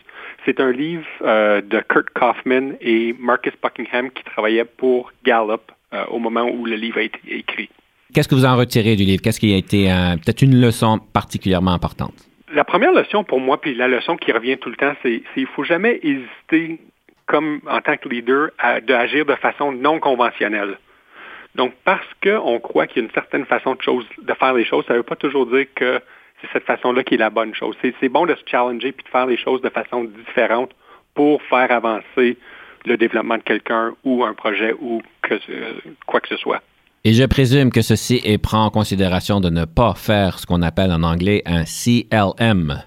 C'est 0.45 0.59
un 0.59 0.71
livre 0.71 1.05
euh, 1.21 1.61
de 1.61 1.79
Kurt 1.89 2.09
Kaufman 2.11 2.73
et 2.79 3.15
Marcus 3.19 3.53
Buckingham 3.61 4.09
qui 4.11 4.23
travaillaient 4.23 4.65
pour 4.65 5.11
Gallup 5.25 5.71
euh, 5.93 6.05
au 6.09 6.19
moment 6.19 6.43
où 6.43 6.65
le 6.65 6.75
livre 6.75 6.99
a 6.99 7.03
été 7.03 7.19
écrit. 7.27 7.69
Qu'est-ce 8.13 8.27
que 8.27 8.35
vous 8.35 8.45
en 8.45 8.55
retirez 8.55 8.95
du 8.95 9.03
livre? 9.03 9.21
Qu'est-ce 9.21 9.39
qui 9.39 9.53
a 9.53 9.57
été 9.57 9.91
euh, 9.91 10.15
peut-être 10.15 10.41
une 10.41 10.59
leçon 10.59 10.99
particulièrement 11.13 11.73
importante? 11.73 12.13
La 12.53 12.63
première 12.63 12.93
leçon 12.93 13.23
pour 13.23 13.41
moi, 13.41 13.59
puis 13.59 13.75
la 13.75 13.87
leçon 13.87 14.15
qui 14.15 14.31
revient 14.31 14.57
tout 14.57 14.69
le 14.69 14.77
temps, 14.77 14.93
c'est 15.03 15.21
qu'il 15.33 15.43
ne 15.43 15.47
faut 15.47 15.65
jamais 15.65 15.99
hésiter 16.01 16.79
comme 17.27 17.61
en 17.69 17.81
tant 17.81 17.97
que 17.97 18.09
leader, 18.09 18.49
d'agir 18.87 19.25
de 19.25 19.35
façon 19.35 19.71
non 19.71 19.99
conventionnelle. 19.99 20.77
Donc, 21.55 21.73
parce 21.83 22.07
qu'on 22.23 22.59
croit 22.59 22.87
qu'il 22.87 23.01
y 23.01 23.05
a 23.05 23.07
une 23.07 23.13
certaine 23.13 23.45
façon 23.45 23.75
de, 23.75 24.33
faire 24.33 24.53
les 24.53 24.65
choses, 24.65 24.85
ça 24.85 24.93
ne 24.93 24.99
veut 24.99 25.03
pas 25.03 25.15
toujours 25.15 25.45
dire 25.47 25.65
que 25.75 25.99
c'est 26.39 26.47
cette 26.53 26.65
façon-là 26.65 27.03
qui 27.03 27.15
est 27.15 27.17
la 27.17 27.31
bonne 27.31 27.53
chose. 27.53 27.75
C'est 27.81 28.09
bon 28.09 28.25
de 28.25 28.35
se 28.35 28.41
challenger 28.45 28.91
puis 28.91 29.03
de 29.03 29.09
faire 29.09 29.25
les 29.25 29.37
choses 29.37 29.61
de 29.61 29.69
façon 29.69 30.03
différente 30.03 30.71
pour 31.15 31.41
faire 31.43 31.71
avancer 31.71 32.37
le 32.85 32.95
développement 32.95 33.37
de 33.37 33.43
quelqu'un 33.43 33.93
ou 34.03 34.23
un 34.23 34.33
projet 34.33 34.73
ou 34.79 35.01
que, 35.23 35.33
quoi 36.05 36.21
que 36.21 36.27
ce 36.29 36.37
soit. 36.37 36.61
Et 37.03 37.13
je 37.13 37.23
présume 37.23 37.71
que 37.71 37.81
ceci 37.81 38.21
est 38.23 38.37
prend 38.37 38.65
en 38.65 38.69
considération 38.69 39.39
de 39.39 39.49
ne 39.49 39.65
pas 39.65 39.93
faire 39.95 40.39
ce 40.39 40.45
qu'on 40.45 40.61
appelle 40.61 40.91
en 40.91 41.03
anglais 41.03 41.41
un 41.45 41.63
CLM. 41.63 42.83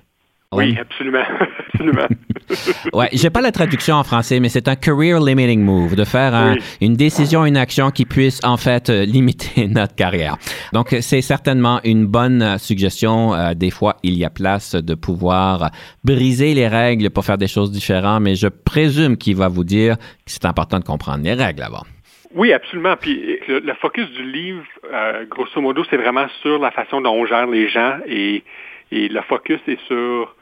Oui, 0.52 0.76
absolument. 0.80 1.22
absolument. 1.68 2.08
ouais, 2.92 3.08
j'ai 3.12 3.30
pas 3.30 3.40
la 3.40 3.52
traduction 3.52 3.94
en 3.94 4.02
français, 4.02 4.40
mais 4.40 4.48
c'est 4.48 4.66
un 4.66 4.74
career 4.74 5.20
limiting 5.20 5.62
move, 5.62 5.94
de 5.94 6.02
faire 6.02 6.56
une 6.80 6.94
décision, 6.94 7.46
une 7.46 7.56
action 7.56 7.92
qui 7.92 8.04
puisse 8.04 8.40
en 8.42 8.56
fait 8.56 8.90
euh, 8.90 9.04
limiter 9.06 9.68
notre 9.68 9.94
carrière. 9.94 10.38
Donc, 10.72 10.88
c'est 11.02 11.20
certainement 11.20 11.80
une 11.84 12.04
bonne 12.04 12.42
euh, 12.42 12.58
suggestion. 12.58 13.32
Euh, 13.32 13.54
des 13.54 13.70
fois, 13.70 13.98
il 14.02 14.18
y 14.18 14.24
a 14.24 14.30
place 14.30 14.74
de 14.74 14.96
pouvoir 14.96 15.70
briser 16.02 16.52
les 16.54 16.66
règles 16.66 17.10
pour 17.10 17.24
faire 17.24 17.38
des 17.38 17.46
choses 17.46 17.70
différentes, 17.70 18.22
mais 18.22 18.34
je 18.34 18.48
présume 18.48 19.16
qu'il 19.16 19.36
va 19.36 19.46
vous 19.46 19.62
dire 19.62 19.98
que 19.98 20.32
c'est 20.32 20.46
important 20.46 20.80
de 20.80 20.84
comprendre 20.84 21.22
les 21.22 21.34
règles 21.34 21.62
avant. 21.62 21.84
Oui, 22.34 22.52
absolument. 22.52 22.96
Puis 22.96 23.38
le, 23.46 23.74
focus 23.74 24.10
du 24.10 24.24
livre, 24.24 24.64
grosso 25.30 25.60
modo, 25.60 25.84
c'est 25.90 25.96
vraiment 25.96 26.26
sur 26.42 26.58
la 26.58 26.72
façon 26.72 27.00
dont 27.00 27.12
on 27.12 27.26
gère 27.26 27.46
les 27.46 27.68
gens 27.68 27.98
et, 28.06 28.42
et 28.90 29.08
le 29.08 29.20
focus 29.22 29.60
est 29.66 29.80
sur 29.86 30.34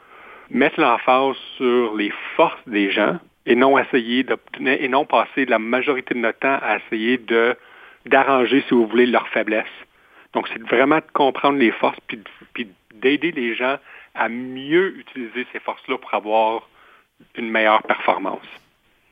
mettre 0.49 0.79
l'emphase 0.79 1.35
sur 1.57 1.95
les 1.95 2.11
forces 2.35 2.67
des 2.67 2.91
gens 2.91 3.19
et 3.45 3.55
non 3.55 3.77
essayer 3.77 4.23
de, 4.23 4.37
et 4.65 4.87
non 4.87 5.05
passer 5.05 5.45
la 5.45 5.59
majorité 5.59 6.13
de 6.13 6.19
notre 6.19 6.39
temps 6.39 6.59
à 6.61 6.77
essayer 6.77 7.17
de 7.17 7.55
d'arranger, 8.05 8.63
si 8.67 8.73
vous 8.73 8.87
voulez, 8.87 9.05
leurs 9.05 9.27
faiblesses. 9.27 9.65
Donc, 10.33 10.47
c'est 10.53 10.61
vraiment 10.63 10.97
de 10.97 11.11
comprendre 11.13 11.57
les 11.57 11.71
forces 11.71 11.97
puis, 12.07 12.19
puis 12.53 12.67
d'aider 12.95 13.31
les 13.31 13.55
gens 13.55 13.77
à 14.15 14.29
mieux 14.29 14.97
utiliser 14.97 15.45
ces 15.51 15.59
forces-là 15.59 15.97
pour 15.97 16.13
avoir 16.13 16.67
une 17.35 17.49
meilleure 17.49 17.83
performance. 17.83 18.45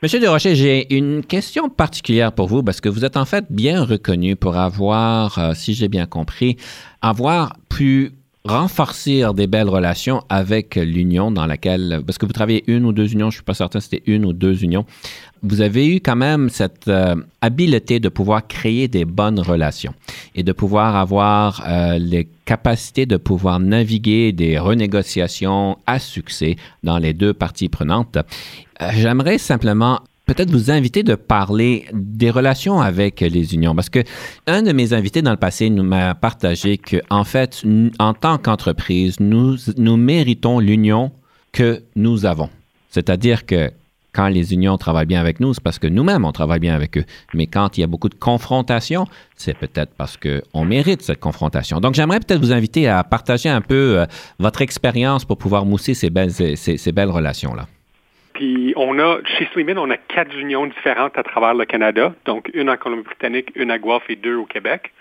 Monsieur 0.04 0.19
Desrochers, 0.19 0.56
j'ai 0.56 0.95
une 0.95 1.26
question 1.26 1.69
particulière 1.69 2.32
pour 2.32 2.47
vous 2.47 2.62
parce 2.62 2.82
que 2.82 2.89
vous 2.89 3.04
êtes 3.04 3.17
en 3.17 3.26
fait 3.26 3.45
bien 3.50 3.84
reconnu 3.84 4.36
pour 4.36 4.56
avoir, 4.56 5.39
euh, 5.39 5.54
si 5.56 5.73
j'ai 5.73 5.88
bien 5.88 6.06
compris, 6.06 6.58
avoir 7.02 7.58
pu 7.69 8.12
renforcer 8.48 9.24
des 9.36 9.48
belles 9.48 9.70
relations 9.70 10.24
avec 10.30 10.76
l'union 10.76 11.32
dans 11.32 11.46
laquelle, 11.46 12.02
parce 12.06 12.18
que 12.18 12.26
vous 12.26 12.34
travaillez 12.34 12.64
une 12.68 12.86
ou 12.86 12.94
deux 12.94 13.12
unions, 13.12 13.30
je 13.30 13.36
ne 13.36 13.40
suis 13.40 13.44
pas 13.44 13.54
certain 13.54 13.80
si 13.80 13.90
c'était 13.90 14.12
une 14.12 14.26
ou 14.26 14.34
deux 14.34 14.64
unions, 14.64 14.86
vous 15.44 15.62
avez 15.62 15.88
eu 15.88 15.96
quand 15.96 16.16
même 16.16 16.50
cette 16.50 16.88
euh, 16.88 17.16
habileté 17.42 18.00
de 18.00 18.10
pouvoir 18.10 18.48
créer 18.48 18.88
des 18.88 19.06
bonnes 19.06 19.40
relations 19.40 19.94
et 20.36 20.44
de 20.44 20.52
pouvoir 20.52 20.96
avoir 20.96 21.64
euh, 21.68 21.98
les 21.98 22.28
capacités 22.46 23.06
de 23.06 23.18
pouvoir 23.18 23.60
naviguer 23.60 24.32
des 24.32 24.58
renégociations 24.58 25.78
à 25.86 26.00
succès 26.00 26.56
dans 26.84 26.98
les 26.98 27.14
deux 27.14 27.34
parties 27.34 27.70
prenantes. 27.70 28.18
Euh, 28.82 28.90
j'aimerais 28.94 29.38
simplement 29.38 30.00
peut-être 30.28 30.52
vous 30.52 30.70
inviter 30.70 31.02
de 31.02 31.16
parler 31.16 31.86
des 31.94 32.30
relations 32.30 32.80
avec 32.82 33.22
les 33.22 33.56
unions, 33.56 33.74
parce 33.74 33.90
que 33.90 34.04
un 34.46 34.62
de 34.62 34.72
mes 34.74 34.94
invités 34.94 35.22
dans 35.22 35.32
le 35.32 35.38
passé 35.38 35.70
nous 35.70 35.84
m'a 35.84 36.13
partagé 36.13 36.78
que, 36.78 36.98
en 37.10 37.24
fait, 37.24 37.63
en 37.98 38.13
tant 38.13 38.38
qu'entreprise, 38.38 39.20
nous, 39.20 39.56
nous 39.78 39.98
méritons 39.98 40.60
l'union 40.60 41.12
que 41.54 41.82
nous 41.96 42.26
avons. 42.26 42.50
C'est-à-dire 42.90 43.46
que 43.46 43.72
quand 44.13 44.28
les 44.28 44.54
unions 44.54 44.78
travaillent 44.78 45.06
bien 45.06 45.22
avec 45.22 45.40
nous, 45.40 45.54
c'est 45.54 45.63
parce 45.63 45.80
que 45.80 45.88
nous-mêmes, 45.88 46.26
on 46.26 46.32
travaille 46.32 46.60
bien 46.60 46.74
avec 46.74 46.98
eux. 46.98 47.06
Mais 47.34 47.46
quand 47.46 47.78
il 47.78 47.82
y 47.82 47.84
a 47.84 47.88
beaucoup 47.88 48.10
de 48.10 48.16
confrontation, 48.16 49.06
c'est 49.36 49.56
peut-être 49.56 49.94
parce 49.96 50.18
qu'on 50.18 50.66
mérite 50.66 51.04
cette 51.04 51.20
confrontation. 51.20 51.80
Donc, 51.80 51.94
j'aimerais 51.94 52.20
peut-être 52.20 52.42
vous 52.42 52.52
inviter 52.52 52.88
à 52.88 53.04
partager 53.04 53.50
un 53.50 53.62
peu 53.62 54.00
euh, 54.00 54.06
votre 54.40 54.62
expérience 54.62 55.24
pour 55.24 55.38
pouvoir 55.38 55.66
mousser 55.66 55.94
ces 55.94 56.10
belles, 56.10 56.32
ces 56.32 56.92
belles 56.92 57.12
relations-là. 57.12 57.68
Puis 58.38 58.71
on 58.76 59.00
a, 59.00 59.17
chez 59.26 59.47
Slimin, 59.52 59.78
on 59.78 59.89
a 59.89 59.97
quatre 59.97 60.38
unions 60.38 60.67
différentes 60.67 61.17
à 61.17 61.23
travers 61.23 61.56
le 61.56 61.65
Canada, 61.65 62.13
donc 62.26 62.52
une 62.54 62.69
en 62.69 62.78
Colombie-Britannique, 62.78 63.50
une 63.56 63.71
à 63.71 63.80
Guelph 63.80 64.08
et 64.10 64.15
deux 64.15 64.36
au 64.36 64.45
Québec. 64.45 64.93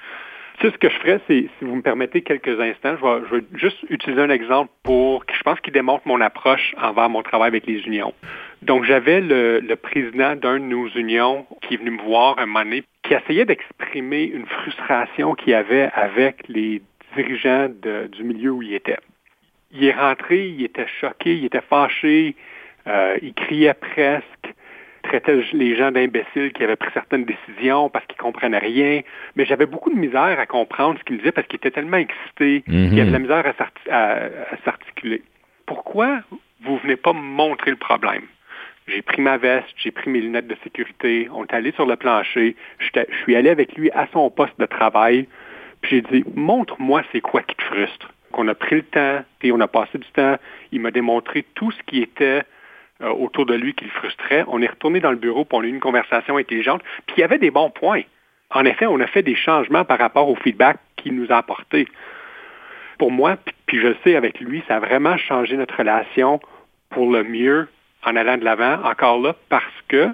ce 0.62 0.68
que 0.68 0.88
je 0.88 0.94
ferais, 0.94 1.20
c'est, 1.26 1.50
si 1.58 1.64
vous 1.66 1.76
me 1.76 1.82
permettez 1.82 2.22
quelques 2.22 2.58
instants, 2.58 2.96
je 2.98 3.36
vais, 3.36 3.42
juste 3.56 3.76
utiliser 3.90 4.22
un 4.22 4.30
exemple 4.30 4.70
pour, 4.82 5.22
je 5.30 5.42
pense, 5.42 5.60
qui 5.60 5.70
démontre 5.70 6.08
mon 6.08 6.22
approche 6.22 6.74
envers 6.80 7.10
mon 7.10 7.22
travail 7.22 7.48
avec 7.48 7.66
les 7.66 7.80
unions. 7.80 8.14
Donc, 8.62 8.84
j'avais 8.84 9.20
le, 9.20 9.60
président 9.74 10.34
d'un 10.34 10.54
de 10.58 10.64
nos 10.64 10.88
unions 10.88 11.44
qui 11.60 11.74
est 11.74 11.76
venu 11.76 11.90
me 11.90 12.00
voir 12.00 12.38
un 12.38 12.46
moment 12.46 12.64
donné, 12.64 12.84
qui 13.02 13.12
essayait 13.12 13.44
d'exprimer 13.44 14.24
une 14.24 14.46
frustration 14.46 15.34
qu'il 15.34 15.52
avait 15.52 15.90
avec 15.92 16.48
les 16.48 16.80
dirigeants 17.14 17.68
du 17.68 18.24
milieu 18.24 18.52
où 18.52 18.62
il 18.62 18.72
était. 18.72 18.96
Il 19.72 19.84
est 19.84 19.92
rentré, 19.92 20.48
il 20.48 20.64
était 20.64 20.86
choqué, 20.86 21.36
il 21.36 21.44
était 21.44 21.60
fâché, 21.60 22.34
euh, 22.86 23.18
il 23.22 23.34
criait 23.34 23.74
presque, 23.74 24.54
traitait 25.02 25.40
les 25.52 25.76
gens 25.76 25.90
d'imbéciles 25.90 26.52
qui 26.52 26.64
avaient 26.64 26.76
pris 26.76 26.90
certaines 26.92 27.24
décisions 27.24 27.88
parce 27.88 28.06
qu'ils 28.06 28.18
comprenaient 28.18 28.58
rien. 28.58 29.00
Mais 29.34 29.44
j'avais 29.44 29.66
beaucoup 29.66 29.90
de 29.90 29.98
misère 29.98 30.38
à 30.38 30.46
comprendre 30.46 30.98
ce 30.98 31.04
qu'il 31.04 31.18
disait 31.18 31.32
parce 31.32 31.46
qu'il 31.46 31.56
était 31.56 31.70
tellement 31.70 31.98
excité 31.98 32.62
qu'il 32.62 33.00
avait 33.00 33.08
de 33.08 33.12
la 33.12 33.18
misère 33.18 33.54
à 33.90 34.56
s'articuler. 34.64 35.22
Pourquoi 35.66 36.20
vous 36.62 36.78
venez 36.78 36.96
pas 36.96 37.12
me 37.12 37.20
montrer 37.20 37.70
le 37.70 37.76
problème? 37.76 38.22
J'ai 38.88 39.02
pris 39.02 39.20
ma 39.20 39.36
veste, 39.36 39.66
j'ai 39.76 39.90
pris 39.90 40.10
mes 40.10 40.20
lunettes 40.20 40.46
de 40.46 40.56
sécurité, 40.62 41.28
on 41.32 41.44
est 41.44 41.52
allé 41.52 41.72
sur 41.72 41.86
le 41.86 41.96
plancher, 41.96 42.54
je 42.78 43.00
suis 43.22 43.34
allé 43.34 43.50
avec 43.50 43.74
lui 43.74 43.90
à 43.90 44.06
son 44.12 44.30
poste 44.30 44.58
de 44.60 44.66
travail, 44.66 45.26
puis 45.80 45.96
j'ai 45.96 46.02
dit, 46.02 46.24
montre-moi 46.36 47.02
c'est 47.10 47.20
quoi 47.20 47.42
qui 47.42 47.56
te 47.56 47.62
frustre. 47.64 48.12
On 48.32 48.46
a 48.46 48.54
pris 48.54 48.76
le 48.76 48.82
temps 48.82 49.24
et 49.42 49.50
on 49.50 49.60
a 49.60 49.66
passé 49.66 49.98
du 49.98 50.06
temps. 50.12 50.36
Il 50.70 50.80
m'a 50.80 50.90
démontré 50.90 51.44
tout 51.54 51.70
ce 51.70 51.82
qui 51.84 52.02
était 52.02 52.42
euh, 53.02 53.10
autour 53.10 53.46
de 53.46 53.54
lui 53.54 53.74
qui 53.74 53.84
le 53.84 53.90
frustrait. 53.90 54.44
On 54.48 54.62
est 54.62 54.68
retourné 54.68 55.00
dans 55.00 55.10
le 55.10 55.16
bureau, 55.16 55.44
pour 55.44 55.58
on 55.58 55.62
a 55.62 55.66
eu 55.66 55.70
une 55.70 55.80
conversation 55.80 56.36
intelligente, 56.36 56.82
puis 57.06 57.16
il 57.18 57.20
y 57.20 57.24
avait 57.24 57.38
des 57.38 57.50
bons 57.50 57.70
points. 57.70 58.02
En 58.50 58.64
effet, 58.64 58.86
on 58.86 59.00
a 59.00 59.06
fait 59.06 59.22
des 59.22 59.34
changements 59.34 59.84
par 59.84 59.98
rapport 59.98 60.28
au 60.28 60.36
feedback 60.36 60.78
qu'il 60.96 61.14
nous 61.14 61.30
a 61.30 61.36
apporté. 61.36 61.88
Pour 62.98 63.10
moi, 63.10 63.36
puis 63.66 63.80
je 63.80 63.94
sais 64.02 64.16
avec 64.16 64.40
lui, 64.40 64.62
ça 64.68 64.76
a 64.76 64.80
vraiment 64.80 65.16
changé 65.16 65.56
notre 65.56 65.76
relation 65.76 66.40
pour 66.90 67.10
le 67.10 67.24
mieux 67.24 67.68
en 68.04 68.16
allant 68.16 68.38
de 68.38 68.44
l'avant, 68.44 68.82
encore 68.84 69.20
là, 69.20 69.34
parce 69.48 69.64
que 69.88 70.08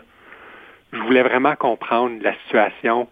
je 0.93 0.99
voulais 0.99 1.23
vraiment 1.23 1.55
comprendre 1.57 2.23
la 2.23 2.35
situation 2.45 3.09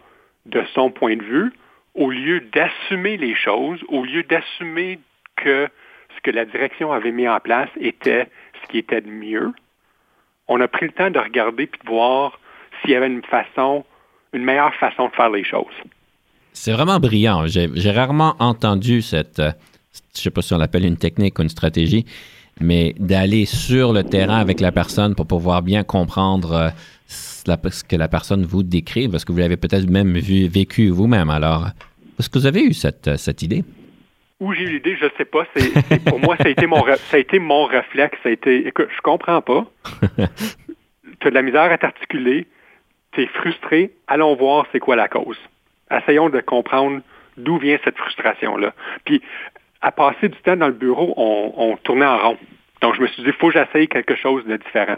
de 0.46 0.62
son 0.74 0.90
point 0.90 1.16
de 1.16 1.22
vue, 1.22 1.52
au 1.94 2.10
lieu 2.10 2.40
d'assumer 2.40 3.16
les 3.16 3.34
choses, 3.34 3.80
au 3.88 4.04
lieu 4.04 4.22
d'assumer 4.22 4.98
que 5.36 5.68
ce 6.16 6.20
que 6.22 6.30
la 6.30 6.44
direction 6.44 6.92
avait 6.92 7.12
mis 7.12 7.28
en 7.28 7.40
place 7.40 7.68
était 7.80 8.28
ce 8.62 8.68
qui 8.70 8.78
était 8.78 9.00
de 9.00 9.10
mieux, 9.10 9.52
on 10.48 10.60
a 10.60 10.68
pris 10.68 10.86
le 10.86 10.92
temps 10.92 11.10
de 11.10 11.18
regarder 11.18 11.66
puis 11.66 11.80
de 11.84 11.88
voir 11.88 12.38
s'il 12.80 12.90
y 12.90 12.94
avait 12.94 13.06
une 13.06 13.22
façon, 13.22 13.84
une 14.32 14.44
meilleure 14.44 14.74
façon 14.74 15.08
de 15.08 15.12
faire 15.12 15.30
les 15.30 15.44
choses. 15.44 15.64
C'est 16.52 16.72
vraiment 16.72 16.98
brillant. 16.98 17.46
J'ai 17.46 17.90
rarement 17.90 18.34
entendu 18.40 19.02
cette, 19.02 19.38
euh, 19.38 19.52
je 19.92 20.18
ne 20.18 20.22
sais 20.22 20.30
pas 20.30 20.42
si 20.42 20.52
on 20.52 20.58
l'appelle 20.58 20.84
une 20.84 20.96
technique 20.96 21.38
ou 21.38 21.42
une 21.42 21.48
stratégie, 21.48 22.04
mais 22.60 22.94
d'aller 22.98 23.46
sur 23.46 23.92
le 23.92 24.02
terrain 24.02 24.38
avec 24.38 24.60
la 24.60 24.72
personne 24.72 25.14
pour 25.14 25.26
pouvoir 25.26 25.62
bien 25.62 25.84
comprendre 25.84 26.52
euh, 26.52 26.68
ce 27.06 27.84
que 27.84 27.96
la 27.96 28.08
personne 28.08 28.44
vous 28.44 28.62
décrit, 28.62 29.08
parce 29.08 29.24
que 29.24 29.32
vous 29.32 29.38
l'avez 29.38 29.56
peut-être 29.56 29.88
même 29.88 30.18
vécu 30.18 30.88
vous-même. 30.90 31.30
Alors, 31.30 31.68
est-ce 32.18 32.28
que 32.28 32.38
vous 32.38 32.46
avez 32.46 32.62
eu 32.62 32.74
cette, 32.74 33.16
cette 33.16 33.42
idée? 33.42 33.64
Où 34.40 34.54
j'ai 34.54 34.62
eu 34.62 34.70
l'idée, 34.70 34.96
je 34.96 35.04
ne 35.04 35.10
sais 35.18 35.26
pas. 35.26 35.44
Pour 36.06 36.18
moi, 36.18 36.36
ça 36.38 36.44
a, 36.46 36.48
été 36.48 36.66
mon, 36.66 36.82
ça 36.84 37.16
a 37.16 37.18
été 37.18 37.38
mon 37.38 37.64
réflexe. 37.64 38.18
Ça 38.22 38.30
a 38.30 38.32
été, 38.32 38.66
écoute, 38.66 38.88
je 38.96 39.00
comprends 39.02 39.42
pas. 39.42 39.66
tu 41.20 41.26
as 41.26 41.30
de 41.30 41.34
la 41.34 41.42
misère 41.42 41.70
à 41.70 41.76
t'articuler. 41.76 42.46
Tu 43.12 43.22
es 43.22 43.26
frustré. 43.26 43.90
Allons 44.06 44.34
voir 44.36 44.66
c'est 44.72 44.80
quoi 44.80 44.96
la 44.96 45.08
cause. 45.08 45.38
Essayons 45.90 46.30
de 46.30 46.40
comprendre 46.40 47.00
d'où 47.36 47.58
vient 47.58 47.78
cette 47.84 47.98
frustration-là. 47.98 48.72
Puis, 49.04 49.20
à 49.82 49.92
passer 49.92 50.28
du 50.28 50.38
temps 50.38 50.56
dans 50.56 50.68
le 50.68 50.72
bureau, 50.72 51.12
on, 51.16 51.52
on 51.56 51.76
tournait 51.78 52.06
en 52.06 52.18
rond. 52.18 52.38
Donc, 52.80 52.94
je 52.94 53.02
me 53.02 53.08
suis 53.08 53.22
dit, 53.22 53.28
il 53.28 53.34
faut 53.34 53.50
que 53.50 53.58
j'essaye 53.58 53.88
quelque 53.88 54.16
chose 54.16 54.44
de 54.46 54.56
différent. 54.56 54.96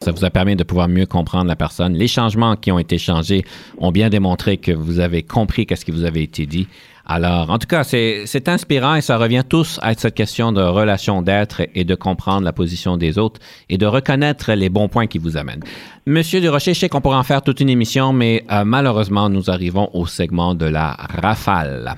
Ça 0.00 0.12
vous 0.12 0.24
a 0.24 0.30
permis 0.30 0.56
de 0.56 0.64
pouvoir 0.64 0.88
mieux 0.88 1.06
comprendre 1.06 1.48
la 1.48 1.56
personne. 1.56 1.94
Les 1.94 2.08
changements 2.08 2.56
qui 2.56 2.70
ont 2.70 2.78
été 2.78 2.98
changés 2.98 3.44
ont 3.78 3.90
bien 3.90 4.10
démontré 4.10 4.58
que 4.58 4.72
vous 4.72 5.00
avez 5.00 5.22
compris 5.22 5.64
qu'est-ce 5.64 5.86
qui 5.86 5.92
vous 5.92 6.04
avait 6.04 6.22
été 6.22 6.44
dit. 6.44 6.68
Alors, 7.06 7.50
en 7.50 7.58
tout 7.58 7.66
cas, 7.66 7.84
c'est 7.84 8.48
inspirant 8.48 8.94
et 8.94 9.02
ça 9.02 9.18
revient 9.18 9.42
tous 9.46 9.78
à 9.82 9.92
cette 9.94 10.14
question 10.14 10.52
de 10.52 10.62
relation 10.62 11.20
d'être 11.20 11.62
et 11.74 11.84
de 11.84 11.94
comprendre 11.94 12.44
la 12.44 12.52
position 12.52 12.96
des 12.96 13.18
autres 13.18 13.40
et 13.68 13.76
de 13.76 13.86
reconnaître 13.86 14.52
les 14.52 14.70
bons 14.70 14.88
points 14.88 15.06
qui 15.06 15.18
vous 15.18 15.36
amènent. 15.36 15.62
Monsieur 16.06 16.40
Durocher, 16.40 16.72
je 16.72 16.80
sais 16.80 16.88
qu'on 16.88 17.02
pourrait 17.02 17.16
en 17.16 17.22
faire 17.22 17.42
toute 17.42 17.60
une 17.60 17.68
émission, 17.68 18.12
mais 18.12 18.44
euh, 18.50 18.64
malheureusement, 18.64 19.28
nous 19.28 19.50
arrivons 19.50 19.90
au 19.92 20.06
segment 20.06 20.54
de 20.54 20.66
la 20.66 20.96
rafale. 21.22 21.94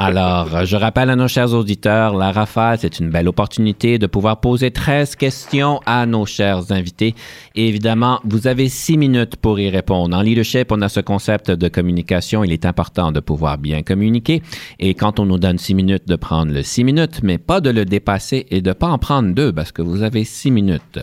Alors, 0.00 0.64
je 0.64 0.76
rappelle 0.76 1.10
à 1.10 1.16
nos 1.16 1.26
chers 1.26 1.52
auditeurs, 1.52 2.14
la 2.14 2.30
rafale, 2.30 2.78
c'est 2.78 3.00
une 3.00 3.10
belle 3.10 3.26
opportunité 3.26 3.98
de 3.98 4.06
pouvoir 4.06 4.38
poser 4.38 4.70
13 4.70 5.16
questions 5.16 5.80
à 5.86 6.06
nos 6.06 6.24
chers 6.24 6.70
invités. 6.70 7.16
Évidemment, 7.56 8.20
vous 8.22 8.46
avez 8.46 8.68
six 8.68 8.96
minutes 8.96 9.34
pour 9.34 9.58
y 9.58 9.68
répondre. 9.68 10.16
En 10.16 10.22
leadership, 10.22 10.70
on 10.70 10.82
a 10.82 10.88
ce 10.88 11.00
concept 11.00 11.50
de 11.50 11.66
communication. 11.66 12.44
Il 12.44 12.52
est 12.52 12.64
important 12.64 13.10
de 13.10 13.18
pouvoir 13.18 13.58
bien 13.58 13.82
communiquer. 13.82 14.40
Et 14.78 14.94
quand 14.94 15.18
on 15.18 15.26
nous 15.26 15.38
donne 15.38 15.58
six 15.58 15.74
minutes, 15.74 16.06
de 16.06 16.14
prendre 16.14 16.52
le 16.52 16.62
six 16.62 16.84
minutes, 16.84 17.18
mais 17.24 17.38
pas 17.38 17.60
de 17.60 17.70
le 17.70 17.84
dépasser 17.84 18.46
et 18.50 18.60
de 18.60 18.72
pas 18.72 18.86
en 18.86 18.98
prendre 18.98 19.34
deux 19.34 19.52
parce 19.52 19.72
que 19.72 19.82
vous 19.82 20.04
avez 20.04 20.22
six 20.22 20.52
minutes. 20.52 21.00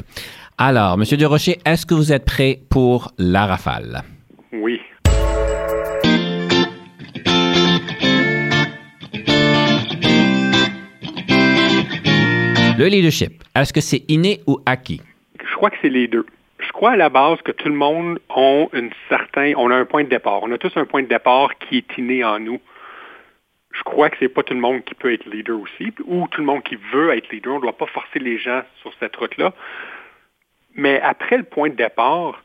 Alors, 0.57 0.97
Monsieur 0.97 1.17
Durocher, 1.17 1.59
est-ce 1.65 1.85
que 1.85 1.95
vous 1.95 2.13
êtes 2.13 2.23
prêt 2.23 2.61
pour 2.69 3.11
la 3.17 3.45
rafale? 3.45 4.03
Oui. 4.53 4.79
Le 12.78 12.88
leadership, 12.88 13.41
est-ce 13.55 13.71
que 13.71 13.80
c'est 13.80 14.03
inné 14.09 14.41
ou 14.47 14.59
acquis? 14.65 15.01
Je 15.41 15.55
crois 15.55 15.69
que 15.69 15.78
c'est 15.82 15.89
les 15.89 16.09
deux. 16.09 16.26
Je 16.59 16.69
crois 16.73 16.91
à 16.91 16.95
la 16.97 17.07
base 17.07 17.41
que 17.41 17.53
tout 17.53 17.69
le 17.69 17.76
monde 17.76 18.19
a 18.30 18.65
on 19.55 19.71
a 19.71 19.76
un 19.76 19.86
point 19.86 20.03
de 20.03 20.09
départ. 20.09 20.43
On 20.43 20.51
a 20.51 20.57
tous 20.57 20.76
un 20.76 20.84
point 20.84 21.01
de 21.01 21.07
départ 21.07 21.57
qui 21.57 21.78
est 21.78 21.97
inné 21.97 22.26
en 22.26 22.38
nous. 22.38 22.59
Je 23.71 23.82
crois 23.84 24.09
que 24.09 24.17
c'est 24.19 24.28
pas 24.28 24.43
tout 24.43 24.53
le 24.53 24.59
monde 24.59 24.84
qui 24.84 24.93
peut 24.93 25.13
être 25.13 25.26
leader 25.26 25.57
aussi, 25.57 25.93
ou 26.05 26.28
tout 26.28 26.41
le 26.41 26.47
monde 26.47 26.63
qui 26.63 26.78
veut 26.91 27.15
être 27.15 27.32
leader. 27.32 27.53
On 27.53 27.57
ne 27.57 27.61
doit 27.61 27.78
pas 27.78 27.86
forcer 27.86 28.19
les 28.19 28.38
gens 28.38 28.61
sur 28.82 28.91
cette 28.99 29.15
route-là. 29.15 29.53
Mais 30.76 30.99
après 30.99 31.38
le 31.38 31.43
point 31.43 31.69
de 31.69 31.76
départ, 31.76 32.43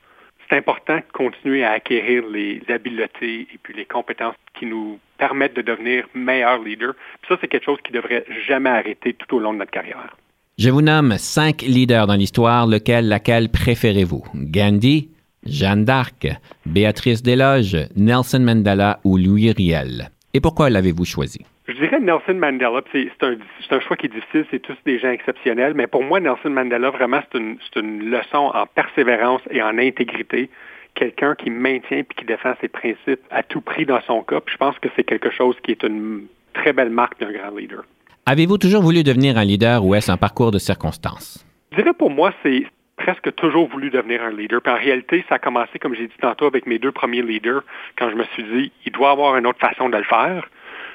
c'est 0.50 0.56
important 0.56 0.96
de 0.96 1.12
continuer 1.12 1.64
à 1.64 1.72
acquérir 1.72 2.24
les 2.28 2.60
habiletés 2.68 3.46
et 3.52 3.58
puis 3.62 3.74
les 3.74 3.84
compétences 3.84 4.34
qui 4.58 4.66
nous 4.66 4.98
permettent 5.16 5.56
de 5.56 5.62
devenir 5.62 6.04
meilleurs 6.14 6.62
leaders. 6.62 6.94
Ça, 7.28 7.36
c'est 7.40 7.48
quelque 7.48 7.64
chose 7.64 7.78
qui 7.84 7.92
devrait 7.92 8.24
jamais 8.46 8.70
arrêter 8.70 9.14
tout 9.14 9.36
au 9.36 9.38
long 9.38 9.52
de 9.52 9.58
notre 9.58 9.70
carrière. 9.70 10.16
Je 10.58 10.68
vous 10.70 10.82
nomme 10.82 11.16
cinq 11.18 11.62
leaders 11.62 12.06
dans 12.06 12.14
l'histoire. 12.14 12.66
Lequel, 12.66 13.08
laquelle 13.08 13.48
préférez-vous? 13.48 14.24
Gandhi, 14.34 15.08
Jeanne 15.46 15.84
d'Arc, 15.84 16.28
Béatrice 16.66 17.22
Desloges, 17.22 17.88
Nelson 17.96 18.40
Mandela 18.40 19.00
ou 19.04 19.16
Louis 19.16 19.52
Riel? 19.52 20.10
Et 20.34 20.40
pourquoi 20.40 20.68
l'avez-vous 20.68 21.04
choisi? 21.04 21.40
Je 21.70 21.76
dirais 21.76 22.00
Nelson 22.00 22.34
Mandela, 22.34 22.80
c'est 22.90 23.08
un, 23.22 23.36
un, 23.70 23.80
choix 23.80 23.96
qui 23.96 24.06
est 24.06 24.12
difficile, 24.12 24.44
c'est 24.50 24.58
tous 24.58 24.76
des 24.84 24.98
gens 24.98 25.10
exceptionnels, 25.10 25.74
mais 25.74 25.86
pour 25.86 26.02
moi, 26.02 26.18
Nelson 26.18 26.50
Mandela, 26.50 26.90
vraiment, 26.90 27.20
c'est 27.30 27.38
une, 27.38 27.58
une, 27.76 28.10
leçon 28.10 28.50
en 28.52 28.66
persévérance 28.66 29.42
et 29.52 29.62
en 29.62 29.78
intégrité. 29.78 30.50
Quelqu'un 30.94 31.36
qui 31.36 31.48
maintient 31.48 32.02
puis 32.02 32.16
qui 32.18 32.24
défend 32.24 32.54
ses 32.60 32.66
principes 32.66 33.20
à 33.30 33.44
tout 33.44 33.60
prix 33.60 33.86
dans 33.86 34.00
son 34.00 34.22
cas. 34.22 34.40
je 34.46 34.56
pense 34.56 34.76
que 34.80 34.88
c'est 34.96 35.04
quelque 35.04 35.30
chose 35.30 35.54
qui 35.62 35.70
est 35.70 35.84
une 35.84 36.26
très 36.54 36.72
belle 36.72 36.90
marque 36.90 37.20
d'un 37.20 37.30
grand 37.30 37.56
leader. 37.56 37.84
Avez-vous 38.26 38.58
toujours 38.58 38.82
voulu 38.82 39.04
devenir 39.04 39.38
un 39.38 39.44
leader 39.44 39.84
ou 39.84 39.94
est-ce 39.94 40.10
un 40.10 40.16
parcours 40.16 40.50
de 40.50 40.58
circonstances? 40.58 41.46
Je 41.70 41.76
dirais 41.76 41.94
pour 41.94 42.10
moi, 42.10 42.32
c'est 42.42 42.64
presque 42.96 43.32
toujours 43.36 43.68
voulu 43.68 43.90
devenir 43.90 44.24
un 44.24 44.32
leader. 44.32 44.60
Puis 44.60 44.72
en 44.72 44.76
réalité, 44.76 45.24
ça 45.28 45.36
a 45.36 45.38
commencé, 45.38 45.78
comme 45.78 45.94
j'ai 45.94 46.08
dit 46.08 46.18
tantôt, 46.20 46.46
avec 46.46 46.66
mes 46.66 46.80
deux 46.80 46.92
premiers 46.92 47.22
leaders, 47.22 47.62
quand 47.96 48.10
je 48.10 48.16
me 48.16 48.24
suis 48.34 48.42
dit, 48.42 48.72
il 48.84 48.90
doit 48.90 49.10
y 49.10 49.12
avoir 49.12 49.36
une 49.36 49.46
autre 49.46 49.60
façon 49.60 49.88
de 49.88 49.96
le 49.96 50.02
faire. 50.02 50.48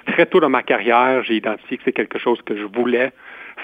Très 0.08 0.26
tôt 0.26 0.40
dans 0.40 0.50
ma 0.50 0.64
carrière, 0.64 1.24
j'ai 1.24 1.36
identifié 1.36 1.78
que 1.78 1.84
c'est 1.86 1.94
quelque 1.94 2.20
chose 2.20 2.42
que 2.44 2.56
je 2.56 2.64
voulais 2.64 3.12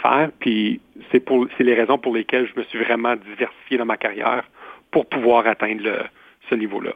faire, 0.01 0.29
puis 0.39 0.81
c'est 1.11 1.19
pour 1.19 1.47
c'est 1.57 1.63
les 1.63 1.73
raisons 1.73 1.97
pour 1.97 2.15
lesquelles 2.15 2.49
je 2.53 2.59
me 2.59 2.65
suis 2.65 2.79
vraiment 2.79 3.15
diversifié 3.15 3.77
dans 3.77 3.85
ma 3.85 3.97
carrière 3.97 4.43
pour 4.91 5.05
pouvoir 5.07 5.47
atteindre 5.47 6.09
ce 6.49 6.55
niveau-là. 6.55 6.91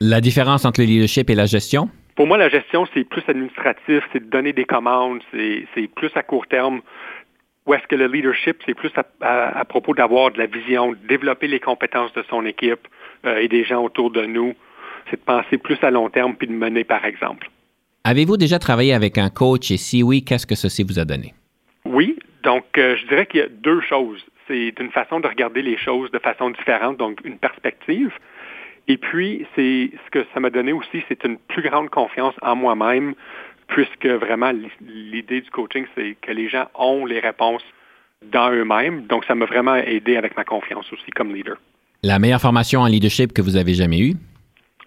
La 0.00 0.20
différence 0.20 0.64
entre 0.64 0.80
le 0.80 0.86
leadership 0.86 1.30
et 1.30 1.34
la 1.34 1.46
gestion? 1.46 1.88
Pour 2.14 2.26
moi, 2.26 2.36
la 2.36 2.48
gestion, 2.48 2.86
c'est 2.92 3.04
plus 3.04 3.22
administratif, 3.26 4.04
c'est 4.12 4.20
de 4.20 4.30
donner 4.30 4.52
des 4.52 4.64
commandes, 4.64 5.20
c'est 5.32 5.86
plus 5.94 6.10
à 6.14 6.22
court 6.22 6.46
terme. 6.46 6.82
Ou 7.66 7.74
est-ce 7.74 7.86
que 7.86 7.94
le 7.94 8.06
leadership, 8.06 8.58
c'est 8.66 8.74
plus 8.74 8.90
à, 9.20 9.64
propos 9.64 9.94
d'avoir 9.94 10.30
de 10.32 10.38
la 10.38 10.46
vision, 10.46 10.92
de 10.92 10.98
développer 11.08 11.46
les 11.46 11.60
compétences 11.60 12.12
de 12.12 12.22
son 12.28 12.44
équipe 12.44 12.88
euh, 13.24 13.38
et 13.38 13.48
des 13.48 13.64
gens 13.64 13.82
autour 13.82 14.10
de 14.10 14.26
nous. 14.26 14.54
C'est 15.08 15.16
de 15.16 15.24
penser 15.24 15.58
plus 15.58 15.78
à 15.82 15.90
long 15.90 16.10
terme 16.10 16.34
puis 16.34 16.48
de 16.48 16.52
mener 16.52 16.84
par 16.84 17.04
exemple. 17.04 17.48
Avez-vous 18.04 18.36
déjà 18.36 18.58
travaillé 18.58 18.94
avec 18.94 19.16
un 19.16 19.30
coach 19.30 19.70
et 19.70 19.76
si 19.76 20.02
oui, 20.02 20.24
qu'est-ce 20.24 20.46
que 20.46 20.56
ceci 20.56 20.82
vous 20.82 20.98
a 20.98 21.04
donné? 21.04 21.34
Oui, 21.84 22.18
donc 22.42 22.64
euh, 22.76 22.96
je 22.96 23.06
dirais 23.06 23.26
qu'il 23.26 23.40
y 23.40 23.42
a 23.44 23.48
deux 23.48 23.80
choses. 23.80 24.20
C'est 24.48 24.74
une 24.80 24.90
façon 24.90 25.20
de 25.20 25.28
regarder 25.28 25.62
les 25.62 25.78
choses 25.78 26.10
de 26.10 26.18
façon 26.18 26.50
différente, 26.50 26.96
donc 26.96 27.20
une 27.24 27.38
perspective. 27.38 28.10
Et 28.88 28.96
puis, 28.96 29.46
c'est 29.54 29.90
ce 30.04 30.10
que 30.10 30.26
ça 30.34 30.40
m'a 30.40 30.50
donné 30.50 30.72
aussi, 30.72 31.04
c'est 31.08 31.22
une 31.24 31.38
plus 31.38 31.62
grande 31.62 31.90
confiance 31.90 32.34
en 32.42 32.56
moi-même, 32.56 33.14
puisque 33.68 34.06
vraiment 34.06 34.52
l'idée 34.80 35.40
du 35.40 35.50
coaching, 35.50 35.86
c'est 35.94 36.16
que 36.20 36.32
les 36.32 36.48
gens 36.48 36.66
ont 36.74 37.06
les 37.06 37.20
réponses 37.20 37.62
dans 38.32 38.50
eux-mêmes. 38.50 39.06
Donc, 39.06 39.24
ça 39.26 39.36
m'a 39.36 39.46
vraiment 39.46 39.76
aidé 39.76 40.16
avec 40.16 40.36
ma 40.36 40.44
confiance 40.44 40.92
aussi 40.92 41.10
comme 41.12 41.32
leader. 41.32 41.56
La 42.02 42.18
meilleure 42.18 42.40
formation 42.40 42.80
en 42.80 42.86
leadership 42.86 43.32
que 43.32 43.42
vous 43.42 43.56
avez 43.56 43.74
jamais 43.74 44.00
eue? 44.00 44.14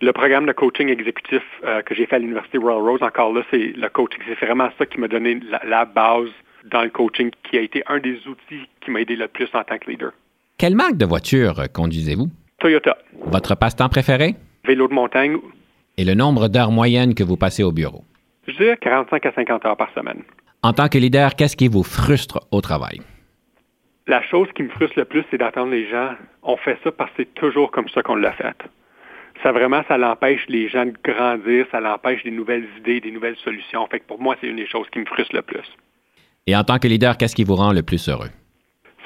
Le 0.02 0.12
programme 0.12 0.46
de 0.46 0.52
coaching 0.52 0.90
exécutif 0.90 1.42
euh, 1.64 1.82
que 1.82 1.96
j'ai 1.96 2.06
fait 2.06 2.18
à 2.18 2.20
l'Université 2.20 2.58
Royal 2.58 2.82
Rose, 2.82 3.02
encore 3.02 3.34
là, 3.34 3.44
c'est 3.50 3.74
le 3.76 3.88
coaching. 3.88 4.20
C'est 4.28 4.46
vraiment 4.46 4.70
ça 4.78 4.86
qui 4.86 5.00
m'a 5.00 5.08
donné 5.08 5.40
la, 5.64 5.86
base 5.86 6.30
dans 6.66 6.84
le 6.84 6.90
coaching, 6.90 7.32
qui 7.44 7.58
a 7.58 7.62
été 7.62 7.82
un 7.88 8.00
des 8.00 8.20
outils 8.28 8.68
qui 8.82 8.92
m'a 8.92 9.02
aidé 9.02 9.16
le 9.16 9.28
plus 9.28 9.48
en 9.54 9.64
tant 9.64 9.78
que 9.78 9.90
leader. 9.90 10.12
Quelle 10.58 10.76
marque 10.76 10.98
de 10.98 11.06
voiture 11.06 11.56
conduisez-vous? 11.74 12.28
Toyota. 12.60 12.98
Votre 13.26 13.56
passe-temps 13.56 13.88
préféré? 13.88 14.36
Vélo 14.66 14.88
de 14.88 14.94
montagne. 14.94 15.38
Et 15.98 16.04
le 16.04 16.14
nombre 16.14 16.50
d'heures 16.50 16.72
moyennes 16.72 17.14
que 17.14 17.24
vous 17.24 17.38
passez 17.38 17.64
au 17.64 17.72
bureau? 17.72 18.04
Je 18.48 18.54
dirais 18.54 18.78
45 18.78 19.26
à 19.26 19.32
50 19.32 19.66
heures 19.66 19.78
par 19.78 19.94
semaine. 19.94 20.24
En 20.62 20.74
tant 20.74 20.90
que 20.90 20.98
leader, 20.98 21.36
qu'est-ce 21.36 21.56
qui 21.56 21.70
vous 21.70 21.84
frustre 21.84 22.40
au 22.52 22.60
travail? 22.60 23.00
La 24.08 24.22
chose 24.24 24.48
qui 24.56 24.64
me 24.64 24.70
frustre 24.70 25.00
le 25.00 25.06
plus, 25.06 25.24
c'est 25.32 25.38
d'entendre 25.38 25.72
les 25.72 25.90
gens, 25.90 26.12
on 26.44 26.58
fait 26.58 26.78
ça 26.84 26.92
parce 26.92 27.10
que 27.12 27.24
c'est 27.24 27.34
toujours 27.34 27.72
comme 27.72 27.88
ça 27.90 28.04
qu'on 28.04 28.16
l'a 28.16 28.34
fait 28.34 28.56
ça 29.44 29.52
vraiment, 29.52 29.84
ça 29.88 29.98
l'empêche 29.98 30.46
les 30.48 30.70
gens 30.70 30.86
de 30.86 30.94
grandir, 31.04 31.66
ça 31.72 31.80
l'empêche 31.80 32.24
des 32.24 32.32
nouvelles 32.32 32.68
idées, 32.78 33.00
des 33.02 33.12
nouvelles 33.12 33.38
solutions. 33.44 33.86
Fait 33.88 34.00
que 34.00 34.06
pour 34.06 34.20
moi, 34.20 34.36
c'est 34.42 34.48
une 34.48 34.56
des 34.56 34.68
choses 34.68 34.88
qui 34.92 35.00
me 35.00 35.06
frustre 35.06 35.36
le 35.36 35.42
plus. 35.42 35.66
Et 36.48 36.56
en 36.56 36.64
tant 36.64 36.80
que 36.80 36.88
leader, 36.88 37.18
qu'est-ce 37.18 37.36
qui 37.36 37.44
vous 37.44 37.56
rend 37.56 37.74
le 37.74 37.84
plus 37.84 38.08
heureux? 38.08 38.30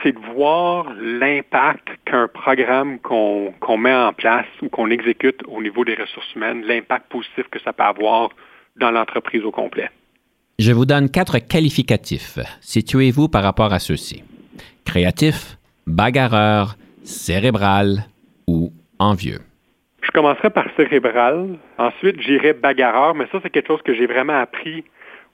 C'est 0.03 0.13
de 0.13 0.19
voir 0.33 0.93
l'impact 1.01 1.87
qu'un 2.05 2.27
programme 2.27 2.99
qu'on 2.99 3.77
met 3.77 3.93
en 3.93 4.13
place 4.13 4.47
ou 4.61 4.69
qu'on 4.69 4.89
exécute 4.89 5.41
au 5.47 5.61
niveau 5.61 5.83
des 5.83 5.95
ressources 5.95 6.33
humaines, 6.35 6.63
l'impact 6.65 7.11
positif 7.11 7.45
que 7.51 7.59
ça 7.59 7.73
peut 7.73 7.83
avoir 7.83 8.29
dans 8.77 8.91
l'entreprise 8.91 9.43
au 9.43 9.51
complet. 9.51 9.89
Je 10.57 10.71
vous 10.71 10.85
donne 10.85 11.09
quatre 11.09 11.39
qualificatifs. 11.39 12.39
Situez-vous 12.61 13.27
par 13.27 13.43
rapport 13.43 13.73
à 13.73 13.79
ceux-ci. 13.79 14.23
Créatif, 14.85 15.57
bagarreur, 15.85 16.75
cérébral 17.03 18.05
ou 18.47 18.71
envieux. 18.99 19.39
Je 20.09 20.13
commencerai 20.19 20.49
par 20.49 20.65
cérébral. 20.75 21.59
Ensuite, 21.77 22.19
j'irai 22.19 22.53
bagarreur, 22.53 23.13
mais 23.13 23.27
ça, 23.31 23.39
c'est 23.43 23.51
quelque 23.51 23.67
chose 23.67 23.83
que 23.83 23.93
j'ai 23.93 24.07
vraiment 24.07 24.39
appris 24.39 24.83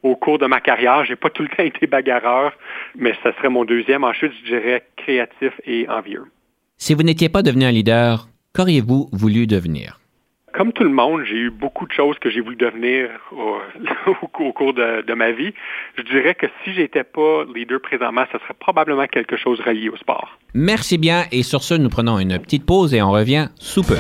au 0.03 0.17
cours 0.17 0.37
de 0.37 0.47
ma 0.47 0.59
carrière. 0.59 1.05
J'ai 1.05 1.15
pas 1.15 1.29
tout 1.33 1.43
le 1.43 1.47
temps 1.47 1.63
été 1.63 1.87
bagarreur, 1.87 2.51
mais 2.93 3.15
ça 3.23 3.33
serait 3.37 3.47
mon 3.47 3.63
deuxième. 3.63 4.03
Ensuite, 4.03 4.33
je 4.43 4.49
dirais 4.49 4.83
créatif 4.97 5.53
et 5.65 5.87
envieux. 5.87 6.25
Si 6.75 6.93
vous 6.93 7.03
n'étiez 7.03 7.29
pas 7.29 7.41
devenu 7.41 7.63
un 7.63 7.71
leader, 7.71 8.27
qu'auriez-vous 8.53 9.07
voulu 9.13 9.47
devenir? 9.47 10.01
comme 10.57 10.71
tout 10.71 10.85
le 10.85 10.89
monde, 10.89 11.23
j'ai 11.25 11.35
eu 11.35 11.49
beaucoup 11.51 11.85
de 11.85 11.91
choses 11.91 12.17
que 12.19 12.29
j'ai 12.29 12.39
voulu 12.39 12.55
devenir 12.55 13.09
au, 13.33 13.57
au 14.39 14.53
cours 14.53 14.73
de, 14.73 15.05
de, 15.05 15.13
ma 15.13 15.31
vie. 15.31 15.53
Je 15.97 16.03
dirais 16.03 16.33
que 16.33 16.45
si 16.63 16.73
j'étais 16.73 17.03
pas 17.03 17.43
leader 17.53 17.81
présentement, 17.81 18.23
ce 18.31 18.37
serait 18.39 18.53
probablement 18.57 19.05
quelque 19.07 19.35
chose 19.35 19.59
relié 19.59 19.89
au 19.89 19.97
sport. 19.97 20.39
Merci 20.53 20.97
bien. 20.97 21.25
Et 21.33 21.43
sur 21.43 21.61
ce, 21.61 21.73
nous 21.73 21.89
prenons 21.89 22.19
une 22.19 22.39
petite 22.39 22.65
pause 22.65 22.93
et 22.93 23.01
on 23.01 23.11
revient 23.11 23.49
sous 23.55 23.83
peu. 23.83 23.97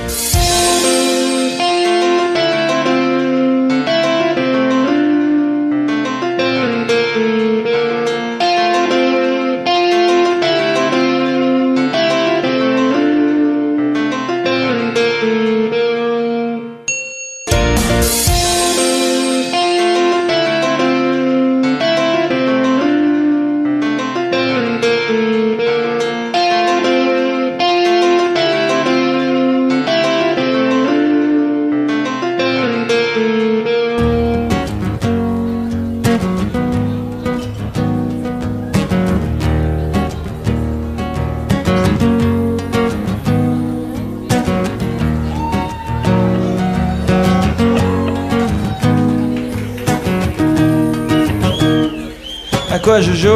Quoi 52.95 53.01
je 53.01 53.13
joue 53.13 53.29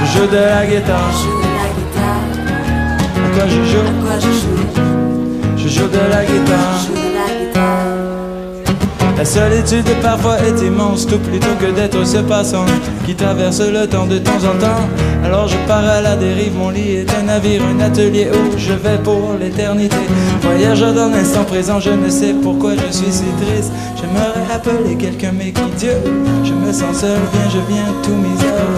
Je 0.00 0.18
joue 0.18 0.26
de 0.26 0.36
la 0.36 0.64
guitare. 0.64 1.14
À 3.16 3.36
quoi 3.36 3.46
je 3.48 3.62
joue 3.70 3.88
Je 5.58 5.68
joue 5.68 5.88
de 5.88 5.98
la 6.10 6.24
guitare. 6.24 6.86
La 9.18 9.24
solitude 9.24 9.88
parfois 10.02 10.38
est 10.40 10.62
immense, 10.64 11.06
tout 11.06 11.18
plutôt 11.18 11.54
que 11.60 11.70
d'être 11.70 12.06
ce 12.06 12.18
passant 12.18 12.66
qui 13.04 13.14
traverse 13.14 13.60
le 13.60 13.86
temps 13.86 14.06
de 14.06 14.18
temps 14.18 14.44
en 14.44 14.58
temps. 14.58 14.88
Alors 15.24 15.48
je 15.48 15.56
pars 15.66 15.84
à 15.84 16.00
la 16.00 16.16
dérive, 16.16 16.56
mon 16.56 16.70
lit 16.70 16.96
est 16.96 17.10
un 17.18 17.24
navire, 17.24 17.62
un 17.64 17.80
atelier 17.80 18.28
où 18.32 18.58
je 18.58 18.72
vais 18.72 18.98
pour 19.02 19.34
l'éternité. 19.38 19.96
Voyageur 20.42 20.94
dans 20.94 21.08
l'instant 21.08 21.44
présent, 21.44 21.80
je 21.80 21.90
ne 21.90 22.08
sais 22.08 22.34
pourquoi 22.42 22.72
je 22.74 22.92
suis 22.92 23.12
si 23.12 23.24
triste. 23.40 23.72
J'aimerais 24.06 24.54
appeler 24.54 24.94
quelqu'un, 24.96 25.32
mais 25.36 25.50
qui 25.50 25.68
Dieu? 25.78 25.96
Je 26.44 26.52
me 26.52 26.72
sens 26.72 26.98
seul, 26.98 27.18
viens, 27.32 27.50
je 27.50 27.58
viens, 27.68 27.92
tout 28.02 28.14
misère. 28.14 28.70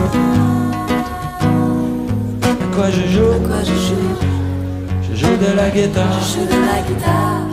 À 2.42 2.74
quoi 2.74 2.86
je 2.90 3.02
joue? 3.12 3.34
Je 3.62 5.16
joue? 5.16 5.26
De 5.38 5.54
la 5.54 5.68
guitare. 5.68 6.04
Je 6.20 6.40
joue 6.40 6.46
de 6.46 6.60
la 6.66 6.80
guitare. 6.88 7.44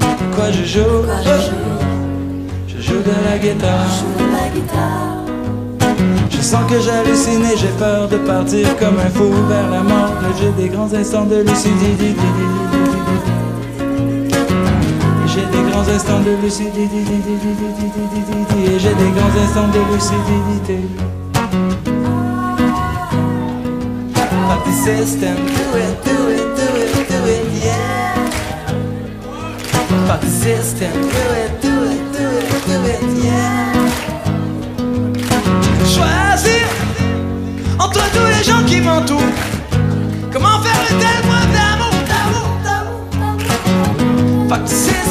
À 0.00 0.34
quoi 0.34 0.50
je 0.50 0.64
joue? 0.64 1.04
Je 2.66 2.82
joue? 2.82 2.98
De 2.98 3.14
la 3.30 3.38
guitare. 3.38 3.86
Je 3.86 4.00
joue 4.00 4.14
de 4.18 4.26
la 4.32 4.46
guitare. 4.52 5.18
Je 6.30 6.40
sens 6.42 6.64
que 6.70 6.80
j'hallucine 6.80 7.44
et 7.44 7.56
j'ai 7.56 7.72
peur 7.78 8.08
de 8.08 8.16
partir 8.18 8.76
comme 8.76 8.98
un 8.98 9.10
fou 9.10 9.30
vers 9.48 9.70
la 9.70 9.82
mort. 9.82 10.14
J'ai 10.40 10.52
des 10.62 10.68
grands 10.68 10.92
instants 10.92 11.26
de 11.26 11.36
lucidité. 11.36 12.14
Instants 15.94 16.20
de 16.20 16.30
lucidité. 16.42 17.04
J'ai 18.78 18.94
des 18.94 19.10
grands 19.16 19.36
instants 19.44 19.68
de 19.68 19.80
lucidité. 19.92 20.78
Fuck 24.48 24.62
the 24.64 24.72
system, 24.72 25.36
do 25.36 25.64
it, 25.78 25.94
do 26.04 26.16
it, 26.30 26.48
do 26.56 26.66
it, 26.82 26.92
do 27.08 27.18
it, 27.28 27.44
yeah. 27.64 28.14
Fuck 30.06 30.22
system, 30.24 30.92
do 30.92 31.24
it, 31.42 31.52
do 31.62 31.74
it, 31.92 32.02
do 32.12 32.24
it, 32.38 32.46
do 32.66 32.76
it, 32.86 33.02
yeah. 33.22 33.72
Choisir 35.86 36.64
entre 37.78 38.04
tous 38.12 38.26
les 38.36 38.44
gens 38.44 38.62
qui 38.66 38.80
m'entourent. 38.80 39.34
Comment 40.32 40.58
faire 40.60 40.80
preuve 40.82 41.50
d'amour, 41.54 41.94
d'amour, 42.12 42.48
d'amour, 44.48 44.68
system, 44.68 45.03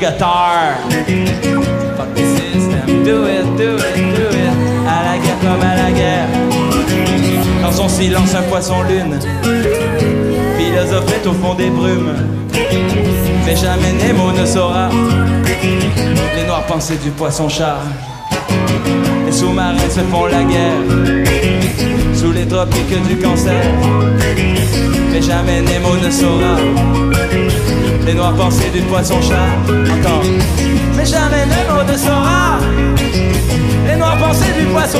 guitare. 0.00 0.78
Fuck 1.96 2.14
the 2.14 2.24
system. 2.36 3.04
Do 3.04 3.26
it, 3.26 3.44
do 3.58 3.76
it, 3.76 4.16
do 4.16 4.26
it. 4.30 4.52
À 4.88 5.04
la 5.04 5.18
guerre 5.18 5.38
comme 5.42 5.62
à 5.62 5.76
la 5.76 5.90
guerre. 5.92 6.28
Dans 7.62 7.72
son 7.72 7.88
silence, 7.88 8.34
un 8.34 8.42
poisson 8.42 8.82
lune. 8.88 9.18
Philosophette 10.56 11.26
au 11.26 11.34
fond 11.34 11.54
des 11.54 11.68
brumes. 11.68 12.14
Mais 13.44 13.56
jamais 13.56 13.92
Nemo 13.92 14.32
ne 14.32 14.46
saura 14.46 14.88
les 16.36 16.46
noires 16.46 16.64
pensées 16.66 16.98
du 17.02 17.10
poisson 17.10 17.48
chat. 17.48 17.78
Les 19.26 19.32
sous-marins 19.32 19.90
se 19.90 20.00
font 20.00 20.26
la 20.26 20.42
guerre 20.44 20.80
sous 22.14 22.32
les 22.32 22.46
tropiques 22.46 23.06
du 23.06 23.16
cancer. 23.18 23.62
Mais 25.12 25.22
jamais 25.22 25.60
Nemo 25.60 25.96
ne 26.02 26.10
saura 26.10 26.56
les 28.10 28.16
noires 28.16 28.34
pensées 28.34 28.70
du 28.70 28.80
poisson 28.82 29.22
chat. 29.22 29.54
Encore. 29.68 30.22
Mais 30.96 31.06
jamais 31.06 31.46
Nemo 31.46 31.84
ne 31.84 31.96
saura 31.96 32.58
les 33.86 33.96
noires 33.96 34.18
pensées 34.18 34.52
du 34.58 34.66
poisson 34.66 34.98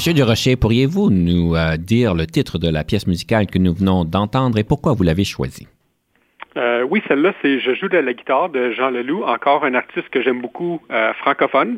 Monsieur 0.00 0.14
Durocher, 0.14 0.56
pourriez-vous 0.56 1.10
nous 1.10 1.54
euh, 1.54 1.76
dire 1.76 2.14
le 2.14 2.24
titre 2.24 2.56
de 2.56 2.70
la 2.70 2.84
pièce 2.84 3.06
musicale 3.06 3.46
que 3.46 3.58
nous 3.58 3.74
venons 3.74 4.06
d'entendre 4.06 4.56
et 4.56 4.64
pourquoi 4.64 4.94
vous 4.94 5.02
l'avez 5.02 5.24
choisie? 5.24 5.68
Euh, 6.56 6.86
oui, 6.88 7.02
celle-là, 7.06 7.34
c'est 7.42 7.60
Je 7.60 7.74
joue 7.74 7.90
de 7.90 7.98
la 7.98 8.14
guitare 8.14 8.48
de 8.48 8.70
Jean 8.70 8.88
Leloup, 8.88 9.24
encore 9.24 9.62
un 9.62 9.74
artiste 9.74 10.08
que 10.08 10.22
j'aime 10.22 10.40
beaucoup, 10.40 10.80
euh, 10.90 11.12
francophone. 11.12 11.76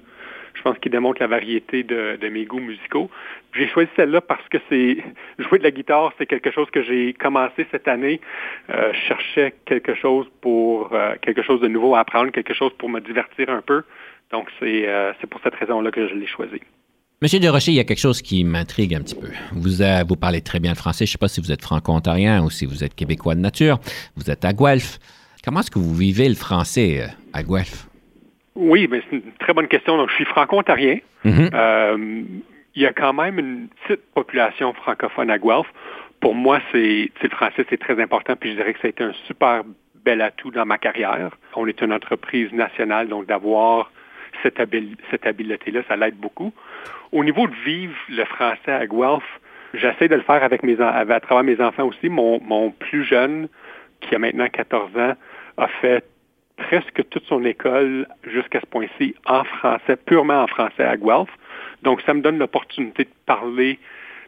Je 0.54 0.62
pense 0.62 0.78
qu'il 0.78 0.92
démontre 0.92 1.20
la 1.20 1.26
variété 1.26 1.82
de, 1.82 2.16
mes 2.28 2.44
goûts 2.44 2.60
musicaux. 2.60 3.10
J'ai 3.56 3.66
choisi 3.66 3.90
celle-là 3.96 4.20
parce 4.20 4.48
que 4.48 4.58
c'est 4.68 4.98
jouer 5.40 5.58
de 5.58 5.64
la 5.64 5.72
guitare, 5.72 6.12
c'est 6.16 6.26
quelque 6.26 6.52
chose 6.52 6.70
que 6.70 6.84
j'ai 6.84 7.14
commencé 7.14 7.66
cette 7.72 7.88
année. 7.88 8.20
Je 8.68 8.98
cherchais 9.08 9.52
quelque 9.64 9.96
chose 9.96 10.30
pour 10.40 10.92
quelque 11.22 11.42
chose 11.42 11.60
de 11.60 11.66
nouveau 11.66 11.96
à 11.96 11.98
apprendre, 11.98 12.30
quelque 12.30 12.54
chose 12.54 12.70
pour 12.78 12.88
me 12.88 13.00
divertir 13.00 13.50
un 13.50 13.62
peu. 13.62 13.82
Donc 14.30 14.46
c'est 14.60 14.86
pour 15.28 15.40
cette 15.42 15.56
raison-là 15.56 15.90
que 15.90 16.06
je 16.06 16.14
l'ai 16.14 16.28
choisi. 16.28 16.60
Monsieur 17.22 17.38
Desrochers, 17.38 17.70
il 17.70 17.76
y 17.76 17.80
a 17.80 17.84
quelque 17.84 18.00
chose 18.00 18.20
qui 18.20 18.42
m'intrigue 18.42 18.96
un 18.96 19.00
petit 19.00 19.14
peu. 19.14 19.28
Vous, 19.52 19.80
euh, 19.80 20.02
vous 20.08 20.16
parlez 20.16 20.40
très 20.40 20.58
bien 20.58 20.72
le 20.72 20.76
français. 20.76 21.06
Je 21.06 21.10
ne 21.10 21.12
sais 21.12 21.18
pas 21.18 21.28
si 21.28 21.40
vous 21.40 21.52
êtes 21.52 21.62
franco-ontarien 21.62 22.42
ou 22.42 22.50
si 22.50 22.66
vous 22.66 22.82
êtes 22.82 22.96
québécois 22.96 23.36
de 23.36 23.40
nature. 23.40 23.78
Vous 24.16 24.28
êtes 24.28 24.44
à 24.44 24.52
Guelph. 24.52 24.98
Comment 25.44 25.60
est-ce 25.60 25.70
que 25.70 25.78
vous 25.78 25.94
vivez 25.94 26.28
le 26.28 26.34
français 26.34 27.00
euh, 27.00 27.06
à 27.32 27.44
Guelph? 27.44 27.86
Oui, 28.56 28.88
mais 28.90 29.02
c'est 29.08 29.18
une 29.18 29.32
très 29.38 29.54
bonne 29.54 29.68
question. 29.68 29.96
Donc, 29.96 30.10
je 30.10 30.16
suis 30.16 30.24
franco-ontarien. 30.24 30.98
Mhm. 31.22 31.50
Euh, 31.54 32.22
il 32.74 32.82
y 32.82 32.86
a 32.86 32.92
quand 32.92 33.12
même 33.12 33.38
une 33.38 33.68
petite 33.86 34.02
population 34.16 34.72
francophone 34.72 35.30
à 35.30 35.38
Guelph. 35.38 35.68
Pour 36.18 36.34
moi, 36.34 36.58
c'est 36.72 37.08
c'est 37.20 37.30
le 37.30 37.36
français, 37.36 37.64
c'est 37.70 37.78
très 37.78 38.02
important. 38.02 38.34
Puis 38.34 38.50
je 38.50 38.56
dirais 38.56 38.72
que 38.74 38.80
ça 38.80 38.88
a 38.88 38.90
été 38.90 39.04
un 39.04 39.14
super 39.28 39.62
bel 40.04 40.22
atout 40.22 40.50
dans 40.50 40.66
ma 40.66 40.78
carrière. 40.78 41.30
On 41.54 41.68
est 41.68 41.80
une 41.82 41.92
entreprise 41.92 42.52
nationale, 42.52 43.06
donc 43.06 43.26
d'avoir 43.26 43.91
cette, 44.43 44.59
habil- 44.59 44.97
cette 45.11 45.26
habileté-là, 45.26 45.80
ça 45.88 45.97
l'aide 45.97 46.16
beaucoup. 46.16 46.53
Au 47.12 47.24
niveau 47.24 47.47
de 47.47 47.55
vivre 47.64 47.95
le 48.09 48.24
français 48.24 48.72
à 48.72 48.86
Guelph, 48.86 49.40
j'essaie 49.74 50.09
de 50.09 50.16
le 50.16 50.22
faire 50.22 50.43
avec 50.43 50.62
mes 50.62 50.80
à 50.80 51.20
travers 51.20 51.45
mes 51.45 51.61
enfants 51.61 51.84
aussi. 51.86 52.09
Mon, 52.09 52.70
plus 52.70 53.05
jeune, 53.05 53.49
qui 54.01 54.14
a 54.14 54.18
maintenant 54.18 54.49
14 54.49 54.97
ans, 54.97 55.14
a 55.59 55.68
fait 55.68 56.05
presque 56.57 57.09
toute 57.11 57.24
son 57.26 57.45
école 57.45 58.07
jusqu'à 58.24 58.61
ce 58.61 58.66
point-ci 58.66 59.14
en 59.26 59.45
français, 59.45 59.97
purement 59.97 60.43
en 60.43 60.47
français 60.47 60.84
à 60.84 60.97
Guelph. 60.97 61.30
Donc, 61.82 62.01
ça 62.03 62.14
me 62.14 62.20
donne 62.20 62.38
l'opportunité 62.38 63.05
de 63.05 63.11
parler 63.26 63.78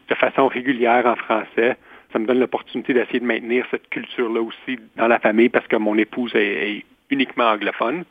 de 0.09 0.15
façon 0.15 0.47
régulière 0.47 1.05
en 1.05 1.15
français. 1.15 1.77
Ça 2.13 2.19
me 2.19 2.25
donne 2.25 2.39
l'opportunité 2.39 2.93
d'essayer 2.93 3.19
de 3.19 3.25
maintenir 3.25 3.65
cette 3.71 3.89
culture-là 3.89 4.41
aussi 4.41 4.79
dans 4.97 5.07
la 5.07 5.19
famille 5.19 5.49
parce 5.49 5.67
que 5.67 5.75
mon 5.75 5.97
épouse 5.97 6.31
est 6.35 6.83
uniquement 7.09 7.45
anglophone. 7.45 8.03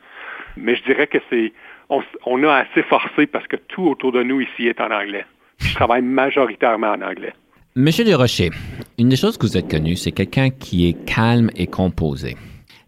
Mais 0.57 0.75
je 0.75 0.83
dirais 0.83 1.07
que 1.07 1.17
c'est, 1.29 1.53
on, 1.89 2.43
a 2.43 2.53
assez 2.53 2.83
forcé 2.83 3.27
parce 3.27 3.47
que 3.47 3.55
tout 3.55 3.83
autour 3.83 4.11
de 4.11 4.23
nous 4.23 4.41
ici 4.41 4.67
est 4.67 4.79
en 4.79 4.91
anglais. 4.91 5.25
Je 5.59 5.73
travaille 5.73 6.01
majoritairement 6.01 6.91
en 6.91 7.01
anglais. 7.01 7.33
Monsieur 7.75 8.05
Desrochers, 8.05 8.51
une 8.97 9.09
des 9.09 9.15
choses 9.15 9.37
que 9.37 9.45
vous 9.45 9.57
êtes 9.57 9.69
connu, 9.69 9.95
c'est 9.95 10.11
quelqu'un 10.11 10.49
qui 10.49 10.87
est 10.87 11.05
calme 11.05 11.49
et 11.55 11.67
composé. 11.67 12.35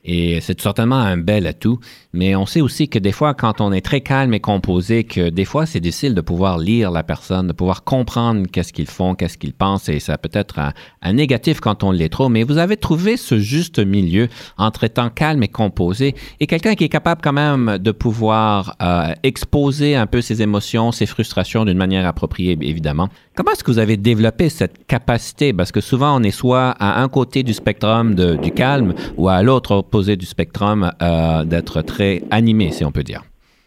Et 0.09 0.39
c'est 0.39 0.59
certainement 0.59 0.95
un 0.99 1.17
bel 1.17 1.45
atout, 1.47 1.79
mais 2.13 2.33
on 2.35 2.45
sait 2.45 2.61
aussi 2.61 2.87
que 2.87 2.97
des 2.97 3.11
fois, 3.11 3.33
quand 3.33 3.59
on 3.59 3.73
est 3.73 3.81
très 3.81 3.99
calme 3.99 4.33
et 4.33 4.39
composé, 4.39 5.03
que 5.03 5.29
des 5.29 5.43
fois, 5.43 5.65
c'est 5.65 5.81
difficile 5.81 6.15
de 6.15 6.21
pouvoir 6.21 6.57
lire 6.57 6.91
la 6.91 7.03
personne, 7.03 7.47
de 7.47 7.53
pouvoir 7.53 7.83
comprendre 7.83 8.47
qu'est-ce 8.49 8.71
qu'ils 8.71 8.87
font, 8.87 9.15
qu'est-ce 9.15 9.37
qu'ils 9.37 9.53
pensent, 9.53 9.89
et 9.89 9.99
ça 9.99 10.17
peut 10.17 10.29
être 10.31 10.59
un, 11.01 11.13
négatif 11.13 11.59
quand 11.59 11.83
on 11.83 11.91
l'est 11.91 12.07
trop. 12.07 12.29
Mais 12.29 12.43
vous 12.43 12.57
avez 12.57 12.77
trouvé 12.77 13.17
ce 13.17 13.37
juste 13.37 13.79
milieu 13.79 14.29
entre 14.57 14.85
étant 14.85 15.09
calme 15.09 15.43
et 15.43 15.49
composé, 15.49 16.15
et 16.39 16.47
quelqu'un 16.47 16.75
qui 16.75 16.85
est 16.85 16.89
capable 16.89 17.19
quand 17.21 17.33
même 17.33 17.77
de 17.77 17.91
pouvoir 17.91 18.75
euh, 18.81 19.13
exposer 19.23 19.97
un 19.97 20.07
peu 20.07 20.21
ses 20.21 20.41
émotions, 20.41 20.93
ses 20.93 21.05
frustrations 21.05 21.65
d'une 21.65 21.77
manière 21.77 22.05
appropriée, 22.05 22.57
évidemment. 22.61 23.09
Comment 23.35 23.51
est-ce 23.51 23.63
que 23.63 23.71
vous 23.71 23.79
avez 23.79 23.97
développé 23.97 24.47
cette 24.49 24.87
capacité? 24.87 25.53
Parce 25.53 25.73
que 25.73 25.81
souvent, 25.81 26.19
on 26.19 26.23
est 26.23 26.31
soit 26.31 26.69
à 26.79 27.01
un 27.03 27.09
côté 27.09 27.43
du 27.43 27.53
spectrum 27.53 28.15
de- 28.15 28.35
du 28.35 28.51
calme 28.51 28.93
ou 29.17 29.27
à 29.29 29.43
l'autre 29.43 29.81
du 30.05 30.25
spectrum 30.25 30.91
euh, 31.01 31.43
d'être 31.43 31.81
très 31.81 32.21
animé, 32.31 32.71
si 32.71 32.85
on 32.85 32.91
peut 32.91 33.03
dire. 33.03 33.23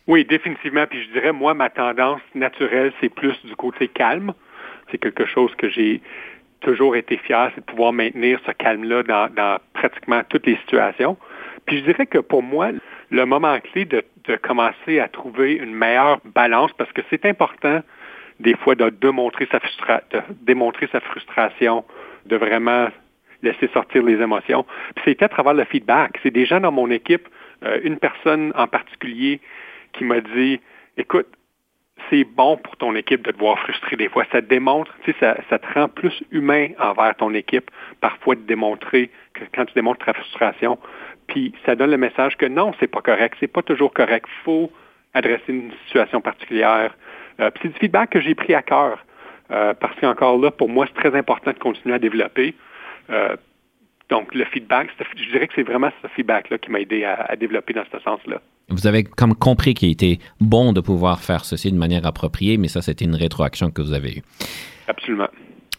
Oui, 0.06 0.24
définitivement. 0.24 0.86
Puis 0.88 1.04
je 1.04 1.12
dirais, 1.12 1.32
moi, 1.32 1.54
ma 1.54 1.70
tendance 1.70 2.20
naturelle, 2.34 2.92
c'est 3.00 3.08
plus 3.08 3.34
du 3.44 3.54
côté 3.56 3.88
calme. 3.88 4.32
C'est 4.90 4.98
quelque 4.98 5.26
chose 5.26 5.54
que 5.56 5.68
j'ai 5.68 6.00
toujours 6.60 6.96
été 6.96 7.16
fier, 7.16 7.50
c'est 7.54 7.60
de 7.60 7.66
pouvoir 7.66 7.92
maintenir 7.92 8.38
ce 8.46 8.52
calme-là 8.52 9.02
dans, 9.02 9.58
pratiquement 9.72 10.22
toutes 10.28 10.46
les 10.46 10.56
situations. 10.56 11.16
Puis 11.66 11.78
je 11.78 11.84
dirais 11.84 12.06
que 12.06 12.18
pour 12.18 12.42
moi, 12.42 12.70
le 13.10 13.24
moment 13.24 13.58
clé 13.60 13.84
de, 13.84 14.04
commencer 14.42 15.00
à 15.00 15.08
trouver 15.08 15.54
une 15.54 15.74
meilleure 15.74 16.20
balance, 16.24 16.70
parce 16.78 16.92
que 16.92 17.02
c'est 17.10 17.24
important 17.26 17.80
des 18.38 18.54
fois 18.54 18.76
de 18.76 18.88
démontrer 18.90 19.48
sa, 19.50 19.58
de 20.10 20.22
démontrer 20.42 20.88
sa 20.92 21.00
frustration, 21.00 21.84
de 22.26 22.36
vraiment 22.36 22.88
laisser 23.42 23.68
sortir 23.72 24.02
les 24.02 24.20
émotions. 24.20 24.64
Puis 24.94 25.04
c'était 25.06 25.24
à 25.24 25.28
travers 25.28 25.54
le 25.54 25.64
feedback. 25.64 26.18
C'est 26.22 26.30
des 26.30 26.46
gens 26.46 26.60
dans 26.60 26.72
mon 26.72 26.90
équipe, 26.90 27.28
euh, 27.64 27.80
une 27.82 27.98
personne 27.98 28.52
en 28.56 28.66
particulier 28.66 29.40
qui 29.92 30.04
m'a 30.04 30.20
dit, 30.20 30.60
écoute, 30.96 31.26
c'est 32.08 32.24
bon 32.24 32.56
pour 32.56 32.76
ton 32.76 32.94
équipe 32.94 33.22
de 33.22 33.30
te 33.30 33.38
voir 33.38 33.58
frustré 33.58 33.96
des 33.96 34.08
fois. 34.08 34.24
Ça 34.32 34.40
démontre, 34.40 34.92
tu 35.04 35.12
sais, 35.12 35.16
ça, 35.20 35.36
ça 35.50 35.58
te 35.58 35.66
rend 35.74 35.88
plus 35.88 36.22
humain 36.30 36.68
envers 36.78 37.14
ton 37.16 37.34
équipe, 37.34 37.70
parfois 38.00 38.34
de 38.34 38.40
démontrer 38.40 39.10
que 39.34 39.44
quand 39.54 39.66
tu 39.66 39.74
démontres 39.74 40.04
ta 40.04 40.14
frustration, 40.14 40.78
puis 41.26 41.54
ça 41.66 41.76
donne 41.76 41.90
le 41.90 41.96
message 41.96 42.36
que 42.36 42.46
non, 42.46 42.72
c'est 42.80 42.88
pas 42.88 43.02
correct, 43.02 43.36
c'est 43.40 43.52
pas 43.52 43.62
toujours 43.62 43.92
correct, 43.92 44.26
faut 44.44 44.70
adresser 45.14 45.44
une 45.48 45.72
situation 45.86 46.20
particulière. 46.20 46.96
Euh, 47.40 47.50
puis 47.50 47.62
c'est 47.62 47.72
du 47.72 47.78
feedback 47.78 48.10
que 48.10 48.20
j'ai 48.20 48.34
pris 48.34 48.54
à 48.54 48.62
cœur, 48.62 49.04
euh, 49.50 49.74
parce 49.74 49.98
qu'encore 50.00 50.38
là, 50.38 50.50
pour 50.50 50.68
moi, 50.68 50.86
c'est 50.86 51.00
très 51.00 51.16
important 51.16 51.52
de 51.52 51.58
continuer 51.58 51.94
à 51.94 51.98
développer. 51.98 52.54
Euh, 53.10 53.36
donc, 54.08 54.34
le 54.34 54.44
feedback, 54.46 54.88
je 55.16 55.30
dirais 55.30 55.46
que 55.46 55.52
c'est 55.54 55.62
vraiment 55.62 55.90
ce 56.02 56.08
feedback-là 56.08 56.58
qui 56.58 56.70
m'a 56.70 56.80
aidé 56.80 57.04
à, 57.04 57.14
à 57.28 57.36
développer 57.36 57.72
dans 57.72 57.84
ce 57.92 57.98
sens-là. 58.00 58.40
Vous 58.68 58.86
avez 58.86 59.04
comme 59.04 59.34
compris 59.34 59.74
qu'il 59.74 59.90
était 59.90 60.18
bon 60.40 60.72
de 60.72 60.80
pouvoir 60.80 61.20
faire 61.20 61.44
ceci 61.44 61.70
de 61.72 61.76
manière 61.76 62.06
appropriée, 62.06 62.56
mais 62.56 62.68
ça, 62.68 62.82
c'était 62.82 63.04
une 63.04 63.16
rétroaction 63.16 63.70
que 63.70 63.82
vous 63.82 63.92
avez 63.92 64.18
eue. 64.18 64.22
Absolument. 64.88 65.28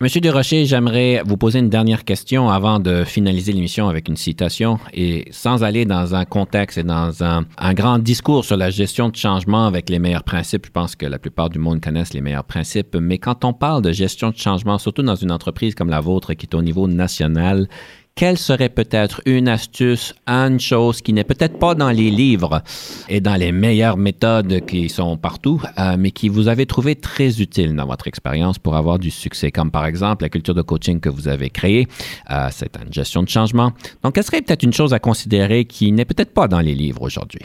Monsieur 0.01 0.19
Desrochers, 0.19 0.65
j'aimerais 0.65 1.21
vous 1.23 1.37
poser 1.37 1.59
une 1.59 1.69
dernière 1.69 2.03
question 2.03 2.49
avant 2.49 2.79
de 2.79 3.03
finaliser 3.03 3.53
l'émission 3.53 3.87
avec 3.87 4.07
une 4.07 4.17
citation 4.17 4.79
et 4.95 5.27
sans 5.29 5.63
aller 5.63 5.85
dans 5.85 6.15
un 6.15 6.25
contexte 6.25 6.79
et 6.79 6.83
dans 6.83 7.23
un, 7.23 7.45
un 7.59 7.73
grand 7.75 7.99
discours 7.99 8.43
sur 8.43 8.57
la 8.57 8.71
gestion 8.71 9.09
de 9.09 9.15
changement 9.15 9.67
avec 9.67 9.91
les 9.91 9.99
meilleurs 9.99 10.23
principes. 10.23 10.65
Je 10.65 10.71
pense 10.71 10.95
que 10.95 11.05
la 11.05 11.19
plupart 11.19 11.51
du 11.51 11.59
monde 11.59 11.81
connaissent 11.81 12.15
les 12.15 12.21
meilleurs 12.21 12.45
principes, 12.45 12.95
mais 12.99 13.19
quand 13.19 13.45
on 13.45 13.53
parle 13.53 13.83
de 13.83 13.91
gestion 13.91 14.31
de 14.31 14.37
changement, 14.37 14.79
surtout 14.79 15.03
dans 15.03 15.13
une 15.13 15.31
entreprise 15.31 15.75
comme 15.75 15.91
la 15.91 15.99
vôtre 15.99 16.33
qui 16.33 16.47
est 16.47 16.55
au 16.55 16.63
niveau 16.63 16.87
national, 16.87 17.67
quelle 18.15 18.37
serait 18.37 18.69
peut-être 18.69 19.21
une 19.25 19.47
astuce, 19.47 20.13
une 20.27 20.59
chose 20.59 21.01
qui 21.01 21.13
n'est 21.13 21.23
peut-être 21.23 21.57
pas 21.57 21.75
dans 21.75 21.89
les 21.89 22.11
livres 22.11 22.61
et 23.09 23.21
dans 23.21 23.35
les 23.35 23.51
meilleures 23.51 23.97
méthodes 23.97 24.65
qui 24.65 24.89
sont 24.89 25.17
partout, 25.17 25.61
euh, 25.79 25.95
mais 25.97 26.11
qui 26.11 26.29
vous 26.29 26.47
avez 26.47 26.65
trouvé 26.65 26.95
très 26.95 27.41
utile 27.41 27.75
dans 27.75 27.85
votre 27.85 28.07
expérience 28.07 28.59
pour 28.59 28.75
avoir 28.75 28.99
du 28.99 29.11
succès, 29.11 29.51
comme 29.51 29.71
par 29.71 29.85
exemple 29.85 30.23
la 30.23 30.29
culture 30.29 30.53
de 30.53 30.61
coaching 30.61 30.99
que 30.99 31.09
vous 31.09 31.27
avez 31.27 31.49
créée, 31.49 31.87
euh, 32.29 32.49
c'est 32.51 32.75
une 32.77 32.93
gestion 32.93 33.23
de 33.23 33.29
changement. 33.29 33.71
Donc, 34.03 34.15
quelle 34.15 34.23
serait 34.23 34.41
peut-être 34.41 34.63
une 34.63 34.73
chose 34.73 34.93
à 34.93 34.99
considérer 34.99 35.65
qui 35.65 35.91
n'est 35.91 36.05
peut-être 36.05 36.33
pas 36.33 36.47
dans 36.47 36.59
les 36.59 36.75
livres 36.75 37.01
aujourd'hui? 37.01 37.41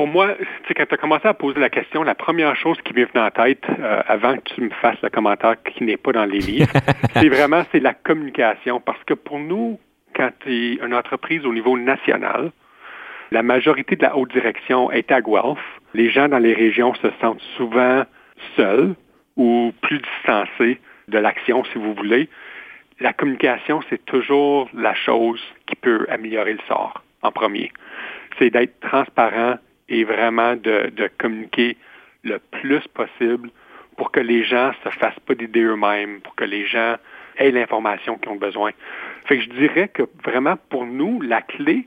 Pour 0.00 0.06
moi, 0.06 0.34
tu 0.66 0.72
quand 0.72 0.86
tu 0.86 0.94
as 0.94 0.96
commencé 0.96 1.28
à 1.28 1.34
poser 1.34 1.60
la 1.60 1.68
question, 1.68 2.02
la 2.02 2.14
première 2.14 2.56
chose 2.56 2.78
qui 2.86 2.94
m'est 2.94 3.04
venue 3.04 3.22
en 3.22 3.30
tête, 3.30 3.62
euh, 3.68 4.00
avant 4.08 4.34
que 4.34 4.54
tu 4.54 4.62
me 4.62 4.70
fasses 4.70 4.96
le 5.02 5.10
commentaire 5.10 5.62
qui 5.62 5.84
n'est 5.84 5.98
pas 5.98 6.12
dans 6.12 6.24
les 6.24 6.38
livres, 6.38 6.72
c'est 7.16 7.28
vraiment 7.28 7.64
c'est 7.70 7.80
la 7.80 7.92
communication. 7.92 8.80
Parce 8.80 9.04
que 9.04 9.12
pour 9.12 9.38
nous, 9.38 9.78
quand 10.16 10.30
tu 10.40 10.54
es 10.54 10.72
une 10.82 10.94
entreprise 10.94 11.44
au 11.44 11.52
niveau 11.52 11.76
national, 11.76 12.50
la 13.30 13.42
majorité 13.42 13.94
de 13.94 14.02
la 14.04 14.16
haute 14.16 14.32
direction 14.32 14.90
est 14.90 15.12
à 15.12 15.20
Guelph. 15.20 15.58
Les 15.92 16.08
gens 16.08 16.28
dans 16.28 16.38
les 16.38 16.54
régions 16.54 16.94
se 16.94 17.08
sentent 17.20 17.42
souvent 17.58 18.04
seuls 18.56 18.94
ou 19.36 19.70
plus 19.82 20.00
distancés 20.00 20.80
de 21.08 21.18
l'action, 21.18 21.62
si 21.64 21.78
vous 21.78 21.92
voulez. 21.92 22.30
La 23.00 23.12
communication, 23.12 23.82
c'est 23.90 24.02
toujours 24.06 24.70
la 24.72 24.94
chose 24.94 25.42
qui 25.66 25.76
peut 25.76 26.06
améliorer 26.08 26.54
le 26.54 26.60
sort 26.68 27.02
en 27.20 27.32
premier. 27.32 27.70
C'est 28.38 28.48
d'être 28.48 28.80
transparent 28.80 29.58
et 29.90 30.04
vraiment 30.04 30.54
de, 30.56 30.90
de 30.90 31.10
communiquer 31.18 31.76
le 32.22 32.38
plus 32.38 32.86
possible 32.88 33.50
pour 33.96 34.12
que 34.12 34.20
les 34.20 34.44
gens 34.44 34.72
se 34.84 34.88
fassent 34.90 35.20
pas 35.26 35.34
d'idées 35.34 35.62
eux-mêmes, 35.62 36.20
pour 36.20 36.34
que 36.34 36.44
les 36.44 36.66
gens 36.66 36.96
aient 37.36 37.50
l'information 37.50 38.16
qu'ils 38.16 38.32
ont 38.32 38.36
besoin. 38.36 38.70
Fait 39.26 39.36
que 39.36 39.44
je 39.44 39.50
dirais 39.50 39.88
que 39.88 40.04
vraiment 40.24 40.56
pour 40.70 40.86
nous, 40.86 41.20
la 41.20 41.42
clé, 41.42 41.86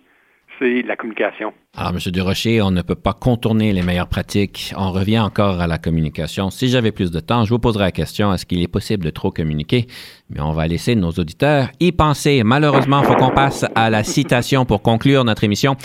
c'est 0.59 0.81
la 0.83 0.95
communication. 0.95 1.53
Alors, 1.75 1.91
M. 1.91 1.99
Durocher, 2.11 2.61
on 2.61 2.71
ne 2.71 2.81
peut 2.81 2.95
pas 2.95 3.13
contourner 3.13 3.73
les 3.73 3.81
meilleures 3.81 4.07
pratiques. 4.07 4.73
On 4.77 4.91
revient 4.91 5.19
encore 5.19 5.59
à 5.59 5.67
la 5.67 5.77
communication. 5.77 6.49
Si 6.49 6.67
j'avais 6.67 6.91
plus 6.91 7.11
de 7.11 7.19
temps, 7.19 7.45
je 7.45 7.49
vous 7.49 7.59
poserais 7.59 7.85
la 7.85 7.91
question, 7.91 8.31
est-ce 8.33 8.45
qu'il 8.45 8.61
est 8.61 8.71
possible 8.71 9.03
de 9.03 9.09
trop 9.09 9.31
communiquer? 9.31 9.87
Mais 10.29 10.41
on 10.41 10.51
va 10.51 10.67
laisser 10.67 10.95
nos 10.95 11.09
auditeurs 11.09 11.69
y 11.79 11.91
penser. 11.91 12.43
Malheureusement, 12.43 13.01
il 13.01 13.05
faut 13.05 13.15
qu'on 13.15 13.31
passe 13.31 13.65
à 13.75 13.89
la 13.89 14.03
citation 14.03 14.65
pour 14.65 14.83
conclure 14.83 15.23
notre 15.23 15.43
émission. 15.43 15.75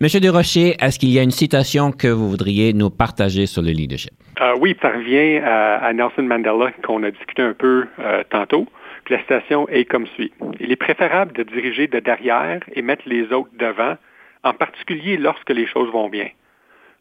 M. 0.00 0.08
Durocher, 0.20 0.76
est-ce 0.80 0.98
qu'il 0.98 1.10
y 1.10 1.18
a 1.18 1.22
une 1.22 1.30
citation 1.30 1.90
que 1.90 2.08
vous 2.08 2.28
voudriez 2.28 2.72
nous 2.72 2.90
partager 2.90 3.46
sur 3.46 3.62
le 3.62 3.70
leadership? 3.70 4.12
Euh, 4.40 4.54
oui, 4.60 4.76
ça 4.80 4.90
revient 4.90 5.38
à, 5.44 5.92
Nelson 5.92 6.22
Mandela 6.22 6.72
qu'on 6.84 7.02
a 7.02 7.10
discuté 7.10 7.42
un 7.42 7.52
peu 7.52 7.86
euh, 7.98 8.22
tantôt. 8.30 8.66
la 9.10 9.18
citation 9.20 9.68
est 9.68 9.84
comme 9.84 10.06
suit. 10.06 10.32
Il 10.60 10.72
est 10.72 10.76
préférable 10.76 11.32
de 11.32 11.42
diriger 11.42 11.86
de 11.86 11.98
derrière 11.98 12.60
et 12.72 12.82
mettre 12.82 13.02
les 13.06 13.32
autres 13.32 13.50
devant 13.58 13.96
en 14.44 14.52
particulier 14.52 15.16
lorsque 15.16 15.50
les 15.50 15.66
choses 15.66 15.90
vont 15.92 16.08
bien. 16.08 16.28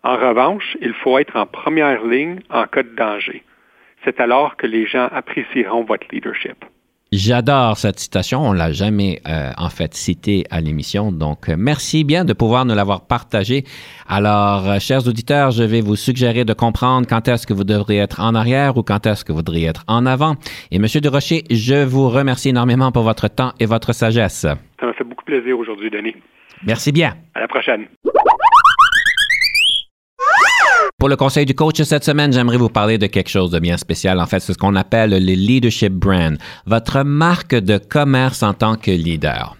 En 0.03 0.15
revanche, 0.15 0.77
il 0.81 0.93
faut 0.93 1.17
être 1.19 1.35
en 1.35 1.45
première 1.45 2.03
ligne 2.03 2.39
en 2.49 2.65
cas 2.65 2.83
de 2.83 2.95
danger. 2.95 3.43
C'est 4.03 4.19
alors 4.19 4.57
que 4.57 4.65
les 4.65 4.87
gens 4.87 5.07
apprécieront 5.11 5.83
votre 5.83 6.07
leadership. 6.11 6.65
J'adore 7.13 7.77
cette 7.77 7.99
citation. 7.99 8.39
On 8.41 8.53
l'a 8.53 8.71
jamais 8.71 9.19
euh, 9.27 9.51
en 9.57 9.69
fait 9.69 9.93
citée 9.93 10.45
à 10.49 10.61
l'émission. 10.61 11.11
Donc, 11.11 11.49
euh, 11.49 11.55
merci 11.57 12.05
bien 12.05 12.23
de 12.23 12.31
pouvoir 12.31 12.63
nous 12.63 12.73
l'avoir 12.73 13.05
partagée. 13.05 13.65
Alors, 14.07 14.69
euh, 14.69 14.79
chers 14.79 15.05
auditeurs, 15.09 15.51
je 15.51 15.63
vais 15.63 15.81
vous 15.81 15.97
suggérer 15.97 16.45
de 16.45 16.53
comprendre 16.53 17.05
quand 17.05 17.27
est-ce 17.27 17.45
que 17.45 17.53
vous 17.53 17.65
devriez 17.65 17.99
être 17.99 18.21
en 18.21 18.33
arrière 18.33 18.77
ou 18.77 18.83
quand 18.83 19.05
est-ce 19.05 19.25
que 19.25 19.33
vous 19.33 19.41
devriez 19.41 19.67
être 19.67 19.83
en 19.89 20.05
avant. 20.05 20.35
Et 20.71 20.79
Monsieur 20.79 21.01
Durocher, 21.01 21.43
je 21.51 21.83
vous 21.83 22.07
remercie 22.07 22.47
énormément 22.47 22.93
pour 22.93 23.03
votre 23.03 23.27
temps 23.27 23.51
et 23.59 23.65
votre 23.65 23.91
sagesse. 23.91 24.47
Ça 24.79 24.85
m'a 24.85 24.93
fait 24.93 25.03
beaucoup 25.03 25.25
plaisir 25.25 25.59
aujourd'hui, 25.59 25.89
Denis. 25.89 26.15
Merci 26.65 26.91
bien. 26.91 27.15
À 27.33 27.41
la 27.41 27.47
prochaine. 27.47 27.87
Pour 30.97 31.09
le 31.09 31.15
conseil 31.15 31.47
du 31.47 31.55
coach 31.55 31.81
cette 31.81 32.03
semaine, 32.03 32.31
j'aimerais 32.31 32.57
vous 32.57 32.69
parler 32.69 32.99
de 32.99 33.07
quelque 33.07 33.29
chose 33.29 33.49
de 33.49 33.57
bien 33.57 33.77
spécial. 33.77 34.19
En 34.19 34.27
fait, 34.27 34.39
c'est 34.39 34.53
ce 34.53 34.57
qu'on 34.57 34.75
appelle 34.75 35.09
le 35.09 35.17
leadership 35.33 35.91
brand, 35.93 36.37
votre 36.67 37.01
marque 37.01 37.55
de 37.55 37.79
commerce 37.79 38.43
en 38.43 38.53
tant 38.53 38.75
que 38.75 38.91
leader. 38.91 39.55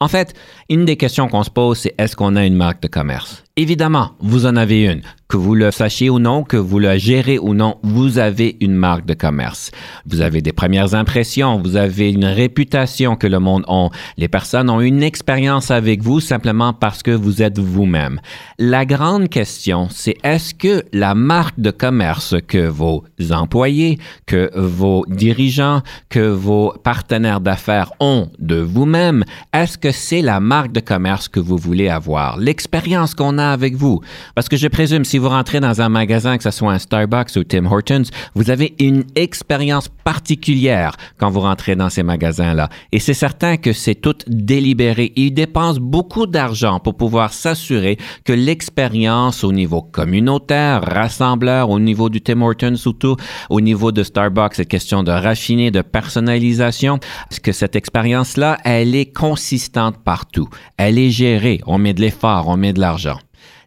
En 0.00 0.08
fait, 0.08 0.32
une 0.70 0.86
des 0.86 0.96
questions 0.96 1.28
qu'on 1.28 1.42
se 1.42 1.50
pose, 1.50 1.78
c'est 1.78 1.94
est-ce 1.98 2.16
qu'on 2.16 2.34
a 2.34 2.46
une 2.46 2.56
marque 2.56 2.80
de 2.82 2.88
commerce? 2.88 3.45
Évidemment, 3.58 4.10
vous 4.20 4.44
en 4.44 4.54
avez 4.54 4.84
une. 4.84 5.00
Que 5.28 5.38
vous 5.38 5.54
le 5.54 5.70
sachiez 5.72 6.08
ou 6.08 6.18
non, 6.20 6.44
que 6.44 6.58
vous 6.58 6.78
la 6.78 6.98
gérez 6.98 7.38
ou 7.38 7.54
non, 7.54 7.78
vous 7.82 8.18
avez 8.18 8.56
une 8.60 8.74
marque 8.74 9.06
de 9.06 9.14
commerce. 9.14 9.72
Vous 10.04 10.20
avez 10.20 10.40
des 10.40 10.52
premières 10.52 10.94
impressions, 10.94 11.60
vous 11.60 11.74
avez 11.74 12.12
une 12.12 12.26
réputation 12.26 13.16
que 13.16 13.26
le 13.26 13.40
monde 13.40 13.64
a. 13.66 13.88
Les 14.18 14.28
personnes 14.28 14.70
ont 14.70 14.80
une 14.80 15.02
expérience 15.02 15.70
avec 15.70 16.02
vous 16.02 16.20
simplement 16.20 16.74
parce 16.74 17.02
que 17.02 17.10
vous 17.10 17.42
êtes 17.42 17.58
vous-même. 17.58 18.20
La 18.58 18.84
grande 18.84 19.28
question, 19.30 19.88
c'est 19.90 20.16
est-ce 20.22 20.54
que 20.54 20.84
la 20.92 21.14
marque 21.14 21.58
de 21.58 21.70
commerce 21.70 22.36
que 22.46 22.68
vos 22.68 23.04
employés, 23.30 23.98
que 24.26 24.50
vos 24.54 25.04
dirigeants, 25.08 25.82
que 26.08 26.28
vos 26.28 26.72
partenaires 26.84 27.40
d'affaires 27.40 27.90
ont 27.98 28.28
de 28.38 28.60
vous-même, 28.60 29.24
est-ce 29.52 29.76
que 29.76 29.90
c'est 29.90 30.22
la 30.22 30.40
marque 30.40 30.72
de 30.72 30.80
commerce 30.80 31.26
que 31.26 31.40
vous 31.40 31.56
voulez 31.56 31.88
avoir? 31.88 32.36
L'expérience 32.36 33.14
qu'on 33.14 33.38
a 33.38 33.45
avec 33.52 33.74
vous. 33.74 34.00
Parce 34.34 34.48
que 34.48 34.56
je 34.56 34.68
présume, 34.68 35.04
si 35.04 35.18
vous 35.18 35.28
rentrez 35.28 35.60
dans 35.60 35.80
un 35.80 35.88
magasin, 35.88 36.36
que 36.36 36.42
ce 36.42 36.50
soit 36.50 36.72
un 36.72 36.78
Starbucks 36.78 37.36
ou 37.36 37.44
Tim 37.44 37.64
Hortons, 37.66 38.02
vous 38.34 38.50
avez 38.50 38.74
une 38.78 39.04
expérience 39.14 39.88
particulière 39.88 40.96
quand 41.18 41.30
vous 41.30 41.40
rentrez 41.40 41.76
dans 41.76 41.90
ces 41.90 42.02
magasins-là. 42.02 42.68
Et 42.92 42.98
c'est 42.98 43.14
certain 43.14 43.56
que 43.56 43.72
c'est 43.72 43.94
tout 43.94 44.16
délibéré. 44.26 45.12
Ils 45.16 45.32
dépensent 45.32 45.80
beaucoup 45.80 46.26
d'argent 46.26 46.80
pour 46.80 46.96
pouvoir 46.96 47.32
s'assurer 47.32 47.96
que 48.24 48.32
l'expérience 48.32 49.44
au 49.44 49.52
niveau 49.52 49.82
communautaire, 49.82 50.82
rassembleur, 50.82 51.70
au 51.70 51.78
niveau 51.78 52.08
du 52.08 52.20
Tim 52.20 52.42
Hortons 52.42 52.76
surtout, 52.76 53.16
au 53.50 53.60
niveau 53.60 53.92
de 53.92 54.02
Starbucks, 54.02 54.54
c'est 54.54 54.66
question 54.66 55.02
de 55.02 55.10
raffiner, 55.10 55.70
de 55.70 55.82
personnalisation, 55.82 56.98
que 57.42 57.52
cette 57.52 57.76
expérience-là, 57.76 58.58
elle 58.64 58.94
est 58.94 59.12
consistante 59.12 60.02
partout? 60.02 60.48
Elle 60.76 60.98
est 60.98 61.10
gérée. 61.10 61.60
On 61.66 61.78
met 61.78 61.94
de 61.94 62.00
l'effort, 62.00 62.48
on 62.48 62.56
met 62.56 62.72
de 62.72 62.80
l'argent. 62.80 63.18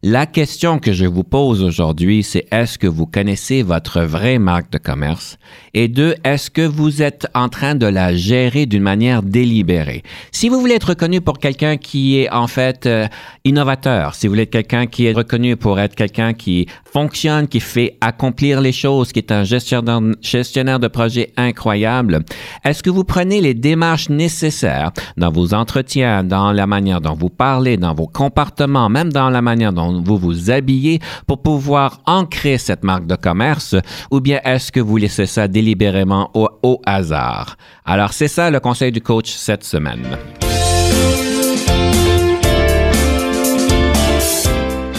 La 0.01 0.25
question 0.25 0.79
que 0.79 0.93
je 0.93 1.05
vous 1.05 1.25
pose 1.25 1.61
aujourd'hui, 1.61 2.23
c'est 2.23 2.45
est-ce 2.53 2.79
que 2.79 2.87
vous 2.87 3.05
connaissez 3.05 3.63
votre 3.63 3.99
vraie 3.99 4.39
marque 4.39 4.71
de 4.71 4.77
commerce? 4.77 5.37
Et 5.73 5.89
deux, 5.89 6.15
est-ce 6.23 6.49
que 6.49 6.61
vous 6.61 7.01
êtes 7.01 7.27
en 7.35 7.49
train 7.49 7.75
de 7.75 7.85
la 7.85 8.15
gérer 8.15 8.65
d'une 8.65 8.81
manière 8.81 9.23
délibérée? 9.23 10.03
Si 10.31 10.47
vous 10.47 10.61
voulez 10.61 10.75
être 10.75 10.91
reconnu 10.91 11.19
pour 11.19 11.37
quelqu'un 11.37 11.75
qui 11.75 12.17
est 12.17 12.31
en 12.31 12.47
fait 12.47 12.85
euh, 12.85 13.07
innovateur, 13.43 14.15
si 14.15 14.27
vous 14.27 14.31
voulez 14.31 14.43
être 14.43 14.51
quelqu'un 14.51 14.87
qui 14.87 15.05
est 15.05 15.11
reconnu 15.11 15.57
pour 15.57 15.81
être 15.81 15.95
quelqu'un 15.95 16.31
qui 16.31 16.67
fonctionne, 16.85 17.49
qui 17.49 17.59
fait 17.59 17.97
accomplir 17.99 18.61
les 18.61 18.71
choses, 18.71 19.11
qui 19.11 19.19
est 19.19 19.33
un 19.33 19.43
gestionnaire, 19.43 19.99
gestionnaire 20.21 20.79
de 20.79 20.87
projet 20.87 21.33
incroyable, 21.35 22.23
est-ce 22.63 22.83
que 22.83 22.89
vous 22.89 23.03
prenez 23.03 23.41
les 23.41 23.53
démarches 23.53 24.07
nécessaires 24.07 24.93
dans 25.17 25.29
vos 25.29 25.53
entretiens, 25.53 26.23
dans 26.23 26.53
la 26.53 26.67
manière 26.67 27.01
dont 27.01 27.15
vous 27.15 27.29
parlez, 27.29 27.75
dans 27.75 27.93
vos 27.93 28.07
comportements, 28.07 28.87
même 28.87 29.11
dans 29.11 29.29
la 29.29 29.41
manière 29.41 29.73
dont 29.73 29.88
vous 29.91 30.17
vous 30.17 30.51
habillez 30.51 30.99
pour 31.27 31.41
pouvoir 31.41 31.99
ancrer 32.05 32.57
cette 32.57 32.83
marque 32.83 33.07
de 33.07 33.15
commerce 33.15 33.75
ou 34.11 34.19
bien 34.19 34.39
est-ce 34.43 34.71
que 34.71 34.79
vous 34.79 34.97
laissez 34.97 35.25
ça 35.25 35.47
délibérément 35.47 36.31
au, 36.33 36.49
au 36.63 36.81
hasard? 36.85 37.57
Alors, 37.85 38.13
c'est 38.13 38.27
ça 38.27 38.49
le 38.51 38.59
conseil 38.59 38.91
du 38.91 39.01
coach 39.01 39.31
cette 39.31 39.63
semaine. 39.63 40.17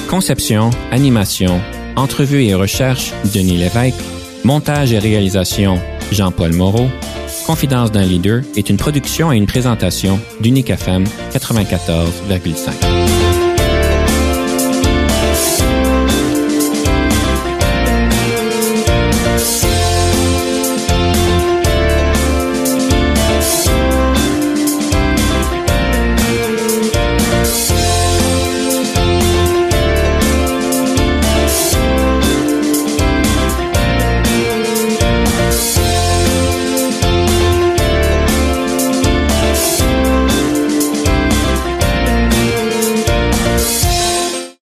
Conception, 0.09 0.71
animation, 0.91 1.61
entrevue 1.95 2.43
et 2.43 2.55
recherche, 2.55 3.13
Denis 3.33 3.59
Lévesque. 3.59 3.95
Montage 4.43 4.93
et 4.93 4.99
réalisation, 4.99 5.79
Jean-Paul 6.11 6.53
Moreau. 6.55 6.89
Confidence 7.47 7.93
d'un 7.93 8.05
leader 8.05 8.43
est 8.57 8.71
une 8.71 8.77
production 8.77 9.33
et 9.33 9.37
une 9.37 9.47
présentation 9.47 10.19
d'Unique 10.41 10.71
FM 10.71 11.05
94,5. 11.33 13.20